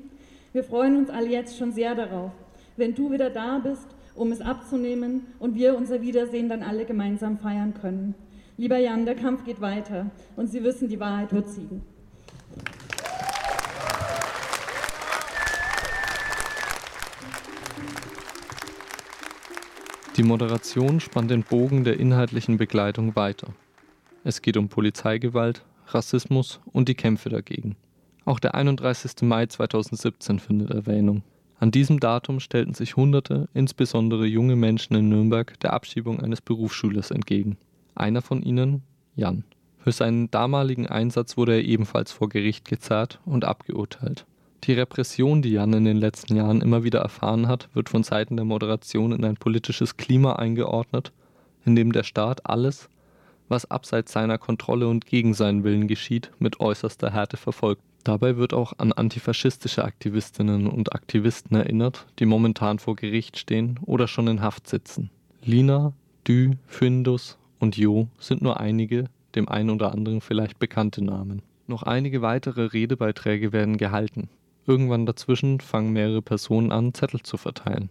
Wir 0.53 0.64
freuen 0.64 0.97
uns 0.97 1.11
alle 1.11 1.29
jetzt 1.29 1.59
schon 1.59 1.72
sehr 1.72 1.95
darauf, 1.95 2.33
wenn 2.77 2.95
du 2.95 3.11
wieder 3.11 3.31
da 3.31 3.59
bist, 3.59 3.87
um 4.14 4.31
es 4.31 4.41
abzunehmen 4.41 5.27
und 5.39 5.57
wir 5.57 5.77
unser 5.77 6.01
Wiedersehen 6.01 6.49
dann 6.49 6.62
alle 6.62 6.85
gemeinsam 6.85 7.39
feiern 7.39 7.75
können. 7.75 8.14
Lieber 8.57 8.79
Jan, 8.79 9.05
der 9.05 9.16
Kampf 9.16 9.45
geht 9.45 9.61
weiter 9.61 10.11
und 10.37 10.47
Sie 10.47 10.62
wissen, 10.62 10.89
die 10.89 11.01
Wahrheit 11.01 11.33
wird 11.33 11.49
siegen. 11.49 11.83
Die 20.16 20.22
Moderation 20.22 21.01
spannt 21.01 21.33
den 21.33 21.43
Bogen 21.43 21.83
der 21.83 21.99
inhaltlichen 21.99 22.57
Begleitung 22.57 23.16
weiter. 23.16 23.49
Es 24.27 24.41
geht 24.41 24.57
um 24.57 24.70
Polizeigewalt, 24.70 25.62
Rassismus 25.89 26.59
und 26.72 26.89
die 26.89 26.95
Kämpfe 26.95 27.29
dagegen. 27.29 27.77
Auch 28.25 28.41
der 28.41 28.55
31. 28.55 29.20
Mai 29.20 29.45
2017 29.45 30.39
findet 30.39 30.70
Erwähnung. 30.70 31.22
An 31.61 31.70
diesem 31.70 32.01
Datum 32.01 32.41
stellten 32.41 32.72
sich 32.72 32.97
Hunderte, 32.97 33.51
insbesondere 33.53 34.25
junge 34.25 34.57
Menschen 34.57 34.97
in 34.97 35.11
Nürnberg, 35.11 35.61
der 35.61 35.75
Abschiebung 35.75 36.20
eines 36.20 36.41
Berufsschülers 36.41 37.11
entgegen. 37.11 37.59
Einer 37.95 38.22
von 38.22 38.43
ihnen, 38.43 38.83
Jan. 39.14 39.45
Für 39.77 39.93
seinen 39.93 40.31
damaligen 40.31 40.87
Einsatz 40.87 41.37
wurde 41.37 41.57
er 41.57 41.64
ebenfalls 41.64 42.11
vor 42.11 42.31
Gericht 42.31 42.64
gezerrt 42.64 43.20
und 43.27 43.45
abgeurteilt. 43.45 44.25
Die 44.64 44.72
Repression, 44.72 45.43
die 45.43 45.51
Jan 45.51 45.75
in 45.75 45.85
den 45.85 45.99
letzten 45.99 46.35
Jahren 46.35 46.62
immer 46.62 46.83
wieder 46.83 47.01
erfahren 47.01 47.47
hat, 47.47 47.68
wird 47.75 47.91
von 47.91 48.03
Seiten 48.03 48.37
der 48.37 48.47
Moderation 48.47 49.12
in 49.12 49.22
ein 49.22 49.37
politisches 49.37 49.99
Klima 49.99 50.37
eingeordnet, 50.37 51.12
in 51.66 51.77
dem 51.77 51.93
der 51.93 52.05
Staat 52.05 52.47
alles, 52.49 52.89
was 53.55 53.71
abseits 53.71 54.13
seiner 54.13 54.37
Kontrolle 54.37 54.89
und 54.89 55.07
gegen 55.07 55.33
seinen 55.33 55.63
Willen 55.63 55.87
geschieht, 55.87 56.33
mit 56.41 56.59
äußerster 56.59 57.13
Härte 57.13 57.37
verfolgt. 57.37 57.83
Dabei 58.03 58.37
wird 58.37 58.53
auch 58.53 58.73
an 58.79 58.93
antifaschistische 58.93 59.85
Aktivistinnen 59.85 60.67
und 60.67 60.93
Aktivisten 60.93 61.57
erinnert, 61.57 62.05
die 62.19 62.27
momentan 62.27 62.81
vor 62.81 62.97
Gericht 62.97 63.39
stehen 63.39 63.79
oder 63.87 64.09
schon 64.09 64.27
in 64.27 64.43
Haft 64.43 64.69
sitzen. 64.69 65.11
Lina, 65.45 65.93
Dü, 66.27 66.57
Findus 66.67 67.39
und 67.61 67.77
Jo 67.77 68.09
sind 68.19 68.43
nur 68.43 68.59
einige, 68.59 69.05
dem 69.37 69.49
einen 69.49 69.71
oder 69.71 69.93
anderen 69.93 70.21
vielleicht 70.21 70.59
bekannte 70.59 71.03
Namen. 71.03 71.43
Noch 71.69 71.85
einige 71.85 72.23
weitere 72.23 72.65
Redebeiträge 72.65 73.53
werden 73.53 73.79
gehalten. 73.79 74.29
Irgendwann 74.67 75.07
dazwischen 75.07 75.61
fangen 75.61 75.93
mehrere 75.93 76.23
Personen 76.23 76.73
an, 76.73 76.93
Zettel 76.93 77.23
zu 77.23 77.37
verteilen. 77.37 77.91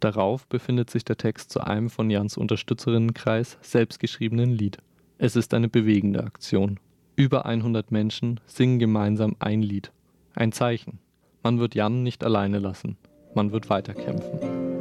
Darauf 0.00 0.46
befindet 0.46 0.90
sich 0.90 1.04
der 1.04 1.16
Text 1.16 1.50
zu 1.50 1.60
einem 1.60 1.90
von 1.90 2.10
Jans 2.10 2.36
Unterstützerinnenkreis 2.36 3.58
selbstgeschriebenen 3.62 4.50
Lied. 4.50 4.78
Es 5.18 5.36
ist 5.36 5.54
eine 5.54 5.68
bewegende 5.68 6.22
Aktion. 6.22 6.78
Über 7.16 7.46
100 7.46 7.90
Menschen 7.90 8.40
singen 8.46 8.78
gemeinsam 8.78 9.36
ein 9.38 9.62
Lied. 9.62 9.90
Ein 10.34 10.52
Zeichen. 10.52 10.98
Man 11.42 11.58
wird 11.58 11.74
Jan 11.74 12.02
nicht 12.02 12.24
alleine 12.24 12.58
lassen. 12.58 12.98
Man 13.34 13.52
wird 13.52 13.70
weiterkämpfen. 13.70 14.75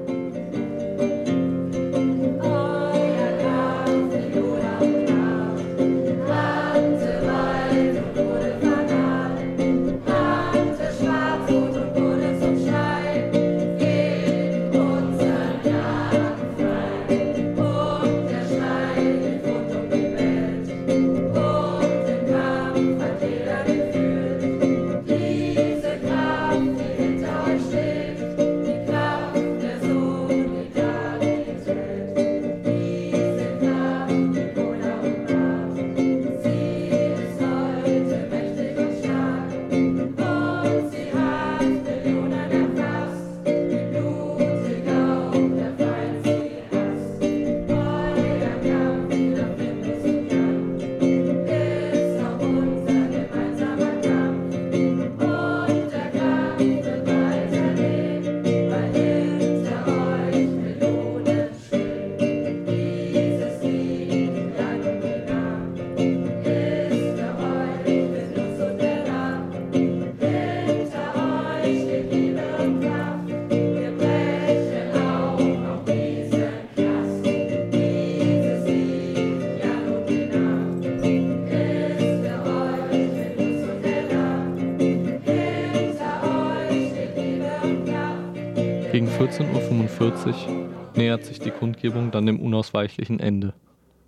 14.45 90.26 90.48
Uhr 90.48 90.70
nähert 90.96 91.24
sich 91.24 91.40
die 91.40 91.52
Kundgebung 91.52 92.10
dann 92.10 92.26
dem 92.26 92.40
unausweichlichen 92.40 93.20
Ende. 93.20 93.54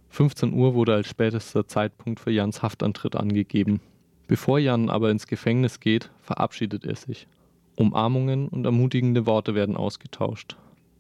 15 0.10 0.52
Uhr 0.52 0.74
wurde 0.74 0.96
als 0.96 1.08
spätester 1.08 1.68
Zeitpunkt 1.68 2.20
für 2.20 2.32
Jans 2.32 2.64
Haftantritt 2.64 3.16
angegeben. 3.16 3.82
Bevor 4.28 4.58
Jan 4.58 4.90
aber 4.90 5.12
ins 5.12 5.28
Gefängnis 5.28 5.80
geht, 5.80 6.10
verabschiedet 6.22 6.86
er 6.86 6.96
sich. 6.96 7.28
Umarmungen 7.76 8.48
und 8.48 8.66
ermutigende 8.66 9.28
Worte 9.28 9.54
werden 9.54 9.78
ausgetauscht. 9.78 10.58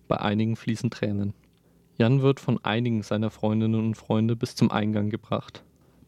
Bei 0.07 0.17
einigen 0.17 0.55
fließen 0.55 0.91
Tränen. 0.91 1.33
Jan 1.97 2.21
wird 2.21 2.39
von 2.39 2.63
einigen 2.63 3.01
seiner 3.01 3.31
Freundinnen 3.31 3.87
und 3.87 3.95
Freunde 3.95 4.35
bis 4.35 4.55
zum 4.55 4.69
Eingang 4.69 5.09
gebracht. 5.09 5.63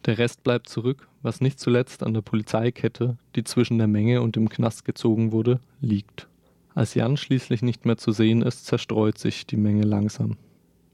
Der 0.05 0.19
Rest 0.19 0.43
bleibt 0.43 0.69
zurück, 0.69 1.07
was 1.23 1.41
nicht 1.41 1.59
zuletzt 1.59 2.03
an 2.03 2.13
der 2.13 2.21
Polizeikette, 2.21 3.17
die 3.35 3.43
zwischen 3.43 3.79
der 3.79 3.87
Menge 3.87 4.21
und 4.21 4.35
dem 4.35 4.49
Knast 4.49 4.85
gezogen 4.85 5.31
wurde, 5.31 5.59
liegt. 5.81 6.27
Als 6.75 6.93
Jan 6.93 7.17
schließlich 7.17 7.61
nicht 7.61 7.85
mehr 7.85 7.97
zu 7.97 8.11
sehen 8.11 8.41
ist, 8.41 8.65
zerstreut 8.65 9.17
sich 9.17 9.47
die 9.47 9.57
Menge 9.57 9.83
langsam. 9.83 10.37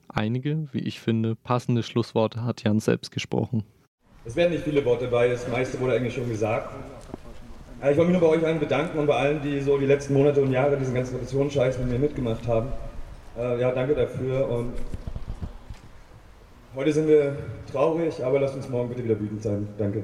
Einige, 0.08 0.68
wie 0.72 0.80
ich 0.80 1.00
finde, 1.00 1.36
passende 1.36 1.84
Schlussworte 1.84 2.44
hat 2.46 2.64
Jan 2.64 2.80
selbst 2.80 3.12
gesprochen. 3.12 3.64
Es 4.24 4.36
werden 4.36 4.54
nicht 4.54 4.64
viele 4.64 4.84
Worte 4.86 5.08
bei, 5.08 5.28
das 5.28 5.48
meiste 5.50 5.80
wurde 5.80 5.94
eigentlich 5.94 6.16
schon 6.16 6.30
gesagt. 6.30 6.74
Ich 7.80 7.98
wollte 7.98 8.12
mich 8.12 8.20
nur 8.20 8.22
bei 8.22 8.38
euch 8.38 8.46
allen 8.46 8.60
bedanken 8.60 8.98
und 8.98 9.06
bei 9.06 9.16
allen, 9.16 9.42
die 9.42 9.60
so 9.62 9.78
die 9.78 9.86
letzten 9.86 10.14
Monate 10.14 10.42
und 10.42 10.52
Jahre 10.52 10.78
diesen 10.78 10.96
ganzen 10.96 11.16
Repressionsscheiß 11.16 11.78
mit 11.80 11.90
mir 11.90 12.00
mitgemacht 12.00 12.48
haben. 12.48 12.70
Äh, 13.38 13.60
ja, 13.60 13.72
danke 13.72 13.94
dafür 13.94 14.50
und 14.50 14.74
heute 16.76 16.94
sind 16.94 17.08
wir 17.08 17.38
traurig, 17.72 18.24
aber 18.24 18.40
lasst 18.40 18.56
uns 18.56 18.70
morgen 18.70 18.90
bitte 18.90 19.04
wieder 19.04 19.20
wütend 19.20 19.44
sein. 19.44 19.68
Danke. 19.78 20.04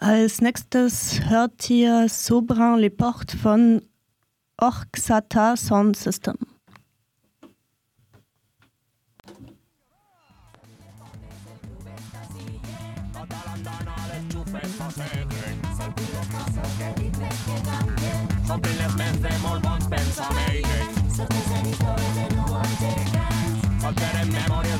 Als 0.00 0.40
nächstes 0.40 1.20
hört 1.28 1.68
ihr 1.68 2.08
Sobran 2.08 2.78
Les 2.78 2.96
Portes 2.96 3.40
von 3.40 3.82
Orxata 4.56 5.56
Sound 5.56 5.96
System. 5.96 6.36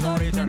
D'origen 0.01 0.49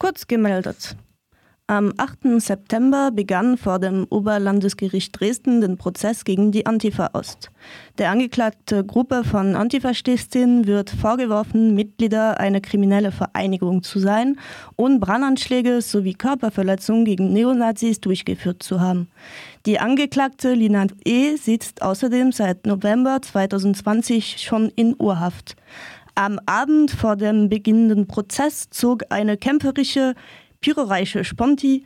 Kurz 0.00 0.28
gemeldet. 0.28 0.94
Am 1.66 1.92
8. 1.96 2.40
September 2.40 3.10
begann 3.10 3.58
vor 3.58 3.80
dem 3.80 4.06
Oberlandesgericht 4.08 5.18
Dresden 5.18 5.60
den 5.60 5.76
Prozess 5.76 6.24
gegen 6.24 6.52
die 6.52 6.64
Antifa 6.66 7.10
Ost. 7.14 7.50
Der 7.98 8.10
angeklagte 8.10 8.84
Gruppe 8.84 9.24
von 9.24 9.56
Antifaschistinnen 9.56 10.68
wird 10.68 10.88
vorgeworfen, 10.88 11.74
Mitglieder 11.74 12.38
einer 12.38 12.60
kriminellen 12.60 13.10
Vereinigung 13.10 13.82
zu 13.82 13.98
sein 13.98 14.38
und 14.76 15.00
Brandanschläge 15.00 15.82
sowie 15.82 16.14
Körperverletzungen 16.14 17.04
gegen 17.04 17.32
Neonazis 17.32 18.00
durchgeführt 18.00 18.62
zu 18.62 18.80
haben. 18.80 19.10
Die 19.66 19.80
Angeklagte 19.80 20.54
Lina 20.54 20.86
E. 21.04 21.34
sitzt 21.36 21.82
außerdem 21.82 22.30
seit 22.32 22.66
November 22.66 23.20
2020 23.20 24.38
schon 24.38 24.70
in 24.76 24.94
Urhaft. 24.98 25.56
Am 26.18 26.40
Abend 26.46 26.90
vor 26.90 27.14
dem 27.14 27.48
beginnenden 27.48 28.08
Prozess 28.08 28.70
zog 28.70 29.04
eine 29.08 29.36
kämpferische, 29.36 30.16
pyroreiche 30.60 31.22
Sponti 31.22 31.84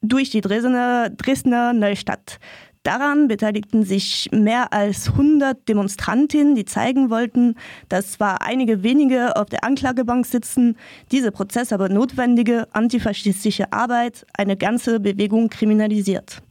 durch 0.00 0.30
die 0.30 0.40
Dresdner, 0.40 1.10
Dresdner 1.10 1.74
Neustadt. 1.74 2.38
Daran 2.82 3.28
beteiligten 3.28 3.82
sich 3.82 4.30
mehr 4.32 4.72
als 4.72 5.10
100 5.10 5.68
Demonstrantinnen, 5.68 6.54
die 6.54 6.64
zeigen 6.64 7.10
wollten, 7.10 7.56
dass 7.90 8.12
zwar 8.12 8.40
einige 8.40 8.82
wenige 8.82 9.36
auf 9.36 9.50
der 9.50 9.64
Anklagebank 9.64 10.24
sitzen, 10.24 10.78
diese 11.12 11.30
Prozess 11.30 11.74
aber 11.74 11.90
notwendige 11.90 12.68
antifaschistische 12.72 13.70
Arbeit 13.70 14.24
eine 14.32 14.56
ganze 14.56 14.98
Bewegung 14.98 15.50
kriminalisiert. 15.50 16.42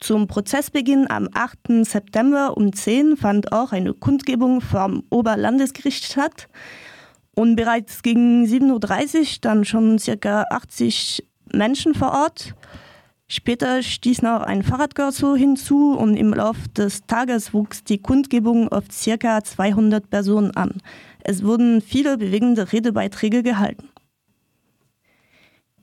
Zum 0.00 0.28
Prozessbeginn 0.28 1.10
am 1.10 1.28
8. 1.34 1.84
September 1.84 2.56
um 2.56 2.72
10 2.72 3.18
fand 3.18 3.52
auch 3.52 3.72
eine 3.72 3.92
Kundgebung 3.92 4.62
vom 4.62 5.04
Oberlandesgericht 5.10 6.04
statt. 6.04 6.48
Und 7.34 7.54
bereits 7.54 8.02
gegen 8.02 8.44
7.30 8.46 9.18
Uhr 9.18 9.26
dann 9.42 9.64
schon 9.66 9.98
circa 9.98 10.46
80 10.50 11.22
Menschen 11.52 11.94
vor 11.94 12.12
Ort. 12.12 12.54
Später 13.28 13.82
stieß 13.82 14.22
noch 14.22 14.40
ein 14.40 14.62
Fahrradkorso 14.62 15.36
hinzu 15.36 15.92
und 15.92 16.16
im 16.16 16.32
Laufe 16.32 16.68
des 16.70 17.06
Tages 17.06 17.52
wuchs 17.52 17.84
die 17.84 17.98
Kundgebung 17.98 18.68
auf 18.72 18.84
circa 18.90 19.44
200 19.44 20.08
Personen 20.08 20.50
an. 20.56 20.80
Es 21.22 21.44
wurden 21.44 21.82
viele 21.82 22.16
bewegende 22.16 22.72
Redebeiträge 22.72 23.42
gehalten. 23.42 23.89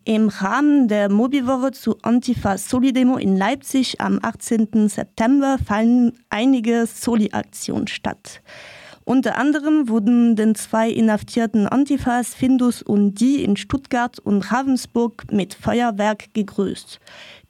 Im 0.08 0.30
Rahmen 0.30 0.88
der 0.88 1.12
Mobiwoche 1.12 1.72
zu 1.72 1.98
Antifa 2.02 2.58
Soli-Demo 2.58 3.18
in 3.18 3.36
Leipzig 3.36 4.00
am 4.00 4.20
18. 4.22 4.88
September 4.88 5.58
fallen 5.58 6.14
einige 6.30 6.86
Soli-Aktionen 6.86 7.88
statt. 7.88 8.42
Unter 9.04 9.38
anderem 9.38 9.90
wurden 9.90 10.38
den 10.38 10.56
zwei 10.56 10.90
inhaftierten 10.90 11.68
Antifas 11.68 12.34
Findus 12.34 12.82
und 12.82 13.16
die 13.16 13.44
in 13.44 13.58
Stuttgart 13.58 14.18
und 14.20 14.50
Ravensburg 14.50 15.26
mit 15.30 15.54
Feuerwerk 15.54 16.34
gegrüßt. 16.34 17.02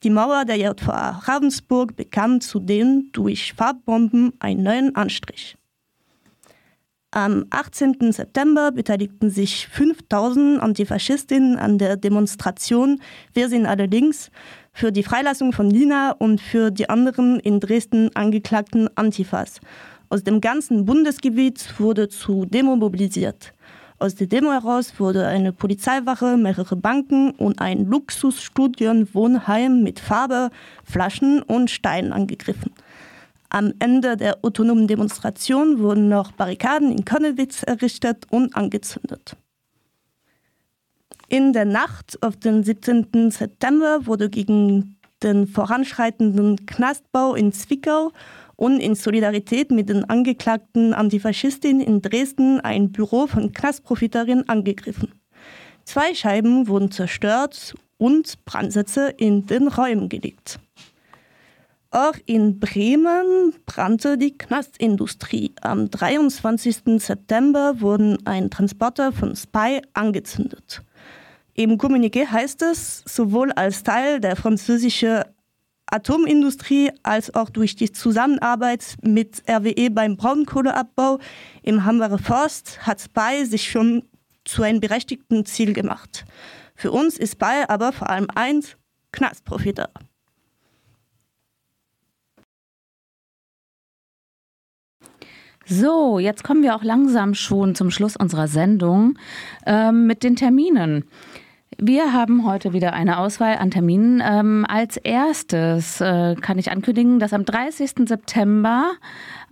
Die 0.01 0.09
Mauer 0.09 0.43
der 0.43 0.57
JVA 0.57 1.11
Ravensburg 1.25 1.95
bekam 1.95 2.41
zudem 2.41 3.11
durch 3.11 3.53
Farbbomben 3.53 4.33
einen 4.39 4.63
neuen 4.63 4.95
Anstrich. 4.95 5.56
Am 7.11 7.45
18. 7.51 8.11
September 8.11 8.73
beteiligten 8.73 9.29
sich 9.29 9.69
5000 9.69 10.61
Antifaschistinnen 10.61 11.57
an 11.57 11.77
der 11.77 11.95
Demonstration 11.95 12.99
Wir 13.33 13.47
sind 13.47 13.65
allerdings 13.65 14.29
für 14.73 14.91
die 14.91 15.03
Freilassung 15.03 15.53
von 15.53 15.69
Lina 15.69 16.11
und 16.11 16.41
für 16.41 16.69
die 16.69 16.89
anderen 16.89 17.39
in 17.39 17.61
Dresden 17.61 18.13
angeklagten 18.13 18.89
Antifas. 18.97 19.61
Aus 20.09 20.25
dem 20.25 20.41
ganzen 20.41 20.83
Bundesgebiet 20.83 21.79
wurde 21.79 22.09
zu 22.09 22.43
Demo 22.43 22.75
mobilisiert. 22.75 23.53
Aus 23.99 24.15
der 24.15 24.27
Demo 24.27 24.51
heraus 24.51 24.99
wurde 24.99 25.27
eine 25.27 25.53
Polizeiwache, 25.53 26.35
mehrere 26.35 26.75
Banken 26.75 27.31
und 27.31 27.61
ein 27.61 27.85
Luxusstudienwohnheim 27.85 29.81
mit 29.81 30.01
Farbe, 30.01 30.49
Flaschen 30.83 31.41
und 31.41 31.71
Steinen 31.71 32.11
angegriffen. 32.11 32.73
Am 33.49 33.73
Ende 33.79 34.17
der 34.17 34.43
autonomen 34.43 34.87
Demonstration 34.87 35.79
wurden 35.79 36.09
noch 36.09 36.31
Barrikaden 36.33 36.91
in 36.91 37.05
Konnewitz 37.05 37.63
errichtet 37.63 38.25
und 38.29 38.55
angezündet. 38.55 39.37
In 41.29 41.53
der 41.53 41.65
Nacht 41.65 42.21
auf 42.21 42.37
den 42.37 42.63
17. 42.63 43.31
September 43.31 44.05
wurde 44.05 44.29
gegen 44.29 44.97
den 45.23 45.47
voranschreitenden 45.47 46.65
Knastbau 46.65 47.35
in 47.35 47.51
Zwickau 47.51 48.11
und 48.55 48.79
in 48.79 48.95
Solidarität 48.95 49.71
mit 49.71 49.89
den 49.89 50.03
angeklagten 50.05 50.93
Antifaschistinnen 50.93 51.81
in 51.81 52.01
Dresden 52.01 52.59
ein 52.59 52.91
Büro 52.91 53.27
von 53.27 53.51
Knastprofiterinnen 53.53 54.47
angegriffen. 54.49 55.13
Zwei 55.85 56.13
Scheiben 56.13 56.67
wurden 56.67 56.91
zerstört 56.91 57.75
und 57.97 58.43
Brandsätze 58.45 59.09
in 59.09 59.45
den 59.45 59.67
Räumen 59.67 60.09
gelegt. 60.09 60.59
Auch 61.89 62.15
in 62.25 62.59
Bremen 62.59 63.53
brannte 63.65 64.17
die 64.17 64.37
Knastindustrie. 64.37 65.53
Am 65.61 65.89
23. 65.89 67.01
September 67.01 67.79
wurden 67.79 68.17
ein 68.25 68.49
Transporter 68.49 69.13
von 69.13 69.35
Spy 69.35 69.81
angezündet. 69.93 70.83
Im 71.53 71.77
Kommuniqué 71.77 72.27
heißt 72.27 72.61
es, 72.63 73.03
sowohl 73.05 73.51
als 73.53 73.83
Teil 73.83 74.19
der 74.19 74.35
französischen 74.35 75.23
Atomindustrie 75.85 76.91
als 77.03 77.33
auch 77.33 77.49
durch 77.49 77.77
die 77.77 77.91
Zusammenarbeit 77.91 78.97
mit 79.01 79.41
RWE 79.49 79.89
beim 79.89 80.17
Braunkohleabbau 80.17 81.19
im 81.63 81.85
Hambacher 81.85 82.17
Forst 82.17 82.85
hat 82.85 82.99
Spy 82.99 83.45
sich 83.45 83.71
schon 83.71 84.03
zu 84.43 84.63
einem 84.63 84.81
berechtigten 84.81 85.45
Ziel 85.45 85.71
gemacht. 85.71 86.25
Für 86.75 86.91
uns 86.91 87.17
ist 87.17 87.33
Spy 87.33 87.63
aber 87.69 87.93
vor 87.93 88.09
allem 88.09 88.27
eins, 88.35 88.75
Knastprofiter. 89.13 89.89
So, 95.69 96.17
jetzt 96.17 96.45
kommen 96.45 96.63
wir 96.63 96.77
auch 96.77 96.83
langsam 96.83 97.33
schon 97.33 97.75
zum 97.75 97.91
Schluss 97.91 98.15
unserer 98.15 98.47
Sendung 98.47 99.19
äh, 99.65 99.91
mit 99.91 100.23
den 100.23 100.37
Terminen. 100.37 101.03
Wir 101.77 102.13
haben 102.13 102.45
heute 102.45 102.71
wieder 102.71 102.93
eine 102.93 103.19
Auswahl 103.19 103.57
an 103.57 103.69
Terminen. 103.69 104.23
Ähm, 104.25 104.65
als 104.69 104.95
erstes 104.95 105.99
äh, 105.99 106.35
kann 106.35 106.57
ich 106.57 106.71
ankündigen, 106.71 107.19
dass 107.19 107.33
am 107.33 107.43
30. 107.43 108.07
September 108.07 108.91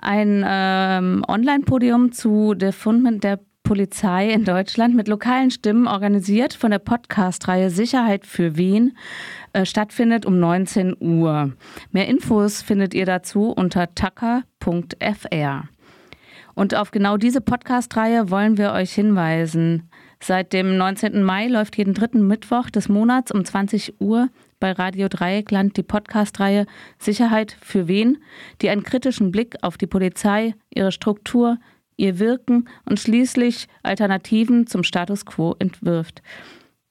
ein 0.02 0.46
ähm, 0.48 1.26
Online-Podium 1.28 2.14
zu 2.14 2.54
Defundment 2.54 3.26
der 3.26 3.42
Polizei 3.64 4.30
in 4.32 4.46
Deutschland 4.46 4.96
mit 4.96 5.10
lokalen 5.10 5.52
Stimmen 5.52 5.86
organisiert 5.86 6.54
von 6.54 6.72
der 6.72 6.80
Podcast-Reihe 6.80 7.70
Sicherheit 7.70 8.26
für 8.26 8.56
wen 8.56 8.96
äh, 9.52 9.66
stattfindet 9.66 10.26
um 10.26 10.40
19 10.40 10.96
Uhr. 10.98 11.52
Mehr 11.92 12.08
Infos 12.08 12.62
findet 12.62 12.94
ihr 12.94 13.06
dazu 13.06 13.50
unter 13.50 13.94
tacker.fr. 13.94 15.68
Und 16.56 16.74
auf 16.74 16.92
genau 16.92 17.18
diese 17.18 17.42
Podcast-Reihe 17.42 18.32
wollen 18.32 18.58
wir 18.58 18.72
euch 18.72 18.94
hinweisen. 18.94 19.90
Seit 20.22 20.54
dem 20.54 20.78
19. 20.78 21.22
Mai 21.22 21.48
läuft 21.48 21.78
jeden 21.78 21.94
dritten 21.94 22.26
Mittwoch 22.26 22.70
des 22.70 22.88
Monats 22.88 23.32
um 23.32 23.44
20 23.44 24.00
Uhr 24.00 24.30
bei 24.62 24.72
Radio 24.72 25.10
Dreieckland 25.10 25.76
die 25.76 25.84
Podcast-Reihe 25.84 26.66
Sicherheit 26.98 27.56
für 27.62 27.90
wen, 27.90 28.18
die 28.62 28.70
einen 28.70 28.84
kritischen 28.84 29.32
Blick 29.32 29.58
auf 29.62 29.78
die 29.78 29.86
Polizei, 29.86 30.56
ihre 30.74 30.94
Struktur, 30.94 31.60
ihr 31.98 32.20
Wirken 32.20 32.70
und 32.86 33.00
schließlich 33.00 33.68
Alternativen 33.84 34.66
zum 34.66 34.84
Status 34.84 35.26
quo 35.26 35.56
entwirft. 35.60 36.22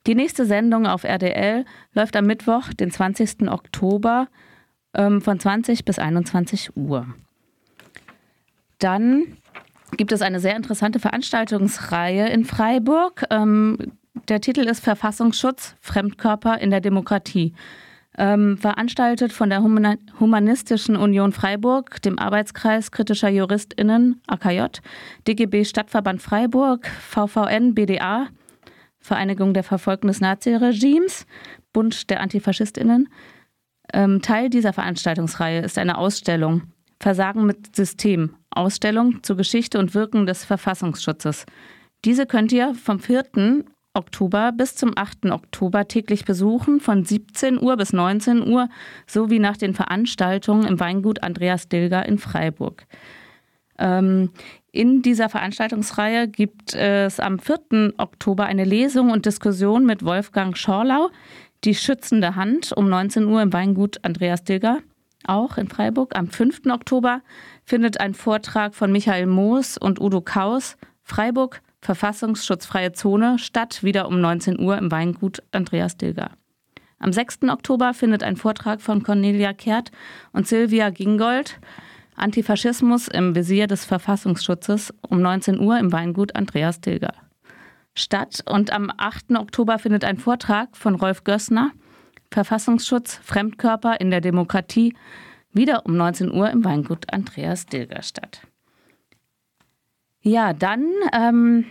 Die 0.07 0.15
nächste 0.15 0.45
Sendung 0.45 0.87
auf 0.87 1.05
RDL 1.05 1.65
läuft 1.95 2.15
am 2.17 2.27
Mittwoch, 2.27 2.75
den 2.75 2.91
20. 2.91 3.49
Oktober 3.49 4.29
ähm, 4.93 5.23
von 5.23 5.41
20 5.41 5.87
bis 5.87 5.99
21 5.99 6.77
Uhr. 6.77 7.07
Dann 8.79 9.37
gibt 9.97 10.13
es 10.13 10.23
eine 10.23 10.41
sehr 10.41 10.57
interessante 10.57 10.99
Veranstaltungsreihe 10.99 12.29
in 12.29 12.45
Freiburg. 12.45 13.25
Ähm, 13.31 13.79
der 14.29 14.41
Titel 14.41 14.61
ist 14.61 14.83
Verfassungsschutz, 14.83 15.77
Fremdkörper 15.81 16.59
in 16.59 16.71
der 16.71 16.81
Demokratie. 16.81 17.55
Ähm, 18.17 18.57
veranstaltet 18.59 19.33
von 19.33 19.51
der 19.51 19.63
Humanistischen 20.21 20.97
Union 20.97 21.33
Freiburg, 21.33 22.01
dem 22.03 22.19
Arbeitskreis 22.19 22.93
kritischer 22.93 23.29
JuristInnen, 23.29 24.21
AKJ, 24.29 24.67
DGB 25.27 25.65
Stadtverband 25.65 26.23
Freiburg, 26.23 26.87
VVN, 26.87 27.75
BDA, 27.75 28.29
Vereinigung 29.01 29.53
der 29.53 29.65
Verfolgten 29.65 30.07
des 30.07 30.21
Naziregimes, 30.21 31.27
Bund 31.73 32.09
der 32.09 32.21
AntifaschistInnen. 32.21 33.09
Ähm, 33.93 34.23
Teil 34.23 34.49
dieser 34.49 34.73
Veranstaltungsreihe 34.73 35.61
ist 35.63 35.77
eine 35.77 35.99
Ausstellung 35.99 36.63
Versagen 37.01 37.47
mit 37.47 37.77
System, 37.77 38.37
Ausstellung 38.51 39.23
zur 39.23 39.37
Geschichte 39.37 39.79
und 39.79 39.95
Wirken 39.95 40.27
des 40.27 40.45
Verfassungsschutzes. 40.45 41.47
Diese 42.05 42.27
könnt 42.27 42.53
ihr 42.53 42.75
vom 42.75 43.01
4. 43.01 43.65
Oktober 43.95 44.53
bis 44.53 44.75
zum 44.75 44.93
8. 44.97 45.27
Oktober 45.27 45.87
täglich 45.87 46.25
besuchen, 46.25 46.81
von 46.81 47.05
17 47.05 47.63
Uhr 47.63 47.77
bis 47.77 47.93
19 47.93 48.47
Uhr, 48.47 48.69
sowie 49.07 49.39
nach 49.39 49.57
den 49.57 49.75
Veranstaltungen 49.75 50.67
im 50.67 50.81
Weingut 50.81 51.23
Andreas 51.23 51.69
Dilger 51.69 52.05
in 52.07 52.19
Freiburg. 52.19 52.87
Ähm, 53.79 54.31
in 54.73 55.03
dieser 55.03 55.29
Veranstaltungsreihe 55.29 56.29
gibt 56.29 56.75
es 56.75 57.21
am 57.21 57.39
4. 57.39 57.95
Oktober 57.97 58.45
eine 58.47 58.65
Lesung 58.65 59.11
und 59.11 59.27
Diskussion 59.27 59.87
mit 59.87 60.05
Wolfgang 60.05 60.57
Schorlau, 60.57 61.11
die 61.63 61.75
schützende 61.75 62.35
Hand 62.35 62.73
um 62.73 62.89
19 62.89 63.25
Uhr 63.27 63.41
im 63.41 63.53
Weingut 63.53 63.99
Andreas 64.03 64.45
Dilger, 64.45 64.81
auch 65.29 65.59
in 65.59 65.69
Freiburg. 65.69 66.17
Am 66.17 66.29
5. 66.29 66.67
Oktober 66.67 67.23
findet 67.65 68.01
ein 68.01 68.15
Vortrag 68.15 68.75
von 68.75 68.93
Michael 68.93 69.27
Moos 69.27 69.79
und 69.79 70.01
Udo 70.01 70.21
Kaus, 70.21 70.77
Freiburg, 71.03 71.61
Verfassungsschutzfreie 71.81 72.93
Zone, 72.93 73.39
statt, 73.39 73.83
wieder 73.83 74.09
um 74.09 74.21
19 74.21 74.59
Uhr 74.59 74.79
im 74.79 74.91
Weingut 74.91 75.43
Andreas 75.53 75.97
Dilger. 75.97 76.31
Am 76.99 77.13
6. 77.13 77.43
Oktober 77.49 77.93
findet 77.93 78.23
ein 78.23 78.37
Vortrag 78.37 78.81
von 78.81 79.03
Cornelia 79.03 79.53
Kehrt 79.53 79.91
und 80.33 80.47
Silvia 80.47 80.91
Gingold, 80.91 81.61
Antifaschismus 82.17 83.09
im 83.09 83.35
Visier 83.35 83.67
des 83.67 83.85
Verfassungsschutzes, 83.85 84.95
um 85.09 85.21
19 85.21 85.59
Uhr 85.59 85.79
im 85.79 85.93
Weingut 85.93 86.35
Andreas 86.35 86.81
Dilger 86.81 87.13
statt. 87.95 88.43
Und 88.47 88.73
am 88.73 88.93
8. 88.97 89.37
Oktober 89.37 89.79
findet 89.79 90.05
ein 90.05 90.19
Vortrag 90.19 90.77
von 90.77 90.95
Rolf 90.97 91.25
Gössner, 91.25 91.71
Verfassungsschutz, 92.35 93.21
Fremdkörper 93.23 94.01
in 94.01 94.11
der 94.11 94.21
Demokratie, 94.21 94.95
wieder 95.53 95.87
um 95.87 95.97
19 95.97 96.33
Uhr 96.33 96.51
im 96.51 96.65
Weingut 96.65 97.13
Andreas 97.13 97.67
Dilger 97.67 98.03
statt. 98.03 98.43
Ja, 100.21 100.53
dann 100.53 100.87
ähm, 101.13 101.67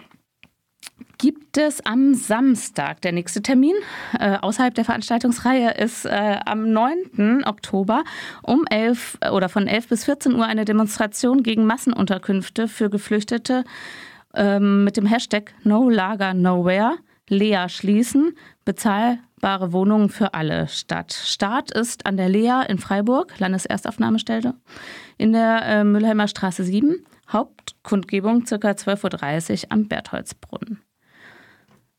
gibt 1.18 1.58
es 1.58 1.86
am 1.86 2.14
Samstag 2.14 3.02
der 3.02 3.12
nächste 3.12 3.42
Termin 3.42 3.76
äh, 4.20 4.38
außerhalb 4.38 4.74
der 4.74 4.86
Veranstaltungsreihe 4.86 5.72
ist 5.72 6.06
äh, 6.06 6.40
am 6.46 6.72
9. 6.72 7.44
Oktober 7.46 8.04
um 8.42 8.66
11 8.70 9.20
oder 9.32 9.50
von 9.50 9.68
11 9.68 9.88
bis 9.90 10.06
14 10.06 10.36
Uhr 10.36 10.46
eine 10.46 10.66
Demonstration 10.66 11.44
gegen 11.44 11.66
Massenunterkünfte 11.66 12.68
für 12.68 12.90
Geflüchtete 12.90 13.64
ähm, 14.34 14.84
mit 14.84 14.98
dem 14.98 15.06
Hashtag 15.06 15.54
No 15.64 15.90
Lager 15.90 16.34
Nowhere. 16.34 16.98
Lea 17.30 17.70
schließen, 17.70 18.36
bezahlbare 19.44 19.74
Wohnungen 19.74 20.08
für 20.08 20.34
alle 20.34 20.70
statt. 20.70 21.12
Start 21.12 21.70
ist 21.70 22.06
an 22.06 22.16
der 22.16 22.30
Lea 22.30 22.64
in 22.70 22.78
Freiburg, 22.78 23.38
Landeserstaufnahmestelle, 23.40 24.54
in 25.18 25.34
der 25.34 25.62
äh, 25.66 25.84
Müllheimer 25.84 26.30
Straße 26.30 26.64
7. 26.64 27.06
Hauptkundgebung 27.30 28.46
ca. 28.46 28.56
12.30 28.56 29.66
Uhr 29.66 29.72
am 29.72 29.88
Bertholdsbrunnen. 29.90 30.82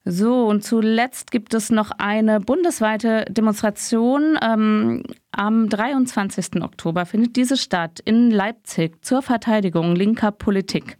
So, 0.06 0.46
und 0.46 0.64
zuletzt 0.64 1.30
gibt 1.30 1.52
es 1.52 1.70
noch 1.70 1.90
eine 1.98 2.40
bundesweite 2.40 3.26
Demonstration. 3.28 4.38
Ähm, 4.42 5.02
am 5.30 5.68
23. 5.68 6.62
Oktober 6.62 7.04
findet 7.04 7.36
diese 7.36 7.58
statt 7.58 8.00
in 8.06 8.30
Leipzig 8.30 9.04
zur 9.04 9.20
Verteidigung 9.20 9.94
linker 9.94 10.30
Politik. 10.30 10.96